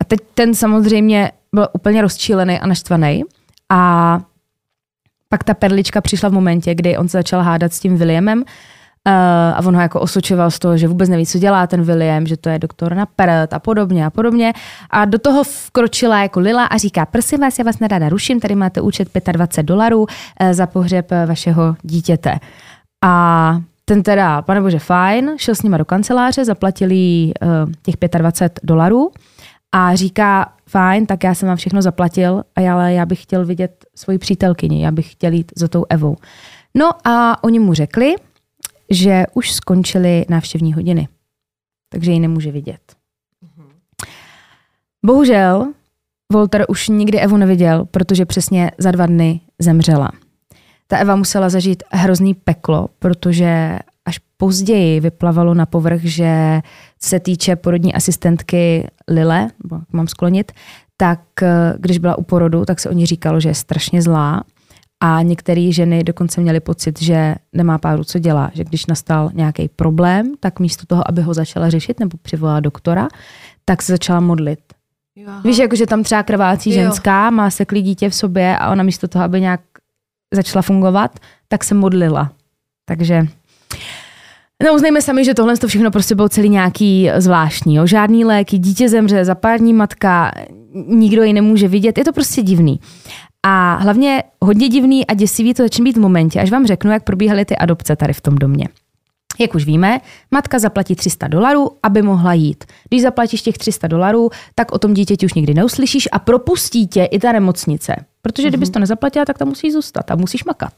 A 0.01 0.05
teď 0.05 0.21
ten 0.35 0.55
samozřejmě 0.55 1.33
byl 1.55 1.69
úplně 1.73 2.03
rozčílený 2.03 2.61
a 2.61 2.67
naštvaný 2.67 3.25
a 3.71 4.21
pak 5.35 5.45
ta 5.45 5.55
perlička 5.55 6.01
přišla 6.01 6.29
v 6.29 6.33
momentě, 6.33 6.75
kdy 6.75 6.97
on 6.97 7.09
se 7.09 7.19
začal 7.19 7.43
hádat 7.43 7.73
s 7.73 7.81
tím 7.81 7.97
Williamem, 7.97 8.45
Uh, 9.07 9.13
a 9.57 9.59
on 9.67 9.75
ho 9.75 9.81
jako 9.81 10.01
osočoval 10.01 10.51
z 10.51 10.59
toho, 10.59 10.77
že 10.77 10.89
vůbec 10.89 11.09
neví, 11.09 11.27
co 11.27 11.39
dělá 11.39 11.67
ten 11.67 11.83
William, 11.83 12.27
že 12.27 12.37
to 12.37 12.49
je 12.49 12.59
doktor 12.59 12.95
na 12.95 13.07
prd 13.07 13.53
a 13.53 13.59
podobně 13.59 14.07
a 14.07 14.11
podobně. 14.11 14.53
A 14.91 15.05
do 15.05 15.19
toho 15.19 15.45
vkročila 15.45 16.23
jako 16.23 16.41
Lila 16.41 16.65
a 16.65 16.77
říká, 16.77 17.07
prosím 17.07 17.41
vás, 17.41 17.59
já 17.59 17.65
vás 17.65 17.79
nerada 17.79 18.09
ruším, 18.09 18.41
tady 18.41 18.55
máte 18.55 18.81
účet 18.81 19.09
25 19.33 19.67
dolarů 19.67 20.01
uh, 20.01 20.07
za 20.53 20.67
pohřeb 20.67 21.11
vašeho 21.27 21.77
dítěte. 21.83 22.39
A 23.05 23.57
ten 23.85 24.03
teda, 24.03 24.43
pane 24.43 24.61
bože, 24.61 24.79
fajn, 24.79 25.31
šel 25.37 25.55
s 25.55 25.63
nima 25.63 25.77
do 25.77 25.85
kanceláře, 25.85 26.45
zaplatili 26.45 27.33
uh, 27.43 27.73
těch 27.83 27.95
25 28.19 28.61
dolarů 28.65 29.11
a 29.75 29.95
říká, 29.95 30.54
fajn, 30.69 31.07
tak 31.07 31.25
já 31.25 31.35
jsem 31.35 31.49
vám 31.49 31.57
všechno 31.57 31.83
zaplatil, 31.83 32.43
ale 32.57 32.93
já 32.93 33.07
bych 33.07 33.23
chtěl 33.23 33.47
vidět 33.47 33.85
svoji 33.95 34.19
přítelkyni, 34.19 34.85
já 34.85 34.91
bych 34.91 35.13
chtěl 35.13 35.33
jít 35.33 35.53
za 35.57 35.69
tou 35.69 35.85
Evou. 35.89 36.17
No 36.75 36.91
a 37.05 37.45
oni 37.45 37.59
mu 37.59 37.75
řekli, 37.75 38.15
že 38.91 39.25
už 39.35 39.53
skončily 39.53 40.25
návštěvní 40.29 40.73
hodiny, 40.73 41.09
takže 41.89 42.13
ji 42.13 42.21
nemůže 42.21 42.53
vidět. 42.53 42.97
Bohužel 45.07 45.73
Volter 46.33 46.65
už 46.69 46.89
nikdy 46.89 47.21
Evu 47.21 47.37
neviděl, 47.37 47.85
protože 47.85 48.27
přesně 48.27 48.71
za 48.79 48.91
dva 48.91 49.07
dny 49.07 49.41
zemřela. 49.59 50.11
Ta 50.87 50.99
Eva 50.99 51.17
musela 51.17 51.49
zažít 51.49 51.83
hrozný 51.91 52.35
peklo, 52.35 52.89
protože 52.99 53.79
později 54.45 55.01
vyplavalo 55.01 55.55
na 55.55 55.67
povrch, 55.67 56.01
že 56.03 56.61
se 57.03 57.21
týče 57.21 57.57
porodní 57.57 57.95
asistentky 57.95 58.89
Lile, 59.09 59.49
nebo 59.63 59.83
mám 59.93 60.09
sklonit, 60.09 60.53
tak 60.97 61.21
eh, 61.43 61.75
když 61.79 61.99
byla 61.99 62.19
u 62.19 62.23
porodu, 62.23 62.65
tak 62.65 62.81
se 62.81 62.89
o 62.89 62.93
ní 62.93 63.07
říkalo, 63.07 63.41
že 63.41 63.49
je 63.49 63.55
strašně 63.55 64.03
zlá 64.03 64.45
a 65.01 65.23
některé 65.23 65.73
ženy 65.73 66.05
dokonce 66.05 66.41
měly 66.41 66.61
pocit, 66.61 67.03
že 67.03 67.35
nemá 67.53 67.79
páru 67.79 68.05
co 68.05 68.19
dělá, 68.19 68.51
že 68.55 68.65
když 68.65 68.87
nastal 68.87 69.31
nějaký 69.35 69.69
problém, 69.69 70.33
tak 70.41 70.61
místo 70.61 70.87
toho, 70.87 71.09
aby 71.09 71.23
ho 71.23 71.35
začala 71.35 71.71
řešit 71.71 72.01
nebo 72.01 72.19
přivolala 72.23 72.61
doktora, 72.61 73.09
tak 73.65 73.83
se 73.83 73.93
začala 73.93 74.21
modlit. 74.21 74.61
Jo, 75.17 75.33
Víš, 75.45 75.59
jako, 75.59 75.77
že 75.77 75.87
tam 75.87 76.03
třeba 76.03 76.23
krvácí 76.23 76.71
jo. 76.71 76.75
ženská, 76.75 77.31
má 77.31 77.51
seklý 77.51 77.83
dítě 77.83 78.11
v 78.11 78.15
sobě 78.15 78.59
a 78.59 78.73
ona 78.73 78.83
místo 78.83 79.09
toho, 79.09 79.25
aby 79.25 79.41
nějak 79.41 79.61
začala 80.35 80.63
fungovat, 80.63 81.19
tak 81.49 81.65
se 81.65 81.75
modlila. 81.75 82.33
Takže 82.85 83.27
No, 84.63 84.75
uznejme 84.75 85.03
sami, 85.03 85.25
že 85.25 85.35
tohle 85.35 85.57
to 85.57 85.69
všechno 85.69 85.91
prostě 85.91 86.15
bylo 86.15 86.29
celý 86.29 86.49
nějaký 86.49 87.11
zvláštní. 87.17 87.75
Jo? 87.75 87.87
Žádný 87.87 88.25
léky, 88.25 88.59
dítě 88.59 88.89
zemře, 88.89 89.25
zapární 89.25 89.73
matka, 89.73 90.33
nikdo 90.87 91.23
ji 91.23 91.33
nemůže 91.33 91.69
vidět. 91.69 91.99
Je 91.99 92.05
to 92.05 92.13
prostě 92.13 92.43
divný. 92.43 92.81
A 93.43 93.75
hlavně 93.75 94.23
hodně 94.41 94.69
divný 94.69 95.07
a 95.07 95.15
děsivý 95.15 95.55
to 95.55 95.63
začne 95.63 95.85
být 95.85 95.97
v 95.97 96.01
momentě, 96.01 96.41
až 96.41 96.51
vám 96.51 96.67
řeknu, 96.67 96.91
jak 96.91 97.05
probíhaly 97.05 97.45
ty 97.45 97.57
adopce 97.57 97.97
tady 97.97 98.13
v 98.13 98.21
tom 98.21 98.35
domě. 98.35 98.69
Jak 99.41 99.55
už 99.55 99.65
víme, 99.65 100.01
matka 100.31 100.59
zaplatí 100.59 100.95
300 100.95 101.29
dolarů, 101.29 101.71
aby 101.83 102.03
mohla 102.03 102.33
jít. 102.33 102.65
Když 102.89 103.03
zaplatíš 103.03 103.43
těch 103.43 103.59
300 103.59 103.87
dolarů, 103.89 104.31
tak 104.55 104.73
o 104.73 104.79
tom 104.79 104.95
dítěti 104.95 105.27
už 105.27 105.35
nikdy 105.35 105.55
neuslyšíš 105.55 106.09
a 106.13 106.19
propustí 106.19 106.87
tě 106.87 107.05
i 107.05 107.19
ta 107.19 107.33
nemocnice. 107.33 107.97
Protože 108.23 108.49
kdybys 108.49 108.71
to 108.71 108.79
nezaplatila, 108.79 109.25
tak 109.25 109.39
tam 109.39 109.49
musíš 109.49 109.73
zůstat 109.73 110.11
a 110.11 110.17
musíš 110.17 110.45
makat. 110.45 110.73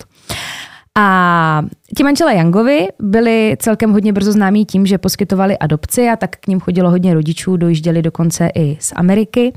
A 0.99 1.63
ti 1.97 2.03
manželé 2.03 2.35
Yangovi 2.35 2.89
byli 2.99 3.57
celkem 3.59 3.93
hodně 3.93 4.13
brzo 4.13 4.33
známí 4.33 4.67
tím, 4.67 4.87
že 4.87 4.99
poskytovali 4.99 5.59
adopci 5.59 6.09
a 6.09 6.17
tak 6.17 6.37
k 6.37 6.47
ním 6.47 6.61
chodilo 6.61 6.91
hodně 6.91 7.15
rodičů, 7.15 7.57
dojížděli 7.57 8.03
dokonce 8.03 8.51
i 8.55 8.77
z 8.81 8.93
Ameriky 8.97 9.53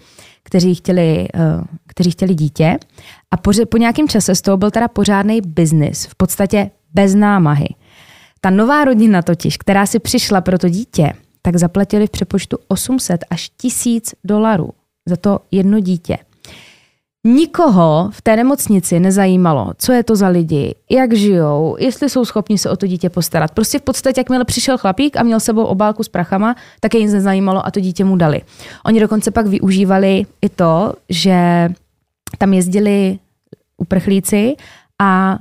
kteří 0.50 0.76
chtěli, 0.76 1.28
eh, 1.36 1.62
kteří 1.88 2.12
chtěli 2.12 2.36
dítě. 2.36 2.78
A 3.32 3.38
po, 3.38 3.52
po 3.70 3.78
nějakém 3.78 4.08
čase 4.08 4.36
z 4.36 4.42
toho 4.42 4.58
byl 4.58 4.72
teda 4.72 4.88
pořádný 4.88 5.42
biznis, 5.42 6.06
v 6.06 6.16
podstatě 6.16 6.72
bez 6.94 7.16
námahy. 7.16 7.68
Ta 8.42 8.50
nová 8.50 8.86
rodina 8.86 9.22
totiž, 9.22 9.58
která 9.58 9.86
si 9.86 10.00
přišla 10.00 10.42
pro 10.42 10.58
to 10.58 10.70
dítě, 10.70 11.14
tak 11.42 11.56
zaplatili 11.56 12.08
v 12.08 12.10
přepočtu 12.10 12.58
800 12.68 13.26
až 13.30 13.50
1000 13.50 14.14
dolarů 14.24 14.70
za 15.06 15.16
to 15.16 15.40
jedno 15.52 15.80
dítě. 15.80 16.18
Nikoho 17.24 18.10
v 18.12 18.22
té 18.22 18.36
nemocnici 18.36 19.00
nezajímalo, 19.00 19.72
co 19.78 19.92
je 19.92 20.04
to 20.04 20.16
za 20.16 20.28
lidi, 20.28 20.76
jak 20.90 21.14
žijou, 21.14 21.76
jestli 21.80 22.10
jsou 22.10 22.26
schopni 22.26 22.58
se 22.58 22.70
o 22.70 22.78
to 22.78 22.88
dítě 22.88 23.10
postarat. 23.10 23.52
Prostě 23.52 23.80
v 23.80 23.82
podstatě, 23.82 24.20
jakmile 24.20 24.46
přišel 24.46 24.78
chlapík 24.78 25.18
a 25.18 25.24
měl 25.24 25.40
sebou 25.40 25.64
obálku 25.64 26.04
s 26.04 26.10
prachama, 26.10 26.56
tak 26.80 26.94
je 26.94 27.02
nic 27.02 27.14
nezajímalo 27.14 27.66
a 27.66 27.72
to 27.72 27.80
dítě 27.80 28.04
mu 28.04 28.16
dali. 28.16 28.42
Oni 28.86 29.00
dokonce 29.00 29.32
pak 29.32 29.48
využívali 29.48 30.26
i 30.42 30.50
to, 30.50 30.94
že 31.10 31.70
tam 32.38 32.54
jezdili 32.54 33.20
uprchlíci 33.78 34.56
a 35.02 35.40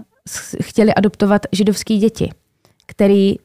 chtěli 0.62 0.94
adoptovat 0.94 1.46
židovský 1.52 1.98
děti, 1.98 2.30
který 2.86 3.36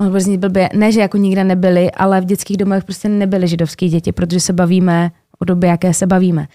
on 0.00 0.08
bude 0.08 0.20
znít 0.20 0.40
blbě, 0.40 0.68
ne, 0.74 0.92
že 0.92 1.00
jako 1.00 1.16
nikde 1.16 1.44
nebyli, 1.44 1.90
ale 1.90 2.20
v 2.20 2.24
dětských 2.24 2.56
domech 2.56 2.84
prostě 2.84 3.08
nebyly 3.08 3.48
židovský 3.48 3.88
děti, 3.88 4.12
protože 4.12 4.40
se 4.40 4.52
bavíme 4.52 5.10
o 5.38 5.44
době, 5.44 5.70
jaké 5.70 5.94
se 5.94 6.06
bavíme. 6.06 6.46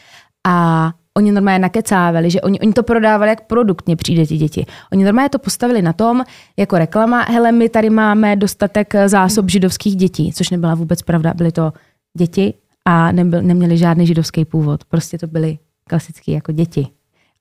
A 0.48 0.92
oni 1.18 1.32
normálně 1.32 1.60
nakecávali, 1.60 2.32
že 2.32 2.42
oni, 2.42 2.60
oni 2.60 2.74
to 2.74 2.84
prodávali 2.84 3.30
jak 3.30 3.48
produkt, 3.48 3.86
mě 3.86 3.96
přijde 3.96 4.28
ty 4.28 4.38
děti. 4.38 4.66
Oni 4.92 5.04
normálně 5.04 5.30
to 5.30 5.40
postavili 5.40 5.82
na 5.82 5.94
tom, 5.94 6.24
jako 6.58 6.78
reklama, 6.78 7.22
hele, 7.22 7.52
my 7.52 7.70
tady 7.70 7.90
máme 7.90 8.36
dostatek 8.36 8.94
zásob 9.06 9.50
židovských 9.50 9.96
dětí, 9.96 10.34
což 10.34 10.50
nebyla 10.50 10.76
vůbec 10.76 11.02
pravda, 11.02 11.34
byly 11.34 11.52
to 11.52 11.74
děti 12.18 12.54
a 12.86 13.12
nebyl, 13.12 13.42
neměli 13.42 13.78
žádný 13.78 14.08
židovský 14.08 14.46
původ. 14.46 14.86
Prostě 14.86 15.18
to 15.18 15.28
byly 15.28 15.58
klasické 15.90 16.32
jako 16.32 16.52
děti. 16.52 16.88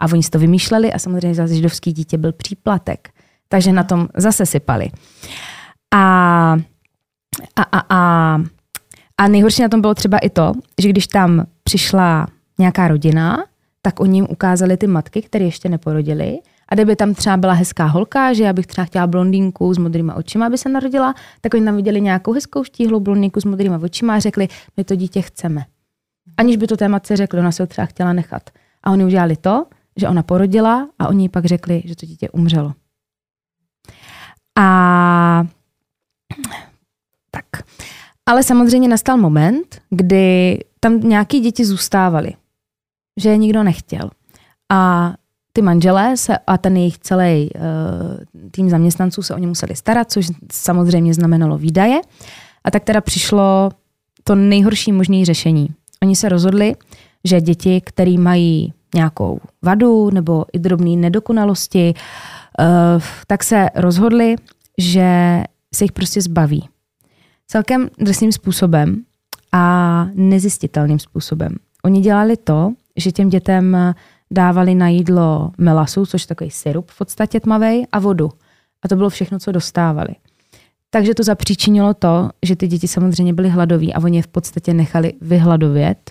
A 0.00 0.12
oni 0.12 0.22
si 0.22 0.30
to 0.30 0.38
vymýšleli 0.38 0.92
a 0.92 0.98
samozřejmě 0.98 1.34
za 1.34 1.46
židovský 1.46 1.92
dítě 1.92 2.18
byl 2.18 2.32
příplatek. 2.32 3.08
Takže 3.48 3.72
na 3.72 3.84
tom 3.84 4.08
zase 4.16 4.46
sypali. 4.46 4.90
A, 5.94 6.56
a, 7.56 7.62
a, 7.62 7.80
a, 7.90 8.42
a 9.18 9.28
nejhorší 9.28 9.62
na 9.62 9.68
tom 9.68 9.80
bylo 9.80 9.94
třeba 9.94 10.18
i 10.18 10.30
to, 10.30 10.52
že 10.80 10.88
když 10.88 11.06
tam 11.06 11.46
přišla 11.62 12.26
nějaká 12.58 12.88
rodina, 12.88 13.44
tak 13.88 14.00
oni 14.00 14.18
jim 14.18 14.26
ukázali 14.30 14.76
ty 14.76 14.86
matky, 14.86 15.22
které 15.22 15.44
ještě 15.44 15.68
neporodily. 15.68 16.38
A 16.68 16.74
kdyby 16.74 16.96
tam 16.96 17.14
třeba 17.14 17.36
byla 17.36 17.52
hezká 17.52 17.84
holka, 17.84 18.32
že 18.32 18.44
já 18.44 18.52
bych 18.52 18.66
třeba 18.66 18.84
chtěla 18.84 19.06
blondýnku 19.06 19.74
s 19.74 19.78
modrýma 19.78 20.14
očima, 20.14 20.46
aby 20.46 20.58
se 20.58 20.68
narodila, 20.68 21.14
tak 21.40 21.54
oni 21.54 21.64
tam 21.64 21.76
viděli 21.76 22.00
nějakou 22.00 22.32
hezkou 22.32 22.64
štíhlou 22.64 23.00
blondýnku 23.00 23.40
s 23.40 23.44
modrýma 23.44 23.78
očima 23.82 24.14
a 24.14 24.18
řekli, 24.18 24.48
my 24.76 24.84
to 24.84 24.94
dítě 24.94 25.22
chceme. 25.22 25.64
Aniž 26.36 26.56
by 26.56 26.66
to 26.66 26.76
té 26.76 26.88
matce 26.88 27.16
řekli, 27.16 27.38
ona 27.38 27.52
se 27.52 27.62
ho 27.62 27.66
třeba 27.66 27.86
chtěla 27.86 28.12
nechat. 28.12 28.50
A 28.82 28.90
oni 28.90 29.04
udělali 29.04 29.36
to, 29.36 29.66
že 29.96 30.08
ona 30.08 30.22
porodila 30.22 30.88
a 30.98 31.08
oni 31.08 31.28
pak 31.28 31.44
řekli, 31.44 31.82
že 31.84 31.96
to 31.96 32.06
dítě 32.06 32.30
umřelo. 32.30 32.72
A 34.58 35.46
tak. 37.30 37.64
Ale 38.26 38.42
samozřejmě 38.42 38.88
nastal 38.88 39.16
moment, 39.16 39.80
kdy 39.90 40.58
tam 40.80 41.00
nějaký 41.00 41.40
děti 41.40 41.64
zůstávaly, 41.64 42.32
že 43.18 43.28
je 43.28 43.36
nikdo 43.36 43.62
nechtěl. 43.62 44.10
A 44.72 45.12
ty 45.52 45.62
manželé 45.62 46.16
se, 46.16 46.38
a 46.46 46.58
ten 46.58 46.76
jejich 46.76 46.98
celý 46.98 47.50
uh, 47.54 47.60
tým 48.50 48.70
zaměstnanců 48.70 49.22
se 49.22 49.34
o 49.34 49.38
ně 49.38 49.46
museli 49.46 49.76
starat, 49.76 50.12
což 50.12 50.30
samozřejmě 50.52 51.14
znamenalo 51.14 51.58
výdaje. 51.58 52.00
A 52.64 52.70
tak 52.70 52.84
teda 52.84 53.00
přišlo 53.00 53.70
to 54.24 54.34
nejhorší 54.34 54.92
možné 54.92 55.24
řešení. 55.24 55.68
Oni 56.02 56.16
se 56.16 56.28
rozhodli, 56.28 56.74
že 57.24 57.40
děti, 57.40 57.80
které 57.80 58.18
mají 58.18 58.72
nějakou 58.94 59.40
vadu 59.62 60.10
nebo 60.10 60.44
i 60.52 60.58
drobné 60.58 60.96
nedokonalosti, 60.96 61.94
uh, 61.94 63.02
tak 63.26 63.44
se 63.44 63.68
rozhodli, 63.74 64.36
že 64.78 65.42
se 65.74 65.84
jich 65.84 65.92
prostě 65.92 66.22
zbaví. 66.22 66.68
Celkem 67.46 67.88
drsným 67.98 68.32
způsobem 68.32 69.02
a 69.52 70.04
nezjistitelným 70.14 70.98
způsobem. 70.98 71.56
Oni 71.84 72.00
dělali 72.00 72.36
to, 72.36 72.72
že 72.98 73.12
těm 73.12 73.28
dětem 73.28 73.76
dávali 74.30 74.74
na 74.74 74.88
jídlo 74.88 75.50
melasu, 75.58 76.06
což 76.06 76.22
je 76.22 76.26
takový 76.26 76.50
syrup 76.50 76.90
v 76.90 76.98
podstatě 76.98 77.40
tmavý, 77.40 77.86
a 77.92 77.98
vodu. 77.98 78.30
A 78.82 78.88
to 78.88 78.96
bylo 78.96 79.10
všechno, 79.10 79.38
co 79.38 79.52
dostávali. 79.52 80.14
Takže 80.90 81.14
to 81.14 81.22
zapříčinilo 81.22 81.94
to, 81.94 82.30
že 82.42 82.56
ty 82.56 82.66
děti 82.66 82.88
samozřejmě 82.88 83.34
byly 83.34 83.48
hladoví 83.48 83.94
a 83.94 84.00
oni 84.04 84.18
je 84.18 84.22
v 84.22 84.28
podstatě 84.28 84.74
nechali 84.74 85.12
vyhladovět 85.20 86.10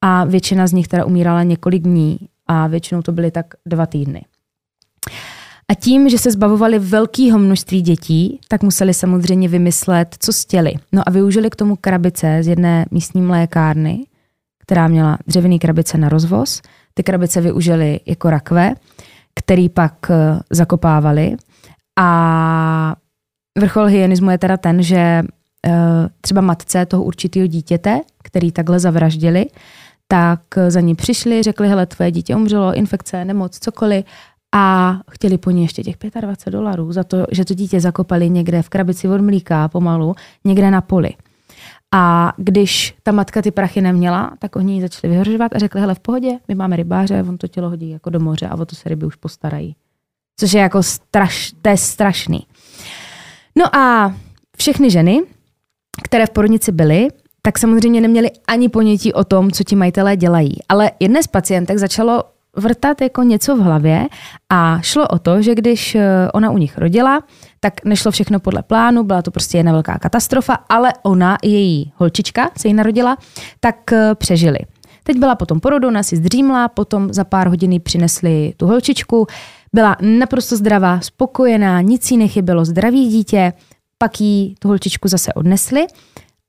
a 0.00 0.24
většina 0.24 0.66
z 0.66 0.72
nich 0.72 0.88
teda 0.88 1.04
umírala 1.04 1.42
několik 1.42 1.82
dní 1.82 2.18
a 2.46 2.66
většinou 2.66 3.02
to 3.02 3.12
byly 3.12 3.30
tak 3.30 3.46
dva 3.66 3.86
týdny. 3.86 4.24
A 5.68 5.74
tím, 5.74 6.08
že 6.08 6.18
se 6.18 6.30
zbavovali 6.30 6.78
velkého 6.78 7.38
množství 7.38 7.82
dětí, 7.82 8.40
tak 8.48 8.62
museli 8.62 8.94
samozřejmě 8.94 9.48
vymyslet, 9.48 10.16
co 10.18 10.32
stěli. 10.32 10.74
No 10.92 11.02
a 11.06 11.10
využili 11.10 11.50
k 11.50 11.56
tomu 11.56 11.76
krabice 11.76 12.38
z 12.42 12.48
jedné 12.48 12.86
místní 12.90 13.22
mlékárny, 13.22 14.04
která 14.62 14.88
měla 14.88 15.18
dřevěný 15.26 15.58
krabice 15.58 15.98
na 15.98 16.08
rozvoz. 16.08 16.62
Ty 16.94 17.02
krabice 17.02 17.40
využili 17.40 18.00
jako 18.06 18.30
rakve, 18.30 18.74
který 19.34 19.68
pak 19.68 20.10
eh, 20.10 20.40
zakopávali. 20.50 21.36
A 21.98 22.96
vrchol 23.58 23.84
hyenismu 23.84 24.30
je 24.30 24.38
teda 24.38 24.56
ten, 24.56 24.82
že 24.82 24.96
eh, 24.96 25.22
třeba 26.20 26.40
matce 26.40 26.86
toho 26.86 27.02
určitého 27.02 27.46
dítěte, 27.46 28.00
který 28.22 28.52
takhle 28.52 28.80
zavraždili, 28.80 29.46
tak 30.08 30.40
za 30.68 30.80
ní 30.80 30.94
přišli, 30.94 31.42
řekli, 31.42 31.68
hele, 31.68 31.86
tvoje 31.86 32.10
dítě 32.10 32.36
umřelo, 32.36 32.74
infekce, 32.74 33.24
nemoc, 33.24 33.58
cokoliv 33.58 34.04
a 34.54 34.96
chtěli 35.10 35.38
po 35.38 35.50
ní 35.50 35.62
ještě 35.62 35.82
těch 35.82 35.96
25 36.20 36.52
dolarů 36.52 36.92
za 36.92 37.04
to, 37.04 37.26
že 37.30 37.44
to 37.44 37.54
dítě 37.54 37.80
zakopali 37.80 38.30
někde 38.30 38.62
v 38.62 38.68
krabici 38.68 39.08
od 39.08 39.20
mlíka 39.20 39.68
pomalu, 39.68 40.14
někde 40.44 40.70
na 40.70 40.80
poli. 40.80 41.10
A 41.92 42.32
když 42.36 42.94
ta 43.02 43.12
matka 43.12 43.42
ty 43.42 43.50
prachy 43.50 43.80
neměla, 43.80 44.32
tak 44.38 44.56
oni 44.56 44.74
ji 44.74 44.80
začali 44.80 45.10
vyhrožovat 45.10 45.54
a 45.54 45.58
řekli, 45.58 45.80
hele, 45.80 45.94
v 45.94 46.00
pohodě, 46.00 46.38
my 46.48 46.54
máme 46.54 46.76
rybáře, 46.76 47.22
on 47.28 47.38
to 47.38 47.48
tělo 47.48 47.70
hodí 47.70 47.90
jako 47.90 48.10
do 48.10 48.20
moře 48.20 48.48
a 48.48 48.56
o 48.56 48.64
to 48.64 48.76
se 48.76 48.88
ryby 48.88 49.06
už 49.06 49.16
postarají. 49.16 49.76
Což 50.36 50.52
je 50.52 50.60
jako 50.60 50.82
straš, 50.82 51.52
to 51.62 51.68
je 51.68 51.76
strašný. 51.76 52.46
No 53.56 53.76
a 53.76 54.14
všechny 54.56 54.90
ženy, 54.90 55.22
které 56.04 56.26
v 56.26 56.30
porodnici 56.30 56.72
byly, 56.72 57.08
tak 57.42 57.58
samozřejmě 57.58 58.00
neměli 58.00 58.30
ani 58.46 58.68
ponětí 58.68 59.12
o 59.12 59.24
tom, 59.24 59.50
co 59.50 59.64
ti 59.64 59.76
majitelé 59.76 60.16
dělají. 60.16 60.56
Ale 60.68 60.90
jedné 61.00 61.22
z 61.22 61.26
pacientek 61.26 61.78
začalo 61.78 62.24
vrtat 62.56 63.00
jako 63.00 63.22
něco 63.22 63.56
v 63.56 63.60
hlavě 63.60 64.06
a 64.50 64.80
šlo 64.80 65.08
o 65.08 65.18
to, 65.18 65.42
že 65.42 65.54
když 65.54 65.94
eh, 65.94 66.28
ona 66.32 66.50
u 66.50 66.58
nich 66.58 66.78
rodila, 66.78 67.22
tak 67.64 67.84
nešlo 67.84 68.10
všechno 68.10 68.40
podle 68.40 68.62
plánu, 68.62 69.04
byla 69.04 69.22
to 69.22 69.30
prostě 69.30 69.58
jedna 69.58 69.72
velká 69.72 69.98
katastrofa, 69.98 70.52
ale 70.68 70.92
ona 71.02 71.36
i 71.42 71.48
její 71.48 71.92
holčička 71.96 72.50
se 72.58 72.68
jí 72.68 72.74
narodila, 72.74 73.16
tak 73.60 73.92
eh, 73.92 74.14
přežili. 74.14 74.58
Teď 75.02 75.18
byla 75.18 75.34
potom 75.34 75.60
porodu, 75.60 75.88
ona 75.88 76.02
si 76.02 76.16
zdřímla, 76.16 76.68
potom 76.68 77.12
za 77.12 77.24
pár 77.24 77.48
hodin 77.48 77.80
přinesli 77.80 78.54
tu 78.56 78.66
holčičku, 78.66 79.26
byla 79.72 79.96
naprosto 80.00 80.56
zdravá, 80.56 81.00
spokojená, 81.00 81.80
nic 81.80 82.10
jí 82.10 82.16
nechybělo, 82.16 82.64
zdravý 82.64 83.08
dítě, 83.08 83.52
pak 83.98 84.20
jí 84.20 84.54
tu 84.58 84.68
holčičku 84.68 85.08
zase 85.08 85.32
odnesli 85.32 85.86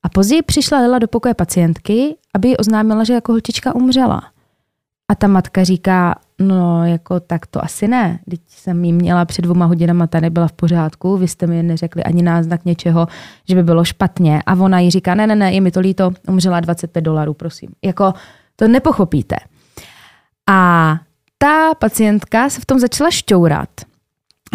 a 0.04 0.10
později 0.10 0.42
přišla 0.42 0.80
Lila 0.80 1.00
do 1.00 1.08
pokoje 1.08 1.34
pacientky, 1.34 2.16
aby 2.36 2.48
jí 2.48 2.58
oznámila, 2.58 3.04
že 3.04 3.14
jako 3.14 3.32
holčička 3.32 3.76
umřela. 3.76 4.22
A 5.12 5.16
ta 5.16 5.28
matka 5.28 5.64
říká, 5.64 6.16
no 6.48 6.86
jako 6.86 7.20
tak 7.20 7.48
to 7.48 7.64
asi 7.64 7.88
ne. 7.88 8.20
Teď 8.30 8.42
jsem 8.48 8.86
jí 8.86 8.94
měla 8.94 9.26
před 9.26 9.42
dvoma 9.42 9.66
hodinama, 9.66 10.08
ta 10.08 10.20
nebyla 10.20 10.48
v 10.48 10.54
pořádku, 10.54 11.18
vy 11.18 11.28
jste 11.28 11.48
mi 11.48 11.64
neřekli 11.64 12.04
ani 12.04 12.22
náznak 12.22 12.66
něčeho, 12.66 13.08
že 13.50 13.56
by 13.56 13.64
bylo 13.64 13.84
špatně. 13.84 14.44
A 14.46 14.54
ona 14.54 14.80
jí 14.80 14.92
říká, 14.92 15.16
ne, 15.16 15.28
ne, 15.28 15.36
ne, 15.36 15.54
je 15.54 15.62
mi 15.62 15.72
to 15.72 15.80
líto, 15.80 16.12
umřela 16.28 16.60
25 16.60 17.02
dolarů, 17.02 17.34
prosím. 17.34 17.70
Jako 17.84 18.14
to 18.56 18.68
nepochopíte. 18.68 19.36
A 20.50 20.96
ta 21.38 21.76
pacientka 21.76 22.50
se 22.50 22.62
v 22.62 22.66
tom 22.66 22.80
začala 22.80 23.12
šťourat. 23.12 23.70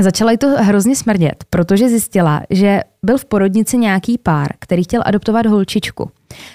Začala 0.01 0.30
jí 0.30 0.39
to 0.39 0.49
hrozně 0.49 0.97
smrdět, 0.97 1.45
protože 1.51 1.89
zjistila, 1.89 2.43
že 2.51 2.80
byl 3.03 3.18
v 3.18 3.24
porodnici 3.24 3.78
nějaký 3.78 4.18
pár, 4.18 4.49
který 4.59 4.84
chtěl 4.84 5.03
adoptovat 5.05 5.47
holčičku. 5.47 6.11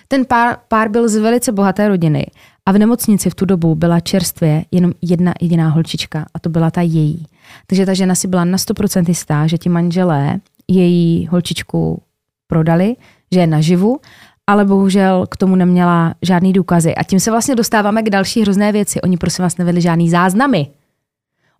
Ten 0.07 0.25
pár, 0.25 0.57
pár 0.67 0.89
byl 0.89 1.09
z 1.09 1.15
velice 1.15 1.51
bohaté 1.51 1.87
rodiny 1.87 2.25
a 2.65 2.71
v 2.71 2.79
nemocnici 2.79 3.29
v 3.29 3.35
tu 3.35 3.45
dobu 3.45 3.75
byla 3.75 3.99
čerstvě 3.99 4.65
jenom 4.71 4.91
jedna 5.01 5.33
jediná 5.41 5.69
holčička 5.69 6.25
a 6.33 6.39
to 6.39 6.49
byla 6.49 6.71
ta 6.71 6.81
její. 6.81 7.25
Takže 7.67 7.85
ta 7.85 7.93
žena 7.93 8.15
si 8.15 8.27
byla 8.27 8.45
na 8.45 8.57
100% 8.57 9.05
jistá, 9.07 9.47
že 9.47 9.57
ti 9.57 9.69
manželé 9.69 10.39
její 10.67 11.27
holčičku 11.27 12.01
prodali, 12.47 12.95
že 13.31 13.39
je 13.39 13.47
naživu, 13.47 13.99
ale 14.47 14.65
bohužel 14.65 15.25
k 15.29 15.37
tomu 15.37 15.55
neměla 15.55 16.13
žádný 16.21 16.53
důkazy. 16.53 16.95
A 16.95 17.03
tím 17.03 17.19
se 17.19 17.31
vlastně 17.31 17.55
dostáváme 17.55 18.03
k 18.03 18.09
další 18.09 18.41
hrozné 18.41 18.71
věci. 18.71 19.01
Oni 19.01 19.17
prosím 19.17 19.43
vás 19.43 19.57
nevedli 19.57 19.81
žádný 19.81 20.09
záznamy. 20.09 20.67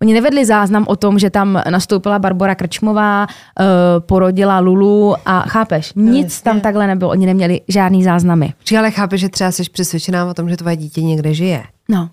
Oni 0.04 0.14
nevedli 0.14 0.46
záznam 0.46 0.86
o 0.88 0.96
tom, 0.96 1.20
že 1.20 1.30
tam 1.30 1.62
nastoupila 1.70 2.20
Barbara 2.20 2.56
Krčmová, 2.56 3.28
uh, 3.28 3.66
porodila 4.00 4.60
Lulu 4.60 5.16
a 5.26 5.42
chápeš, 5.42 5.94
no, 5.96 6.12
nic 6.12 6.26
jasně. 6.26 6.44
tam 6.44 6.62
takhle 6.62 6.88
nebylo. 6.88 7.12
Oni 7.12 7.26
neměli 7.26 7.62
žádný 7.68 8.04
záznamy. 8.04 8.54
Či 8.64 8.78
ale 8.78 8.92
chápeš, 8.92 9.22
že 9.22 9.30
třeba 9.30 9.52
jsi 9.52 9.64
přesvědčená 9.64 10.26
o 10.26 10.34
tom, 10.34 10.50
že 10.50 10.58
tvoje 10.58 10.76
dítě 10.76 11.02
někde 11.02 11.34
žije. 11.34 11.64
No. 11.90 12.10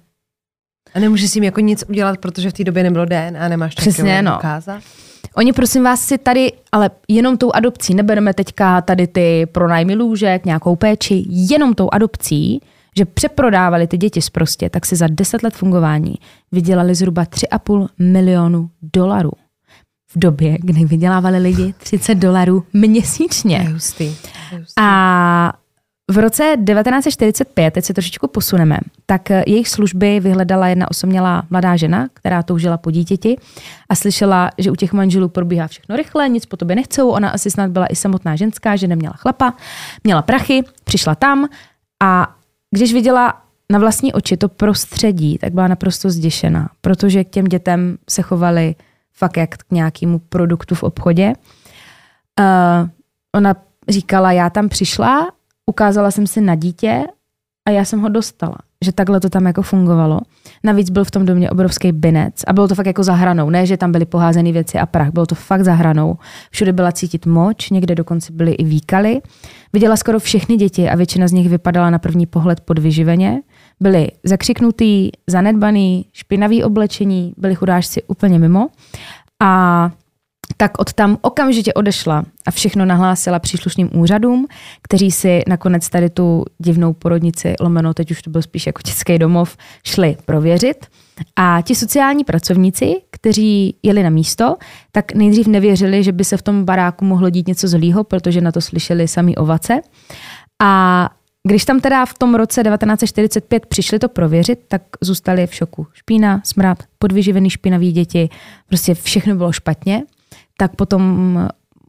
A 0.94 0.98
nemůžeš 1.00 1.30
s 1.30 1.32
tím 1.32 1.44
jako 1.44 1.60
nic 1.60 1.84
udělat, 1.88 2.18
protože 2.18 2.50
v 2.50 2.52
té 2.52 2.64
době 2.64 2.82
nebylo 2.82 3.04
DNA, 3.04 3.48
nemáš 3.48 3.74
to 3.74 3.80
Přesně, 3.80 4.22
no. 4.22 4.36
ukázat. 4.38 4.82
Oni 5.36 5.52
prosím 5.52 5.84
vás 5.84 6.00
si 6.00 6.18
tady, 6.18 6.52
ale 6.72 6.90
jenom 7.08 7.36
tou 7.36 7.50
adopcí, 7.54 7.94
nebereme 7.94 8.34
teďka 8.34 8.80
tady 8.80 9.06
ty 9.06 9.46
pronájmy 9.52 9.94
lůžek, 9.94 10.44
nějakou 10.44 10.76
péči, 10.76 11.24
jenom 11.28 11.74
tou 11.74 11.88
adopcí, 11.92 12.60
že 12.96 13.04
přeprodávali 13.04 13.86
ty 13.86 13.96
děti 13.96 14.22
zprostě, 14.22 14.70
tak 14.70 14.86
si 14.86 14.96
za 14.96 15.06
10 15.10 15.42
let 15.42 15.54
fungování 15.54 16.14
vydělali 16.52 16.94
zhruba 16.94 17.24
3,5 17.24 17.88
milionu 17.98 18.70
dolarů. 18.94 19.32
V 20.12 20.18
době, 20.18 20.56
kdy 20.60 20.84
vydělávali 20.84 21.38
lidi 21.38 21.74
30 21.78 22.14
dolarů 22.14 22.64
měsíčně. 22.72 23.58
Hustý, 23.58 24.16
hustý. 24.58 24.74
A 24.80 25.52
v 26.10 26.18
roce 26.18 26.56
1945, 26.66 27.70
teď 27.70 27.84
se 27.84 27.94
trošičku 27.94 28.28
posuneme, 28.28 28.78
tak 29.06 29.30
jejich 29.30 29.68
služby 29.68 30.20
vyhledala 30.20 30.68
jedna 30.68 30.90
osamělá 30.90 31.42
mladá 31.50 31.76
žena, 31.76 32.08
která 32.14 32.42
toužila 32.42 32.78
po 32.78 32.90
dítěti 32.90 33.36
a 33.88 33.94
slyšela, 33.94 34.50
že 34.58 34.70
u 34.70 34.74
těch 34.74 34.92
manželů 34.92 35.28
probíhá 35.28 35.66
všechno 35.66 35.96
rychle, 35.96 36.28
nic 36.28 36.46
po 36.46 36.56
tobě 36.56 36.76
nechcou. 36.76 37.10
Ona 37.10 37.30
asi 37.30 37.50
snad 37.50 37.70
byla 37.70 37.86
i 37.86 37.96
samotná 37.96 38.36
ženská, 38.36 38.76
že 38.76 38.86
neměla 38.86 39.14
chlapa, 39.16 39.54
měla 40.04 40.22
prachy, 40.22 40.62
přišla 40.84 41.14
tam 41.14 41.48
a 42.02 42.34
když 42.70 42.92
viděla 42.92 43.42
na 43.70 43.78
vlastní 43.78 44.12
oči 44.12 44.36
to 44.36 44.48
prostředí, 44.48 45.38
tak 45.38 45.52
byla 45.52 45.68
naprosto 45.68 46.10
zděšená, 46.10 46.70
protože 46.80 47.24
k 47.24 47.30
těm 47.30 47.44
dětem 47.44 47.98
se 48.10 48.22
chovali 48.22 48.74
fakt 49.12 49.36
jak 49.36 49.56
k 49.56 49.70
nějakému 49.70 50.18
produktu 50.18 50.74
v 50.74 50.82
obchodě. 50.82 51.32
Uh, 52.40 52.88
ona 53.36 53.56
říkala, 53.88 54.32
já 54.32 54.50
tam 54.50 54.68
přišla, 54.68 55.32
ukázala 55.66 56.10
jsem 56.10 56.26
si 56.26 56.40
na 56.40 56.54
dítě 56.54 57.04
a 57.66 57.70
já 57.70 57.84
jsem 57.84 58.00
ho 58.00 58.08
dostala. 58.08 58.56
Že 58.84 58.92
takhle 58.92 59.20
to 59.20 59.28
tam 59.28 59.46
jako 59.46 59.62
fungovalo. 59.62 60.20
Navíc 60.64 60.90
byl 60.90 61.04
v 61.04 61.10
tom 61.10 61.26
domě 61.26 61.50
obrovský 61.50 61.92
binec 61.92 62.34
a 62.46 62.52
bylo 62.52 62.68
to 62.68 62.74
fakt 62.74 62.86
jako 62.86 63.02
za 63.02 63.12
hranou. 63.12 63.50
Ne, 63.50 63.66
že 63.66 63.76
tam 63.76 63.92
byly 63.92 64.04
poházené 64.04 64.52
věci 64.52 64.78
a 64.78 64.86
prach, 64.86 65.10
bylo 65.10 65.26
to 65.26 65.34
fakt 65.34 65.64
za 65.64 65.72
hranou. 65.72 66.18
Všude 66.50 66.72
byla 66.72 66.92
cítit 66.92 67.26
moč, 67.26 67.70
někde 67.70 67.94
dokonce 67.94 68.32
byly 68.32 68.52
i 68.52 68.64
výkaly. 68.64 69.20
Viděla 69.72 69.96
skoro 69.96 70.18
všechny 70.18 70.56
děti 70.56 70.88
a 70.88 70.96
většina 70.96 71.28
z 71.28 71.32
nich 71.32 71.48
vypadala 71.48 71.90
na 71.90 71.98
první 71.98 72.26
pohled 72.26 72.60
podvyživeně. 72.60 73.42
byli 73.80 74.08
zakřiknutý, 74.24 75.10
zanedbaný, 75.26 76.06
špinavý 76.12 76.64
oblečení, 76.64 77.34
byli 77.36 77.54
chudášci 77.54 78.02
úplně 78.02 78.38
mimo. 78.38 78.68
A 79.42 79.90
tak 80.56 80.78
od 80.78 80.92
tam 80.92 81.18
okamžitě 81.20 81.74
odešla 81.74 82.24
a 82.46 82.50
všechno 82.50 82.84
nahlásila 82.84 83.38
příslušným 83.38 83.90
úřadům, 83.94 84.46
kteří 84.82 85.10
si 85.10 85.42
nakonec 85.48 85.88
tady 85.88 86.10
tu 86.10 86.44
divnou 86.58 86.92
porodnici, 86.92 87.54
lomeno, 87.60 87.94
teď 87.94 88.10
už 88.10 88.22
to 88.22 88.30
byl 88.30 88.42
spíš 88.42 88.66
jako 88.66 88.80
dětský 88.86 89.18
domov, 89.18 89.56
šli 89.84 90.16
prověřit. 90.24 90.86
A 91.36 91.62
ti 91.62 91.74
sociální 91.74 92.24
pracovníci, 92.24 92.94
kteří 93.10 93.76
jeli 93.82 94.02
na 94.02 94.10
místo, 94.10 94.56
tak 94.92 95.14
nejdřív 95.14 95.46
nevěřili, 95.46 96.04
že 96.04 96.12
by 96.12 96.24
se 96.24 96.36
v 96.36 96.42
tom 96.42 96.64
baráku 96.64 97.04
mohlo 97.04 97.30
dít 97.30 97.48
něco 97.48 97.68
zlýho, 97.68 98.04
protože 98.04 98.40
na 98.40 98.52
to 98.52 98.60
slyšeli 98.60 99.08
sami 99.08 99.36
ovace. 99.36 99.80
A 100.62 101.10
když 101.48 101.64
tam 101.64 101.80
teda 101.80 102.06
v 102.06 102.14
tom 102.14 102.34
roce 102.34 102.62
1945 102.62 103.66
přišli 103.66 103.98
to 103.98 104.08
prověřit, 104.08 104.58
tak 104.68 104.82
zůstali 105.00 105.46
v 105.46 105.54
šoku. 105.54 105.86
Špína, 105.92 106.40
smrad, 106.44 106.78
podvyživený 106.98 107.50
špinavý 107.50 107.92
děti, 107.92 108.28
prostě 108.68 108.94
všechno 108.94 109.36
bylo 109.36 109.52
špatně. 109.52 110.02
Tak 110.60 110.76
potom 110.76 111.38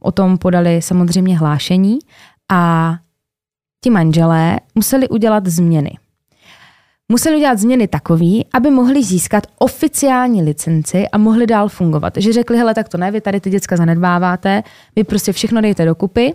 o 0.00 0.12
tom 0.12 0.38
podali 0.38 0.82
samozřejmě 0.82 1.38
hlášení 1.38 1.98
a 2.52 2.94
ti 3.84 3.90
manželé 3.90 4.60
museli 4.74 5.08
udělat 5.08 5.46
změny. 5.46 5.98
Museli 7.08 7.36
udělat 7.36 7.58
změny 7.58 7.88
takový, 7.88 8.46
aby 8.54 8.70
mohli 8.70 9.02
získat 9.02 9.46
oficiální 9.58 10.42
licenci 10.42 11.08
a 11.08 11.18
mohli 11.18 11.46
dál 11.46 11.68
fungovat. 11.68 12.12
Že 12.16 12.32
řekli, 12.32 12.58
hele, 12.58 12.74
tak 12.74 12.88
to 12.88 12.98
ne, 12.98 13.10
vy 13.10 13.20
tady 13.20 13.40
ty 13.40 13.50
děcka 13.50 13.76
zanedbáváte, 13.76 14.62
vy 14.96 15.04
prostě 15.04 15.32
všechno 15.32 15.60
dejte 15.60 15.84
dokupy, 15.84 16.34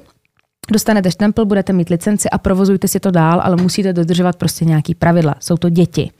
dostanete 0.71 1.11
štempel, 1.11 1.45
budete 1.45 1.73
mít 1.73 1.89
licenci 1.89 2.29
a 2.29 2.37
provozujte 2.37 2.87
si 2.87 2.99
to 2.99 3.11
dál, 3.11 3.41
ale 3.43 3.55
musíte 3.55 3.93
dodržovat 3.93 4.35
prostě 4.35 4.65
nějaký 4.65 4.95
pravidla. 4.95 5.35
Jsou 5.39 5.57
to 5.57 5.69
děti. 5.69 6.11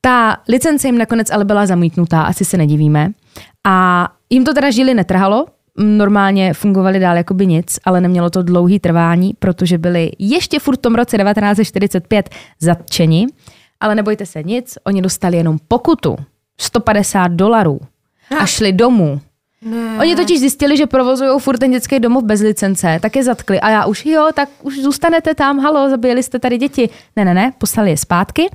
Ta 0.00 0.36
licence 0.48 0.88
jim 0.88 0.98
nakonec 0.98 1.30
ale 1.30 1.44
byla 1.44 1.66
zamítnutá, 1.66 2.22
asi 2.22 2.44
se 2.44 2.56
nedivíme. 2.56 3.10
A 3.66 4.08
jim 4.30 4.44
to 4.44 4.54
teda 4.54 4.70
žili 4.70 4.94
netrhalo, 4.94 5.46
normálně 5.78 6.54
fungovali 6.54 6.98
dál 6.98 7.16
jako 7.16 7.34
by 7.34 7.46
nic, 7.46 7.78
ale 7.84 8.00
nemělo 8.00 8.30
to 8.30 8.42
dlouhý 8.42 8.78
trvání, 8.78 9.34
protože 9.38 9.78
byli 9.78 10.10
ještě 10.18 10.58
furt 10.58 10.76
v 10.76 10.82
tom 10.82 10.94
roce 10.94 11.18
1945 11.18 12.30
zatčeni. 12.60 13.26
Ale 13.80 13.94
nebojte 13.94 14.26
se 14.26 14.42
nic, 14.42 14.78
oni 14.84 15.02
dostali 15.02 15.36
jenom 15.36 15.58
pokutu 15.68 16.16
150 16.60 17.28
dolarů 17.28 17.80
a 18.38 18.46
šli 18.46 18.72
domů. 18.72 19.20
Ne. 19.62 19.98
Oni 20.00 20.16
totiž 20.16 20.40
zjistili, 20.40 20.76
že 20.76 20.86
provozují 20.86 21.40
furt 21.40 21.58
ten 21.58 21.70
dětský 21.70 22.00
domov 22.00 22.24
bez 22.24 22.40
licence, 22.40 22.98
tak 23.02 23.16
je 23.16 23.24
zatkli. 23.24 23.60
A 23.60 23.70
já 23.70 23.86
už, 23.86 24.06
jo, 24.06 24.28
tak 24.34 24.48
už 24.62 24.78
zůstanete 24.78 25.34
tam, 25.34 25.58
halo, 25.58 25.90
zabili 25.90 26.22
jste 26.22 26.38
tady 26.38 26.58
děti. 26.58 26.88
Ne, 27.16 27.24
ne, 27.24 27.34
ne, 27.34 27.52
poslali 27.58 27.90
je 27.90 27.96
zpátky. 27.96 28.50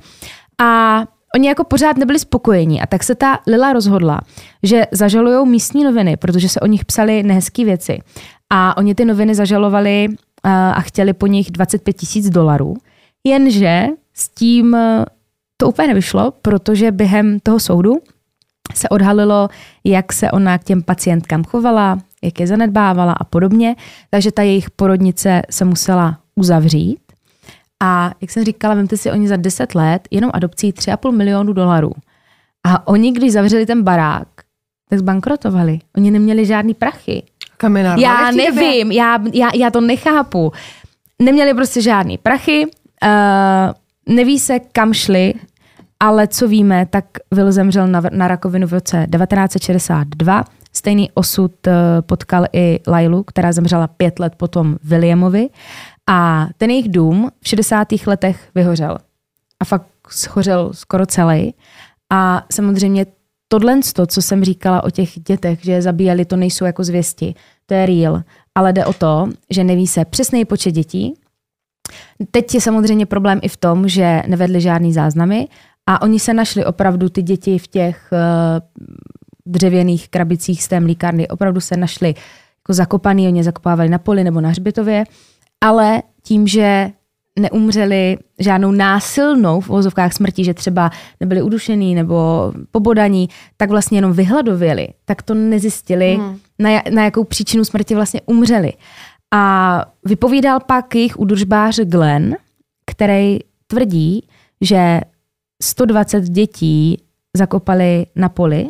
A 0.62 1.02
oni 1.34 1.48
jako 1.48 1.64
pořád 1.64 1.96
nebyli 1.96 2.18
spokojení. 2.18 2.80
A 2.80 2.86
tak 2.86 3.02
se 3.02 3.14
ta 3.14 3.38
Lila 3.46 3.72
rozhodla, 3.72 4.20
že 4.62 4.86
zažalují 4.92 5.48
místní 5.48 5.84
noviny, 5.84 6.16
protože 6.16 6.48
se 6.48 6.60
o 6.60 6.66
nich 6.66 6.84
psali 6.84 7.22
nehezké 7.22 7.64
věci. 7.64 7.98
A 8.50 8.76
oni 8.76 8.94
ty 8.94 9.04
noviny 9.04 9.34
zažalovali 9.34 10.08
a 10.44 10.80
chtěli 10.80 11.12
po 11.12 11.26
nich 11.26 11.50
25 11.50 11.92
tisíc 11.92 12.30
dolarů. 12.30 12.76
Jenže 13.24 13.86
s 14.14 14.28
tím 14.28 14.76
to 15.56 15.68
úplně 15.68 15.88
nevyšlo, 15.88 16.32
protože 16.42 16.92
během 16.92 17.40
toho 17.40 17.60
soudu 17.60 17.92
se 18.74 18.88
odhalilo, 18.88 19.48
jak 19.84 20.12
se 20.12 20.30
ona 20.30 20.58
k 20.58 20.64
těm 20.64 20.82
pacientkám 20.82 21.44
chovala, 21.44 21.98
jak 22.22 22.40
je 22.40 22.46
zanedbávala 22.46 23.12
a 23.12 23.24
podobně. 23.24 23.76
Takže 24.10 24.32
ta 24.32 24.42
jejich 24.42 24.70
porodnice 24.70 25.42
se 25.50 25.64
musela 25.64 26.18
uzavřít. 26.34 26.98
A 27.84 28.12
jak 28.20 28.30
jsem 28.30 28.44
říkala, 28.44 28.74
vemte 28.74 28.96
si 28.96 29.10
oni 29.10 29.28
za 29.28 29.36
10 29.36 29.74
let 29.74 30.08
jenom 30.10 30.30
adopcí 30.34 30.72
3,5 30.72 31.12
milionu 31.12 31.52
dolarů. 31.52 31.92
A 32.66 32.86
oni, 32.88 33.12
když 33.12 33.32
zavřeli 33.32 33.66
ten 33.66 33.82
barák, 33.82 34.28
tak 34.90 34.98
zbankrotovali. 34.98 35.78
Oni 35.96 36.10
neměli 36.10 36.46
žádný 36.46 36.74
prachy. 36.74 37.22
Kamenár, 37.56 37.98
já 37.98 38.30
nevím, 38.30 38.92
já, 38.92 39.18
já, 39.32 39.50
já 39.54 39.70
to 39.70 39.80
nechápu. 39.80 40.52
Neměli 41.18 41.54
prostě 41.54 41.82
žádný 41.82 42.18
prachy, 42.18 42.66
uh, 42.66 44.14
neví 44.14 44.38
se, 44.38 44.58
kam 44.72 44.92
šli, 44.92 45.34
ale 46.00 46.26
co 46.26 46.48
víme, 46.48 46.86
tak 46.86 47.04
Will 47.30 47.52
zemřel 47.52 47.86
na, 47.86 48.02
na 48.12 48.28
rakovinu 48.28 48.66
v 48.66 48.72
roce 48.72 49.06
1962. 49.12 50.44
Stejný 50.72 51.10
osud 51.14 51.66
uh, 51.66 51.72
potkal 52.00 52.46
i 52.52 52.80
Lailu, 52.86 53.22
která 53.22 53.52
zemřela 53.52 53.86
pět 53.86 54.18
let 54.18 54.32
potom 54.36 54.76
Williamovi. 54.84 55.48
A 56.10 56.48
ten 56.56 56.70
jejich 56.70 56.88
dům 56.88 57.30
v 57.40 57.48
60. 57.48 57.88
letech 58.06 58.50
vyhořel. 58.54 58.98
A 59.60 59.64
fakt 59.64 59.86
schořel 60.08 60.72
skoro 60.72 61.06
celý. 61.06 61.54
A 62.12 62.46
samozřejmě 62.52 63.06
tohle, 63.48 63.80
co 64.06 64.22
jsem 64.22 64.44
říkala 64.44 64.84
o 64.84 64.90
těch 64.90 65.20
dětech, 65.20 65.58
že 65.64 65.72
je 65.72 65.82
zabíjeli, 65.82 66.24
to 66.24 66.36
nejsou 66.36 66.64
jako 66.64 66.84
zvěsti. 66.84 67.34
To 67.66 67.74
je 67.74 67.86
real. 67.86 68.22
Ale 68.54 68.72
jde 68.72 68.86
o 68.86 68.92
to, 68.92 69.28
že 69.50 69.64
neví 69.64 69.86
se 69.86 70.04
přesný 70.04 70.44
počet 70.44 70.72
dětí. 70.72 71.14
Teď 72.30 72.54
je 72.54 72.60
samozřejmě 72.60 73.06
problém 73.06 73.40
i 73.42 73.48
v 73.48 73.56
tom, 73.56 73.88
že 73.88 74.22
nevedli 74.26 74.60
žádný 74.60 74.92
záznamy 74.92 75.48
a 75.86 76.02
oni 76.02 76.20
se 76.20 76.34
našli 76.34 76.64
opravdu 76.64 77.08
ty 77.08 77.22
děti 77.22 77.58
v 77.58 77.66
těch 77.66 78.08
uh, 78.12 78.82
dřevěných 79.46 80.08
krabicích 80.08 80.62
z 80.62 80.68
té 80.68 80.80
mlíkárny. 80.80 81.28
Opravdu 81.28 81.60
se 81.60 81.76
našli 81.76 82.08
jako 82.08 82.72
zakopaný, 82.72 83.28
oni 83.28 83.44
zakopávali 83.44 83.88
na 83.88 83.98
poli 83.98 84.24
nebo 84.24 84.40
na 84.40 84.48
hřbitově 84.48 85.04
ale 85.62 86.02
tím, 86.22 86.46
že 86.46 86.90
neumřeli 87.38 88.18
žádnou 88.38 88.70
násilnou 88.70 89.60
v 89.60 89.70
uvozovkách 89.70 90.12
smrti, 90.12 90.44
že 90.44 90.54
třeba 90.54 90.90
nebyli 91.20 91.42
udušený 91.42 91.94
nebo 91.94 92.52
pobodaní, 92.70 93.28
tak 93.56 93.70
vlastně 93.70 93.98
jenom 93.98 94.12
vyhladověli, 94.12 94.88
tak 95.04 95.22
to 95.22 95.34
nezjistili, 95.34 96.14
hmm. 96.14 96.38
na, 96.58 96.70
na 96.90 97.04
jakou 97.04 97.24
příčinu 97.24 97.64
smrti 97.64 97.94
vlastně 97.94 98.20
umřeli. 98.26 98.72
A 99.34 99.84
vypovídal 100.04 100.60
pak 100.60 100.94
jejich 100.94 101.18
udržbář 101.18 101.80
Glenn, 101.80 102.36
který 102.86 103.38
tvrdí, 103.66 104.26
že 104.60 105.00
120 105.62 106.24
dětí 106.24 107.02
zakopali 107.36 108.06
na 108.16 108.28
poli 108.28 108.68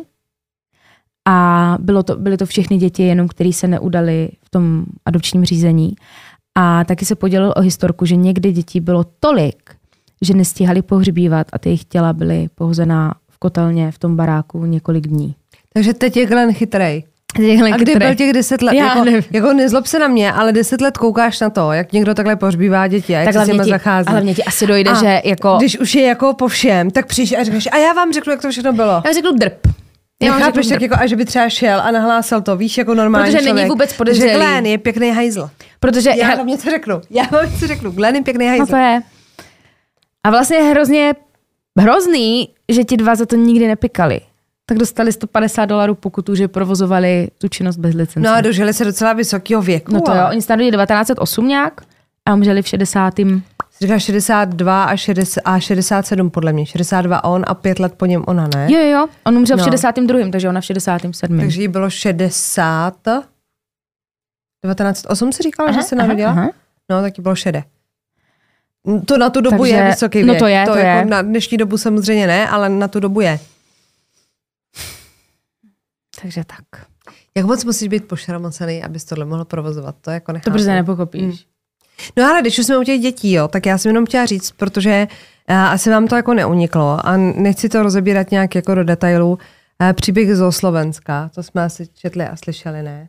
a 1.27 1.77
bylo 1.79 2.03
to, 2.03 2.15
byly 2.15 2.37
to 2.37 2.45
všechny 2.45 2.77
děti, 2.77 3.03
jenom 3.03 3.27
které 3.27 3.53
se 3.53 3.67
neudali 3.67 4.29
v 4.45 4.49
tom 4.49 4.85
adopčním 5.05 5.45
řízení. 5.45 5.95
A 6.55 6.83
taky 6.83 7.05
se 7.05 7.15
podělil 7.15 7.53
o 7.55 7.61
historku, 7.61 8.05
že 8.05 8.15
někdy 8.15 8.51
dětí 8.51 8.79
bylo 8.79 9.05
tolik, 9.19 9.71
že 10.21 10.33
nestíhali 10.33 10.81
pohřbívat 10.81 11.47
a 11.53 11.59
ty 11.59 11.69
jejich 11.69 11.83
těla 11.83 12.13
byly 12.13 12.47
pohozená 12.55 13.13
v 13.29 13.37
kotelně 13.37 13.91
v 13.91 13.99
tom 13.99 14.15
baráku 14.15 14.65
několik 14.65 15.07
dní. 15.07 15.35
Takže 15.73 15.93
teď 15.93 16.17
je 16.17 16.25
Glenn 16.25 16.53
chytrej. 16.53 17.03
A 17.73 17.77
kdy 17.77 17.95
byl 17.95 18.15
těch 18.15 18.33
deset 18.33 18.61
let? 18.61 18.73
Já 18.73 18.87
jako, 18.87 19.05
nevím. 19.05 19.23
jako 19.31 19.53
nezlob 19.53 19.85
se 19.85 19.99
na 19.99 20.07
mě, 20.07 20.31
ale 20.31 20.51
deset 20.51 20.81
let 20.81 20.97
koukáš 20.97 21.39
na 21.39 21.49
to, 21.49 21.71
jak 21.71 21.93
někdo 21.93 22.13
takhle 22.13 22.35
pohřbívá 22.35 22.87
děti 22.87 23.15
a 23.15 23.19
jak 23.19 23.33
se 23.33 23.45
s 23.45 23.67
zachází. 23.67 24.07
Ale 24.07 24.21
mě 24.21 24.33
ti 24.35 24.43
asi 24.43 24.67
dojde, 24.67 24.91
a 24.91 24.93
že 24.93 25.21
jako... 25.25 25.55
Když 25.59 25.79
už 25.79 25.95
je 25.95 26.03
jako 26.03 26.33
po 26.33 26.47
všem, 26.47 26.91
tak 26.91 27.05
přijdeš 27.05 27.39
a 27.39 27.43
řekneš, 27.43 27.69
a 27.71 27.77
já 27.77 27.93
vám 27.93 28.13
řeknu, 28.13 28.31
jak 28.31 28.41
to 28.41 28.51
všechno 28.51 28.73
bylo. 28.73 29.01
Já 29.05 29.13
řeknu 29.13 29.31
drp. 29.31 29.67
Já 30.25 30.37
Nechápeš 30.37 30.67
tak 30.67 30.81
jako, 30.81 30.95
a 30.99 31.07
že 31.07 31.15
by 31.15 31.25
třeba 31.25 31.49
šel 31.49 31.81
a 31.81 31.91
nahlásal 31.91 32.41
to, 32.41 32.57
víš, 32.57 32.77
jako 32.77 32.93
normální 32.95 33.31
Protože 33.31 33.37
člověk. 33.37 33.55
není 33.55 33.69
vůbec 33.69 33.93
podezřelý. 33.93 34.31
Že 34.31 34.35
Glenn 34.35 34.65
je 34.65 34.77
pěkný 34.77 35.11
hajzl. 35.11 35.49
Protože... 35.79 36.11
Já 36.17 36.35
vám 36.35 36.47
něco 36.47 36.69
řeknu. 36.69 37.01
Já 37.09 37.23
vám 37.31 37.51
něco 37.51 37.67
řeknu. 37.67 37.91
Glenn 37.91 38.15
je 38.15 38.21
pěkný 38.21 38.47
hajzl. 38.47 38.61
No 38.61 38.67
to 38.67 38.75
je. 38.75 39.01
A 40.23 40.29
vlastně 40.29 40.57
je 40.57 40.63
hrozně 40.63 41.13
hrozný, 41.79 42.49
že 42.69 42.83
ti 42.83 42.97
dva 42.97 43.15
za 43.15 43.25
to 43.25 43.35
nikdy 43.35 43.67
nepikali. 43.67 44.21
Tak 44.65 44.77
dostali 44.77 45.11
150 45.11 45.65
dolarů 45.65 45.95
pokutu, 45.95 46.35
že 46.35 46.47
provozovali 46.47 47.27
tu 47.37 47.47
činnost 47.47 47.77
bez 47.77 47.95
licence. 47.95 48.29
No 48.29 48.35
a 48.35 48.41
dožili 48.41 48.73
se 48.73 48.85
docela 48.85 49.13
vysokého 49.13 49.61
věku. 49.61 49.93
No 49.93 50.01
to 50.01 50.11
jo, 50.11 50.21
oni 50.29 50.41
se 50.41 50.57
1908 50.57 51.47
nějak 51.47 51.81
a 52.25 52.33
umřeli 52.33 52.61
v 52.61 52.67
60. 52.67 53.13
Říká 53.83 53.99
62 53.99 54.83
a, 54.83 54.95
60, 54.95 55.41
a 55.45 55.59
67 55.59 56.29
podle 56.29 56.53
mě. 56.53 56.65
62 56.65 57.23
on 57.23 57.43
a 57.47 57.53
pět 57.53 57.79
let 57.79 57.93
po 57.97 58.05
něm 58.05 58.23
ona, 58.27 58.47
ne? 58.55 58.67
Jo, 58.71 58.79
jo, 58.79 59.07
on 59.25 59.37
umřel 59.37 59.57
no. 59.57 59.63
v 59.63 59.65
62. 59.65 60.19
takže 60.31 60.49
ona 60.49 60.61
v 60.61 60.65
67. 60.65 61.39
Takže 61.39 61.61
jí 61.61 61.67
bylo 61.67 61.89
60. 61.89 62.93
1908 63.03 65.31
si 65.31 65.43
říkala, 65.43 65.69
aha, 65.69 65.81
že 65.81 65.87
se 65.87 65.95
narodila? 65.95 66.31
Aha, 66.31 66.41
aha. 66.41 66.51
No, 66.89 67.01
tak 67.01 67.17
jí 67.17 67.21
bylo 67.21 67.35
šede. 67.35 67.63
To 69.05 69.17
na 69.17 69.29
tu 69.29 69.41
dobu 69.41 69.57
takže, 69.57 69.75
je 69.75 69.85
vysoký 69.85 70.23
věk. 70.23 70.27
No 70.27 70.39
to 70.39 70.47
je, 70.47 70.65
to, 70.65 70.71
to 70.71 70.77
jako 70.77 70.99
je. 70.99 71.05
Na 71.05 71.21
dnešní 71.21 71.57
dobu 71.57 71.77
samozřejmě 71.77 72.27
ne, 72.27 72.49
ale 72.49 72.69
na 72.69 72.87
tu 72.87 72.99
dobu 72.99 73.21
je. 73.21 73.39
Takže 76.21 76.43
tak. 76.47 76.85
Jak 77.37 77.45
moc 77.45 77.63
musíš 77.63 77.87
být 77.87 78.07
pošramocený, 78.07 78.83
abys 78.83 79.05
tohle 79.05 79.25
mohl 79.25 79.45
provozovat? 79.45 79.95
To 80.01 80.11
jako 80.11 80.31
nechápu. 80.31 80.49
To 80.49 80.51
prostě 80.51 80.71
nepochopíš. 80.71 81.23
Hmm. 81.23 81.52
No 82.17 82.25
ale 82.25 82.41
když 82.41 82.59
už 82.59 82.65
jsme 82.65 82.77
u 82.77 82.83
těch 82.83 83.01
dětí, 83.01 83.33
jo, 83.33 83.47
tak 83.47 83.65
já 83.65 83.77
jsem 83.77 83.89
jenom 83.89 84.05
chtěla 84.05 84.25
říct, 84.25 84.51
protože 84.51 85.07
uh, 85.49 85.55
asi 85.55 85.89
vám 85.89 86.07
to 86.07 86.15
jako 86.15 86.33
neuniklo 86.33 87.07
a 87.07 87.17
nechci 87.17 87.69
to 87.69 87.83
rozebírat 87.83 88.31
nějak 88.31 88.55
jako 88.55 88.75
do 88.75 88.83
detailů. 88.83 89.31
Uh, 89.31 89.93
příběh 89.93 90.35
z 90.35 90.51
Slovenska, 90.51 91.29
to 91.35 91.43
jsme 91.43 91.63
asi 91.63 91.87
četli 91.93 92.27
a 92.27 92.35
slyšeli, 92.35 92.83
ne? 92.83 93.07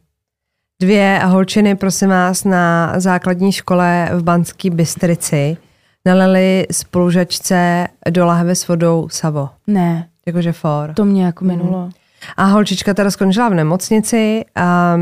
Dvě 0.80 1.20
holčiny, 1.24 1.76
prosím 1.76 2.08
vás, 2.08 2.44
na 2.44 2.94
základní 3.00 3.52
škole 3.52 4.10
v 4.12 4.22
Banské 4.22 4.70
Bystrici 4.70 5.56
nalili 6.04 6.66
spolužačce 6.70 7.88
do 8.10 8.26
lahve 8.26 8.54
s 8.54 8.68
vodou 8.68 9.08
savo. 9.08 9.50
Ne, 9.66 10.08
Jakože 10.26 10.52
for. 10.52 10.94
to 10.94 11.04
mě 11.04 11.24
jako 11.24 11.44
minulo. 11.44 11.90
A 12.36 12.44
holčička 12.44 12.94
teda 12.94 13.10
skončila 13.10 13.48
v 13.48 13.54
nemocnici 13.54 14.44
a 14.54 14.96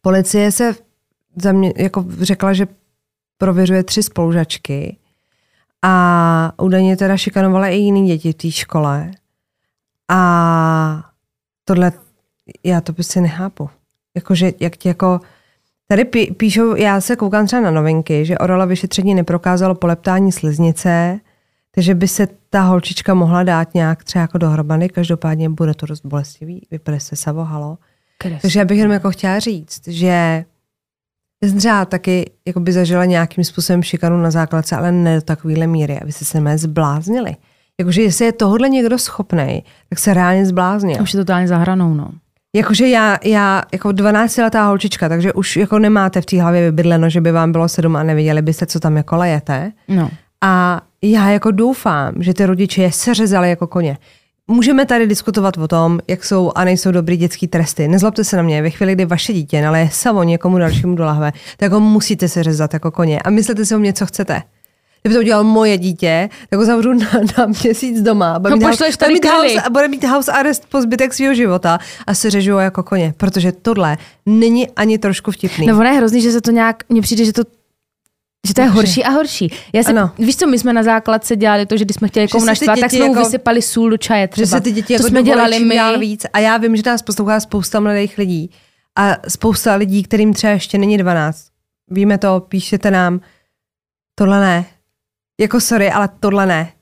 policie 0.00 0.52
se 0.52 0.74
za 1.36 1.52
mě, 1.52 1.72
jako 1.76 2.04
řekla, 2.20 2.52
že 2.52 2.66
prověřuje 3.38 3.82
tři 3.82 4.02
spolužačky 4.02 4.96
a 5.82 6.52
údajně 6.62 6.96
teda 6.96 7.16
šikanovala 7.16 7.68
i 7.68 7.76
jiný 7.76 8.06
děti 8.06 8.32
v 8.32 8.34
té 8.34 8.50
škole. 8.50 9.10
A 10.08 11.04
tohle, 11.64 11.92
já 12.64 12.80
to 12.80 12.92
prostě 12.92 13.20
nechápu. 13.20 13.70
Jakože, 14.14 14.52
jak 14.60 14.76
ti 14.76 14.88
jako, 14.88 15.20
tady 15.88 16.04
pí, 16.04 16.34
píšou, 16.34 16.74
já 16.74 17.00
se 17.00 17.16
koukám 17.16 17.46
třeba 17.46 17.62
na 17.62 17.70
novinky, 17.70 18.24
že 18.24 18.38
Orola 18.38 18.64
vyšetření 18.64 19.14
neprokázalo 19.14 19.74
poleptání 19.74 20.32
sliznice, 20.32 21.20
takže 21.70 21.94
by 21.94 22.08
se 22.08 22.28
ta 22.50 22.62
holčička 22.62 23.14
mohla 23.14 23.42
dát 23.42 23.74
nějak 23.74 24.04
třeba 24.04 24.22
jako 24.22 24.38
dohromady, 24.38 24.88
každopádně 24.88 25.48
bude 25.48 25.74
to 25.74 25.86
dost 25.86 26.06
bolestivý, 26.06 26.66
vypadá 26.70 26.98
se 26.98 27.16
savo, 27.16 27.44
halo. 27.44 27.78
Kres. 28.18 28.42
Takže 28.42 28.58
já 28.58 28.64
bych 28.64 28.78
jenom 28.78 28.92
jako 28.92 29.10
chtěla 29.10 29.38
říct, 29.38 29.88
že 29.88 30.44
já 31.42 31.48
jsem 31.48 31.58
třeba 31.58 31.84
taky 31.84 32.30
jako 32.46 32.60
by 32.60 32.72
zažila 32.72 33.04
nějakým 33.04 33.44
způsobem 33.44 33.82
šikanu 33.82 34.22
na 34.22 34.30
základce, 34.30 34.76
ale 34.76 34.92
ne 34.92 35.14
do 35.14 35.22
takovéhle 35.22 35.66
míry, 35.66 36.00
aby 36.00 36.12
se 36.12 36.24
se 36.24 36.40
mé 36.40 36.58
zbláznili. 36.58 37.36
Jakože 37.80 38.02
jestli 38.02 38.24
je 38.24 38.32
tohle 38.32 38.68
někdo 38.68 38.98
schopný, 38.98 39.64
tak 39.88 39.98
se 39.98 40.14
reálně 40.14 40.46
zbláznil. 40.46 41.02
Už 41.02 41.14
je 41.14 41.20
totálně 41.20 41.48
za 41.48 41.56
hranou, 41.56 41.94
no. 41.94 42.10
Jakože 42.56 42.88
já, 42.88 43.18
já 43.24 43.62
jako 43.72 43.88
12-letá 43.88 44.66
holčička, 44.66 45.08
takže 45.08 45.32
už 45.32 45.56
jako 45.56 45.78
nemáte 45.78 46.20
v 46.20 46.26
té 46.26 46.42
hlavě 46.42 46.70
vybydleno, 46.70 47.10
že 47.10 47.20
by 47.20 47.32
vám 47.32 47.52
bylo 47.52 47.68
sedm 47.68 47.96
a 47.96 48.02
neviděli 48.02 48.42
byste, 48.42 48.66
co 48.66 48.80
tam 48.80 48.96
jako 48.96 49.16
lejete. 49.16 49.72
No. 49.88 50.10
A 50.44 50.80
já 51.02 51.30
jako 51.30 51.50
doufám, 51.50 52.14
že 52.20 52.34
ty 52.34 52.46
rodiče 52.46 52.82
je 52.82 52.92
seřezali 52.92 53.50
jako 53.50 53.66
koně. 53.66 53.98
Můžeme 54.48 54.86
tady 54.86 55.06
diskutovat 55.06 55.58
o 55.58 55.68
tom, 55.68 56.00
jak 56.08 56.24
jsou 56.24 56.52
a 56.54 56.64
nejsou 56.64 56.90
dobrý 56.90 57.16
dětský 57.16 57.48
tresty. 57.48 57.88
Nezlobte 57.88 58.24
se 58.24 58.36
na 58.36 58.42
mě, 58.42 58.62
ve 58.62 58.70
chvíli, 58.70 58.92
kdy 58.94 59.04
vaše 59.04 59.32
dítě 59.32 59.62
naleje 59.62 59.88
samo 59.92 60.22
někomu 60.22 60.58
dalšímu 60.58 60.94
do 60.96 61.04
lahve, 61.04 61.32
tak 61.56 61.72
ho 61.72 61.80
musíte 61.80 62.28
se 62.28 62.42
řezat 62.42 62.74
jako 62.74 62.90
koně. 62.90 63.20
A 63.22 63.30
myslete 63.30 63.64
si 63.66 63.74
o 63.74 63.78
mě, 63.78 63.92
co 63.92 64.06
chcete. 64.06 64.42
Kdyby 65.02 65.14
to 65.14 65.20
udělal 65.20 65.44
moje 65.44 65.78
dítě, 65.78 66.28
tak 66.50 66.58
ho 66.58 66.64
zavřu 66.66 66.92
na, 66.92 67.06
na 67.38 67.46
měsíc 67.46 68.02
doma. 68.02 68.38
Bude 68.38 68.50
No, 68.50 68.56
mít 68.56 68.64
house- 68.64 68.96
bude 68.98 69.12
mít 69.14 69.24
house, 69.24 69.60
a 69.66 69.70
bude 69.70 69.88
mít 69.88 70.04
house 70.04 70.32
arrest 70.32 70.62
po 70.68 70.82
zbytek 70.82 71.14
svého 71.14 71.34
života 71.34 71.78
a 72.06 72.14
se 72.14 72.30
řežu 72.30 72.52
ho 72.52 72.58
jako 72.58 72.82
koně. 72.82 73.14
Protože 73.16 73.52
tohle 73.52 73.98
není 74.26 74.68
ani 74.70 74.98
trošku 74.98 75.30
vtipný. 75.30 75.66
No 75.66 75.74
ono 75.76 75.84
je 75.84 75.92
hrozný, 75.96 76.20
že 76.22 76.32
se 76.32 76.40
to 76.40 76.50
nějak, 76.50 76.82
mně 76.88 77.02
přijde, 77.02 77.24
že 77.24 77.32
to 77.32 77.42
že 78.46 78.54
to 78.54 78.60
je 78.60 78.66
horší 78.68 79.04
a 79.04 79.10
horší. 79.10 79.52
Já 79.72 79.82
si, 79.82 79.90
Ano. 79.90 80.10
víš 80.18 80.36
co, 80.36 80.46
my 80.46 80.58
jsme 80.58 80.72
na 80.72 80.82
základce 80.82 81.36
dělali 81.36 81.66
to, 81.66 81.76
že 81.76 81.84
když 81.84 81.94
jsme 81.96 82.08
chtěli 82.08 82.28
si 82.28 82.38
ty 82.38 82.44
naštvat, 82.44 82.80
tak 82.80 82.90
jsme 82.90 83.06
jako- 83.06 83.18
vysypali 83.18 83.62
sůl 83.62 83.90
do 83.90 83.96
čaje 83.96 84.28
třeba. 84.28 84.42
Že 84.42 84.50
se 84.50 84.60
ty 84.60 84.72
děti 84.72 84.86
to 84.86 84.92
jako 84.92 85.08
jsme 85.08 85.22
dělali 85.22 85.58
my. 85.60 85.74
dál 85.76 85.98
víc. 85.98 86.26
A 86.32 86.38
já 86.38 86.56
vím, 86.56 86.76
že 86.76 86.82
nás 86.86 87.02
poslouchá 87.02 87.40
spousta 87.40 87.80
mladých 87.80 88.18
lidí 88.18 88.50
a 88.98 89.16
spousta 89.28 89.74
lidí, 89.74 90.02
kterým 90.02 90.34
třeba 90.34 90.52
ještě 90.52 90.78
není 90.78 90.98
12. 90.98 91.46
Víme 91.90 92.18
to, 92.18 92.40
píšete 92.40 92.90
nám, 92.90 93.20
tohle 94.14 94.40
ne. 94.40 94.64
Jako 95.40 95.60
sorry, 95.60 95.90
ale 95.90 96.08
tohle 96.20 96.46
ne. 96.46 96.72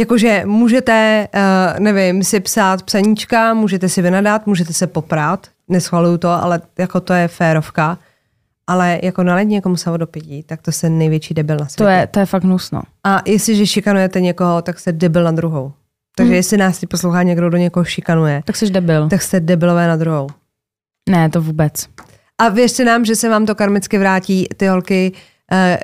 Jakože 0.00 0.42
můžete, 0.46 1.28
uh, 1.34 1.80
nevím, 1.80 2.24
si 2.24 2.40
psát 2.40 2.82
psaníčka, 2.82 3.54
můžete 3.54 3.88
si 3.88 4.02
vynadat, 4.02 4.46
můžete 4.46 4.72
se 4.72 4.86
poprát, 4.86 5.46
neschvaluju 5.68 6.18
to, 6.18 6.28
ale 6.28 6.60
jako 6.78 7.00
to 7.00 7.12
je 7.12 7.28
férovka. 7.28 7.98
Ale 8.66 9.00
jako 9.02 9.22
nalít 9.22 9.48
někomu 9.48 9.76
savo 9.76 9.96
do 9.96 10.06
pití, 10.06 10.42
tak 10.42 10.62
to 10.62 10.72
se 10.72 10.90
největší 10.90 11.34
debil 11.34 11.56
na 11.56 11.64
světě. 11.66 11.84
To 11.84 11.88
je, 11.88 12.06
to 12.06 12.20
je 12.20 12.26
fakt 12.26 12.44
hnusno. 12.44 12.82
A 13.04 13.22
jestliže 13.26 13.66
šikanujete 13.66 14.20
někoho, 14.20 14.62
tak 14.62 14.78
jste 14.80 14.92
debil 14.92 15.24
na 15.24 15.30
druhou. 15.32 15.72
Takže 16.16 16.28
Mhm. 16.30 16.34
jestli 16.36 16.56
nás 16.56 16.80
poslouchá 16.90 17.22
někdo, 17.22 17.48
kdo 17.48 17.56
někoho 17.58 17.84
šikanuje, 17.84 18.42
Tak 18.44 18.56
jsi 18.56 18.70
debil. 18.70 19.08
tak 19.08 19.22
jste 19.22 19.40
debilové 19.40 19.88
na 19.88 19.96
druhou. 19.96 20.26
Ne, 21.08 21.28
to 21.30 21.40
vůbec. 21.42 21.88
A 22.40 22.48
věřte 22.48 22.84
nám, 22.84 23.04
že 23.04 23.16
se 23.16 23.28
vám 23.28 23.46
to 23.46 23.54
karmicky 23.54 23.98
vrátí, 23.98 24.46
ty 24.56 24.66
holky 24.66 25.12
eh, 25.52 25.78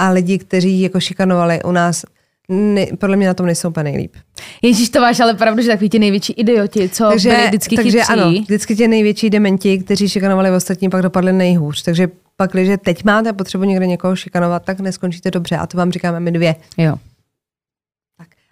a 0.00 0.10
lidi, 0.10 0.38
kteří 0.38 0.80
jako 0.80 1.00
šikanovali 1.00 1.62
u 1.62 1.72
nás, 1.72 2.04
ne, 2.48 2.86
podle 2.98 3.16
mě 3.16 3.26
na 3.26 3.34
tom 3.34 3.46
nejsou 3.46 3.68
úplně 3.68 3.84
nejlíp. 3.84 4.14
Ježíš, 4.62 4.88
to 4.88 5.00
máš 5.00 5.20
ale 5.20 5.34
pravdu, 5.34 5.62
že 5.62 5.68
takový 5.68 5.88
ti 5.90 5.98
největší 5.98 6.32
idioti, 6.32 6.88
co 6.88 7.08
takže, 7.08 7.28
byli 7.28 7.46
vždycky 7.46 7.76
takže 7.76 7.98
chytří. 7.98 8.12
ano, 8.12 8.30
vždycky 8.30 8.76
ti 8.76 8.88
největší 8.88 9.30
dementi, 9.30 9.78
kteří 9.78 10.08
šikanovali 10.08 10.50
ostatní, 10.50 10.90
pak 10.90 11.02
dopadli 11.02 11.32
nejhůř. 11.32 11.82
Takže 11.82 12.08
pak, 12.36 12.52
když 12.52 12.68
teď 12.84 13.04
máte 13.04 13.32
potřebu 13.32 13.64
někde 13.64 13.86
někoho 13.86 14.16
šikanovat, 14.16 14.64
tak 14.64 14.80
neskončíte 14.80 15.30
dobře. 15.30 15.56
A 15.56 15.66
to 15.66 15.78
vám 15.78 15.92
říkáme 15.92 16.20
my 16.20 16.32
dvě. 16.32 16.54
Jo. 16.76 16.96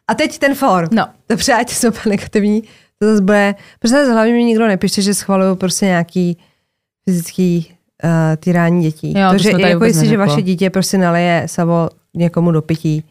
A 0.09 0.15
teď 0.15 0.39
ten 0.39 0.55
for. 0.55 0.89
No, 0.93 1.07
Dobře, 1.29 1.53
ať 1.53 1.71
jsou 1.71 1.89
úplně 1.89 2.17
negativní. 2.17 2.63
To 2.99 3.07
zase 3.07 3.23
bude, 3.23 3.55
protože 3.79 4.05
hlavně 4.05 4.33
mi 4.33 4.45
nikdo 4.45 4.67
nepíše, 4.67 5.03
že 5.03 5.15
schvaluju 5.15 5.55
prostě 5.55 5.87
nějaký 5.87 6.39
fyzický 7.09 7.75
uh, 8.05 8.11
týrání 8.37 8.83
dětí. 8.83 9.15
Jo, 9.19 9.33
to 9.33 9.39
jsme 9.39 9.51
tady 9.51 9.63
jako 9.63 9.85
jestli, 9.85 10.07
že 10.09 10.17
vaše 10.17 10.43
dítě 10.43 10.71
prostě 10.71 10.99
naleje 10.99 11.43
savo 11.47 11.89
někomu 12.15 12.51
do 12.51 12.63
pití, 12.63 13.05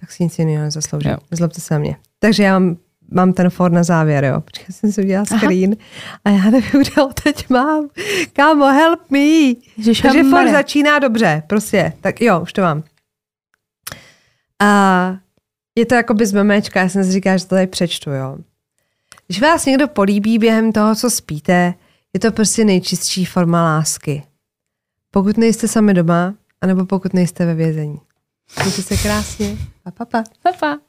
tak 0.00 0.12
si 0.12 0.24
nic 0.24 0.38
jiného 0.38 0.64
nezaslouží. 0.64 1.08
Jo. 1.08 1.16
Nezlobte 1.30 1.60
se 1.60 1.74
na 1.74 1.80
mě. 1.80 1.96
Takže 2.18 2.42
já 2.42 2.58
mám, 2.58 2.76
mám 3.10 3.32
ten 3.32 3.50
for 3.50 3.72
na 3.72 3.82
závěr, 3.82 4.24
jo. 4.24 4.40
Počkej, 4.40 4.66
jsem 4.70 4.92
si 4.92 5.02
udělala 5.02 5.26
Aha. 5.30 5.38
screen 5.38 5.76
a 6.24 6.30
já 6.30 6.44
nevím, 6.50 6.82
kde 6.82 7.02
ho 7.02 7.10
teď 7.24 7.50
mám. 7.50 7.88
Kámo, 8.32 8.66
help 8.66 9.10
me. 9.10 9.18
Ježiš, 9.76 10.00
Takže 10.00 10.22
for 10.24 10.48
začíná 10.50 10.98
dobře, 10.98 11.42
prostě. 11.46 11.92
Tak 12.00 12.20
jo, 12.20 12.40
už 12.40 12.52
to 12.52 12.62
mám. 12.62 12.82
A 14.62 15.16
je 15.78 15.86
to 15.86 15.94
jako 15.94 16.14
z 16.24 16.32
memečka, 16.32 16.80
já 16.80 16.88
jsem 16.88 17.04
si 17.04 17.12
říkala, 17.12 17.36
že 17.36 17.44
to 17.44 17.54
tady 17.54 17.66
přečtu, 17.66 18.10
jo. 18.10 18.38
Když 19.26 19.40
vás 19.40 19.66
někdo 19.66 19.88
políbí 19.88 20.38
během 20.38 20.72
toho, 20.72 20.94
co 20.94 21.10
spíte, 21.10 21.74
je 22.12 22.20
to 22.20 22.32
prostě 22.32 22.64
nejčistší 22.64 23.24
forma 23.24 23.62
lásky. 23.62 24.22
Pokud 25.10 25.36
nejste 25.36 25.68
sami 25.68 25.94
doma, 25.94 26.34
anebo 26.60 26.86
pokud 26.86 27.14
nejste 27.14 27.46
ve 27.46 27.54
vězení. 27.54 28.00
Muita 28.56 28.82
sacrácia. 28.82 29.56
Pá, 29.96 30.06
pá, 30.52 30.80